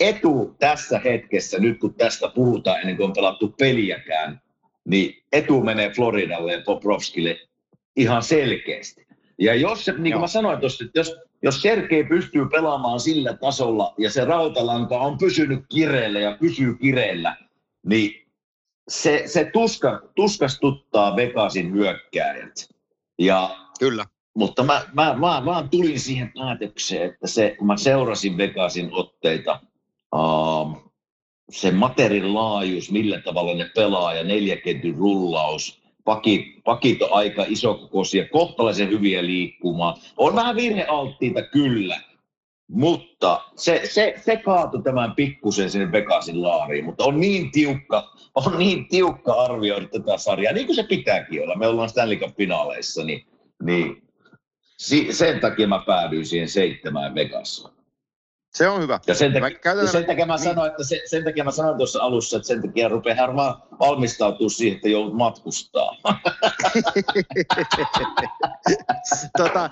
etu 0.00 0.56
tässä 0.58 1.00
hetkessä, 1.04 1.58
nyt 1.58 1.80
kun 1.80 1.94
tästä 1.94 2.28
puhutaan 2.34 2.80
ennen 2.80 2.96
kuin 2.96 3.06
on 3.06 3.12
pelattu 3.12 3.54
peliäkään, 3.58 4.40
niin 4.88 5.22
etu 5.32 5.62
menee 5.62 5.90
Floridalle 5.90 6.52
ja 6.52 6.62
Poprovskille 6.64 7.40
ihan 7.96 8.22
selkeästi. 8.22 9.06
Ja 9.38 9.54
jos, 9.54 9.84
se, 9.84 9.92
niin 9.92 10.12
kuin 10.12 10.20
mä 10.20 10.26
sanoin 10.26 10.60
tuossa, 10.60 10.84
että 10.84 10.98
jos, 11.00 11.16
jos 11.42 11.62
Sergei 11.62 12.04
pystyy 12.04 12.46
pelaamaan 12.48 13.00
sillä 13.00 13.36
tasolla 13.36 13.94
ja 13.98 14.10
se 14.10 14.24
rautalanka 14.24 14.98
on 14.98 15.18
pysynyt 15.18 15.64
kireellä 15.68 16.20
ja 16.20 16.36
pysyy 16.40 16.74
kireellä, 16.74 17.36
niin 17.86 18.26
se, 18.88 19.22
se 19.26 19.50
tuska, 19.52 20.02
tuskastuttaa 20.14 21.16
Vegasin 21.16 21.72
hyökkääjät. 21.72 22.68
Ja, 23.18 23.56
Kyllä. 23.78 24.06
Mutta 24.34 24.62
mä, 24.62 24.82
mä, 24.92 25.14
mä, 25.18 25.42
mä 25.44 25.68
tulin 25.70 26.00
siihen 26.00 26.32
päätökseen, 26.34 27.10
että 27.10 27.26
se, 27.26 27.54
kun 27.58 27.66
mä 27.66 27.76
seurasin 27.76 28.36
Vegasin 28.36 28.88
otteita, 28.92 29.60
se 31.50 31.70
materin 31.70 32.34
laajuus, 32.34 32.90
millä 32.90 33.20
tavalla 33.20 33.54
ne 33.54 33.70
pelaa 33.74 34.14
ja 34.14 34.24
neljäkentyn 34.24 34.94
rullaus, 34.94 35.80
pakit, 36.04 36.64
pakit 36.64 37.02
on 37.02 37.08
aika 37.12 37.44
isokokoisia, 37.48 38.28
kohtalaisen 38.28 38.88
hyviä 38.88 39.26
liikkumaan. 39.26 39.96
On 40.16 40.34
vähän 40.34 40.56
virhealttiita 40.56 41.42
kyllä, 41.42 42.00
mutta 42.70 43.40
se, 43.56 43.80
se, 43.84 44.14
se 44.16 44.36
kaatui 44.36 44.82
tämän 44.82 45.14
pikkusen 45.14 45.70
sinne 45.70 45.92
Vegasin 45.92 46.42
laariin, 46.42 46.84
mutta 46.84 47.04
on 47.04 47.20
niin 47.20 47.50
tiukka, 47.50 48.10
on 48.34 48.58
niin 48.58 48.88
tiukka 48.88 49.32
arvioida 49.32 49.88
tätä 49.88 50.16
sarjaa, 50.16 50.52
niin 50.52 50.66
kuin 50.66 50.76
se 50.76 50.82
pitääkin 50.82 51.42
olla. 51.42 51.54
Me 51.54 51.66
ollaan 51.66 51.88
Stanley 51.88 52.16
Cup-finaaleissa, 52.16 53.04
niin, 53.04 53.26
niin 53.62 54.02
sen 55.10 55.40
takia 55.40 55.68
mä 55.68 55.82
päädyin 55.86 56.26
siihen 56.26 56.48
seitsemään 56.48 57.14
Vegasaan. 57.14 57.79
Se 58.54 58.68
on 58.68 58.82
hyvä. 58.82 59.00
Ja 59.06 59.14
sen, 59.14 59.32
takia, 59.32 59.58
käytetään... 59.58 59.92
sen 59.92 60.06
takia 60.06 60.26
mä 60.26 60.38
sanoin, 60.38 60.70
että 60.70 60.84
se, 60.84 61.02
sen 61.06 61.24
takia 61.24 61.44
mä 61.44 61.50
sanoin 61.50 61.76
tuossa 61.76 62.02
alussa, 62.02 62.36
että 62.36 62.46
sen 62.46 62.62
takia 62.62 62.88
rupeaa 62.88 63.16
harmaan 63.16 63.62
valmistautua 63.78 64.48
siihen, 64.48 64.76
että 64.76 64.88
joudut 64.88 65.16
matkustaa. 65.16 65.96
tota, 69.38 69.70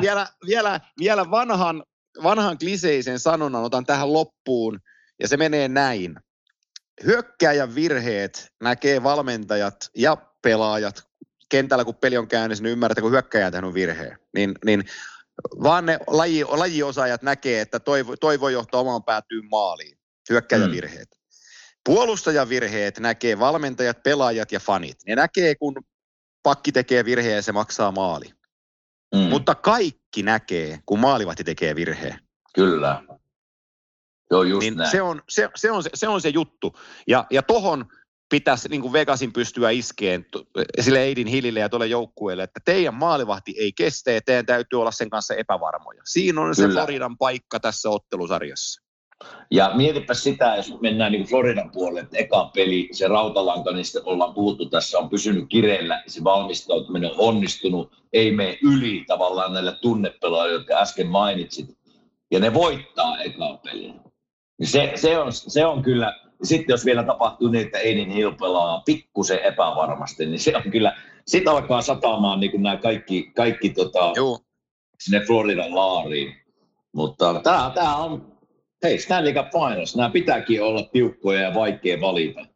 vielä, 0.00 0.26
vielä, 0.46 0.80
vielä 0.98 1.30
vanhan, 1.30 1.82
vanhan 2.22 2.58
kliseisen 2.58 3.18
sanonnan 3.18 3.64
otan 3.64 3.86
tähän 3.86 4.12
loppuun, 4.12 4.80
ja 5.20 5.28
se 5.28 5.36
menee 5.36 5.68
näin. 5.68 6.16
Hyökkääjän 7.04 7.74
virheet 7.74 8.52
näkee 8.60 9.02
valmentajat 9.02 9.90
ja 9.96 10.16
pelaajat 10.42 11.02
kentällä, 11.48 11.84
kun 11.84 11.94
peli 11.94 12.18
on 12.18 12.28
käynnissä, 12.28 12.64
niin 12.64 12.72
ymmärrätte, 12.72 13.00
kun 13.00 13.10
hyökkäjä 13.10 13.50
on 13.62 13.74
virheen. 13.74 14.18
Niin, 14.34 14.52
niin 14.64 14.84
vaan 15.62 15.86
ne 15.86 15.98
laji, 16.06 16.44
lajiosaajat 16.44 17.22
näkee, 17.22 17.60
että 17.60 17.80
toi, 17.80 18.04
toi 18.20 18.40
voi 18.40 18.52
johtaa 18.52 18.80
omaan 18.80 19.04
päätyyn 19.04 19.48
maaliin, 19.50 19.98
hyökkäjävirheet. 20.30 21.08
Mm. 21.10 21.22
Puolustajavirheet 21.84 22.98
näkee 22.98 23.38
valmentajat, 23.38 24.02
pelaajat 24.02 24.52
ja 24.52 24.60
fanit. 24.60 24.96
Ne 25.06 25.14
näkee, 25.14 25.54
kun 25.54 25.74
pakki 26.42 26.72
tekee 26.72 27.04
virheen 27.04 27.36
ja 27.36 27.42
se 27.42 27.52
maksaa 27.52 27.92
maali. 27.92 28.26
Mm. 29.14 29.20
Mutta 29.20 29.54
kaikki 29.54 30.22
näkee, 30.22 30.78
kun 30.86 31.00
maalivahti 31.00 31.44
tekee 31.44 31.74
virheen. 31.74 32.18
Kyllä. 32.54 33.02
Joo, 34.30 34.42
just 34.42 34.60
niin 34.60 34.76
näin. 34.76 34.90
Se 34.90 35.02
on 35.02 35.22
se, 35.28 35.48
se, 35.54 35.70
on 35.70 35.82
se, 35.82 35.90
se 35.94 36.08
on 36.08 36.20
se 36.20 36.28
juttu. 36.28 36.78
Ja, 37.06 37.26
ja 37.30 37.42
tohon 37.42 37.86
pitäisi 38.32 38.68
niin 38.68 38.80
kuin 38.80 38.92
Vegasin 38.92 39.32
pystyä 39.32 39.70
iskeen 39.70 40.26
sille 40.80 41.02
Eidin 41.02 41.26
Hillille 41.26 41.60
ja 41.60 41.68
tuolle 41.68 41.86
joukkueelle, 41.86 42.42
että 42.42 42.60
teidän 42.64 42.94
maalivahti 42.94 43.54
ei 43.58 43.72
kestä 43.72 44.10
ja 44.10 44.20
teidän 44.22 44.46
täytyy 44.46 44.80
olla 44.80 44.90
sen 44.90 45.10
kanssa 45.10 45.34
epävarmoja. 45.34 46.02
Siinä 46.04 46.40
on 46.40 46.52
Kyllä. 46.56 46.68
se 46.68 46.74
Floridan 46.74 47.18
paikka 47.18 47.60
tässä 47.60 47.90
ottelusarjassa. 47.90 48.82
Ja 49.50 49.70
mietipä 49.74 50.14
sitä, 50.14 50.56
jos 50.56 50.80
mennään 50.80 51.12
niin 51.12 51.26
Floridan 51.26 51.70
puolelle, 51.70 52.00
että 52.00 52.18
eka 52.18 52.50
peli, 52.54 52.88
se 52.92 53.08
rautalanka, 53.08 53.72
niin 53.72 53.84
ollaan 54.04 54.34
puhuttu 54.34 54.66
tässä, 54.66 54.98
on 54.98 55.10
pysynyt 55.10 55.44
kireellä, 55.48 56.02
se 56.06 56.24
valmistautuminen 56.24 57.10
on 57.10 57.16
onnistunut, 57.18 57.92
ei 58.12 58.30
mene 58.30 58.58
yli 58.62 59.04
tavallaan 59.06 59.52
näillä 59.52 59.72
tunnepelaajilla, 59.72 60.58
jotka 60.58 60.74
äsken 60.74 61.06
mainitsit, 61.06 61.78
ja 62.30 62.40
ne 62.40 62.54
voittaa 62.54 63.18
eka 63.18 63.60
peliä. 63.64 63.94
Niin 64.58 64.68
se, 64.68 64.92
se, 64.94 65.18
on, 65.18 65.32
se 65.32 65.66
on 65.66 65.82
kyllä, 65.82 66.21
sitten 66.42 66.72
jos 66.72 66.84
vielä 66.84 67.02
tapahtuu 67.02 67.48
niin, 67.48 67.66
että 67.66 67.78
Einin 67.78 68.10
Hill 68.10 68.30
pelaa 68.30 68.82
pikkusen 68.86 69.38
epävarmasti, 69.38 70.26
niin 70.26 70.38
se 70.38 70.56
on 70.56 70.70
kyllä, 70.70 70.96
sitten 71.26 71.52
alkaa 71.52 71.82
sataamaan 71.82 72.40
niin 72.40 72.50
kuin 72.50 72.62
nämä 72.62 72.76
kaikki, 72.76 73.30
kaikki 73.34 73.70
tota, 73.70 74.12
sinne 74.98 75.20
Floridan 75.26 75.74
laariin. 75.74 76.34
Mutta 76.92 77.40
tämä, 77.42 77.72
tämä 77.74 77.96
on, 77.96 78.32
hei 78.82 78.98
Stanley 78.98 79.32
Cup 79.32 79.46
Finals, 79.52 79.96
nämä 79.96 80.10
pitääkin 80.10 80.62
olla 80.62 80.82
tiukkoja 80.82 81.40
ja 81.40 81.54
vaikea 81.54 82.00
valita. 82.00 82.46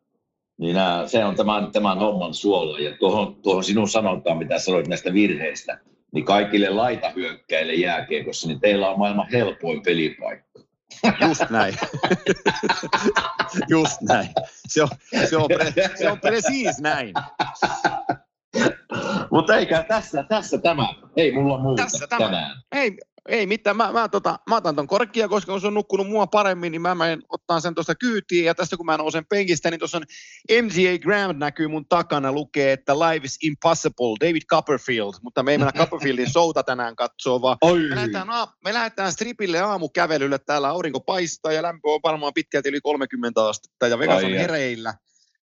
Niin 0.59 0.75
nämä, 0.75 1.03
se 1.07 1.25
on 1.25 1.37
tämän, 1.37 1.73
tämän 1.73 1.99
homman 1.99 2.35
suola. 2.35 2.79
Ja 2.79 2.97
tuohon, 2.97 3.37
tuohon 3.43 3.65
sinun 3.65 3.89
sanontaan, 3.89 4.39
mitä 4.39 4.59
sanoit 4.59 4.89
näistä 4.89 5.13
virheistä, 5.13 5.79
niin 6.13 6.25
kaikille 6.25 6.71
laitahyökkäille 6.71 7.75
jääkiekossa, 7.75 8.49
niin 8.49 8.61
teillä 8.61 8.91
on 8.91 8.99
maailman 8.99 9.29
helpoin 9.33 9.83
pelipaikka. 9.83 10.46
Just 11.21 11.51
näin. 11.51 11.75
Just 13.69 14.01
näin. 14.01 14.29
Se 14.69 14.83
on, 14.83 14.89
se 15.31 15.37
on, 15.37 15.49
pre, 15.49 15.91
se 15.95 16.11
on 16.11 16.21
precis 16.21 16.79
näin. 16.81 17.15
Mutta 19.31 19.57
eikä 19.57 19.83
tässä, 19.89 20.23
tässä 20.23 20.59
tämä. 20.59 20.89
Ei 21.17 21.33
mulla 21.33 21.59
muuta 21.59 21.83
tässä 21.83 22.07
tämä. 22.07 22.25
tänään. 22.25 22.63
Ei, 22.73 22.99
ei 23.29 23.47
mitään, 23.47 23.77
mä, 23.77 23.93
mä, 23.93 24.09
tota, 24.09 24.39
mä 24.49 24.57
otan 24.57 24.77
ton 24.77 24.87
korkkia, 24.87 25.29
koska 25.29 25.53
kun 25.53 25.61
se 25.61 25.67
on 25.67 25.75
nukkunut 25.75 26.09
mua 26.09 26.27
paremmin, 26.27 26.73
niin 26.73 26.83
mä 26.83 26.95
menen 26.95 27.23
ottaa 27.29 27.61
sen 27.61 27.75
tuosta 27.75 27.95
kyytiin. 27.95 28.45
Ja 28.45 28.55
tästä 28.55 28.77
kun 28.77 28.87
mä 28.87 28.97
nousen 28.97 29.27
penkistä, 29.27 29.71
niin 29.71 29.79
tuossa 29.79 29.99
on 29.99 30.05
MGA 30.63 30.99
Graham 31.03 31.39
näkyy 31.39 31.69
mun 31.69 31.87
takana, 31.89 32.33
lukee, 32.33 32.73
että 32.73 32.99
Live 32.99 33.25
is 33.25 33.39
Impossible, 33.43 34.17
David 34.21 34.43
Copperfield. 34.51 35.15
Mutta 35.23 35.43
me 35.43 35.53
ei 35.53 35.59
mennä 35.59 35.73
Copperfieldin 35.73 36.31
showta 36.31 36.63
tänään 36.63 36.97
katsoa, 36.97 37.43
vaan 37.43 37.59
me 37.63 37.97
lähdetään, 37.97 38.29
me 38.65 38.75
lähdetään 38.75 39.13
stripille 39.13 39.61
aamukävelylle. 39.61 40.39
Täällä 40.39 40.69
aurinko 40.69 41.01
paistaa 41.01 41.53
ja 41.53 41.63
lämpö 41.63 41.89
on 41.89 42.01
varmaan 42.03 42.35
pitkälti 42.35 42.69
yli 42.69 42.81
30 42.81 43.49
astetta 43.49 43.89
ja 43.89 43.99
Vegas 43.99 44.25
on 44.25 44.31
hereillä 44.31 44.95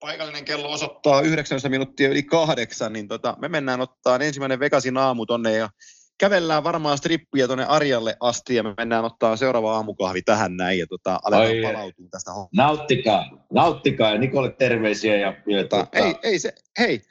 paikallinen 0.01 0.44
kello 0.44 0.73
osoittaa 0.73 1.20
9 1.20 1.61
minuuttia 1.69 2.09
yli 2.09 2.23
kahdeksan, 2.23 2.93
niin 2.93 3.09
tota, 3.09 3.36
me 3.40 3.48
mennään 3.48 3.81
ottaa 3.81 4.16
ensimmäinen 4.16 4.61
Vegasin 4.61 4.97
aamu 4.97 5.27
tonne 5.27 5.53
ja 5.53 5.69
kävellään 6.18 6.64
varmaan 6.64 6.98
strippiä 6.98 7.47
tuonne 7.47 7.64
Arjalle 7.64 8.16
asti 8.20 8.55
ja 8.55 8.62
me 8.62 8.74
mennään 8.76 9.05
ottaa 9.05 9.36
seuraava 9.36 9.74
aamukahvi 9.74 10.22
tähän 10.22 10.56
näin 10.56 10.78
ja 10.78 10.86
tota, 10.86 11.20
aletaan 11.24 11.72
palautua 11.72 12.06
tästä 12.10 12.32
hommasta. 12.32 12.56
Nauttikaa, 12.56 13.47
nauttikaa 13.52 14.10
ja 14.10 14.18
Nikolle 14.18 14.52
terveisiä. 14.52 15.16
Ja, 15.16 15.34
ja 15.47 15.62
tota, 15.62 15.86
ei, 15.93 16.14
ei 16.22 16.38
se, 16.38 16.52
hei, 16.78 17.02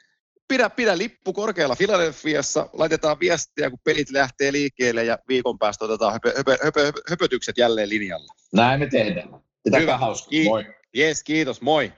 pidä, 0.48 0.70
pidä 0.70 0.98
lippu 0.98 1.32
korkealla 1.32 1.76
Filadelfiassa, 1.76 2.68
laitetaan 2.72 3.20
viestiä, 3.20 3.70
kun 3.70 3.78
pelit 3.84 4.10
lähtee 4.10 4.52
liikkeelle 4.52 5.04
ja 5.04 5.18
viikon 5.28 5.58
päästä 5.58 5.84
otetaan 5.84 6.12
höpö, 6.12 6.32
höpö, 6.36 6.58
höpö, 6.64 6.84
höpö, 6.84 7.00
höpötykset 7.10 7.58
jälleen 7.58 7.88
linjalla. 7.88 8.34
Näin 8.52 8.80
me 8.80 8.86
tehdään. 8.86 9.28
Pitäkää 9.64 9.98
hauska. 9.98 10.30
Ki- 10.30 10.44
Moi. 10.44 10.64
Yes, 10.98 11.22
kiitos. 11.22 11.60
Moi. 11.60 11.92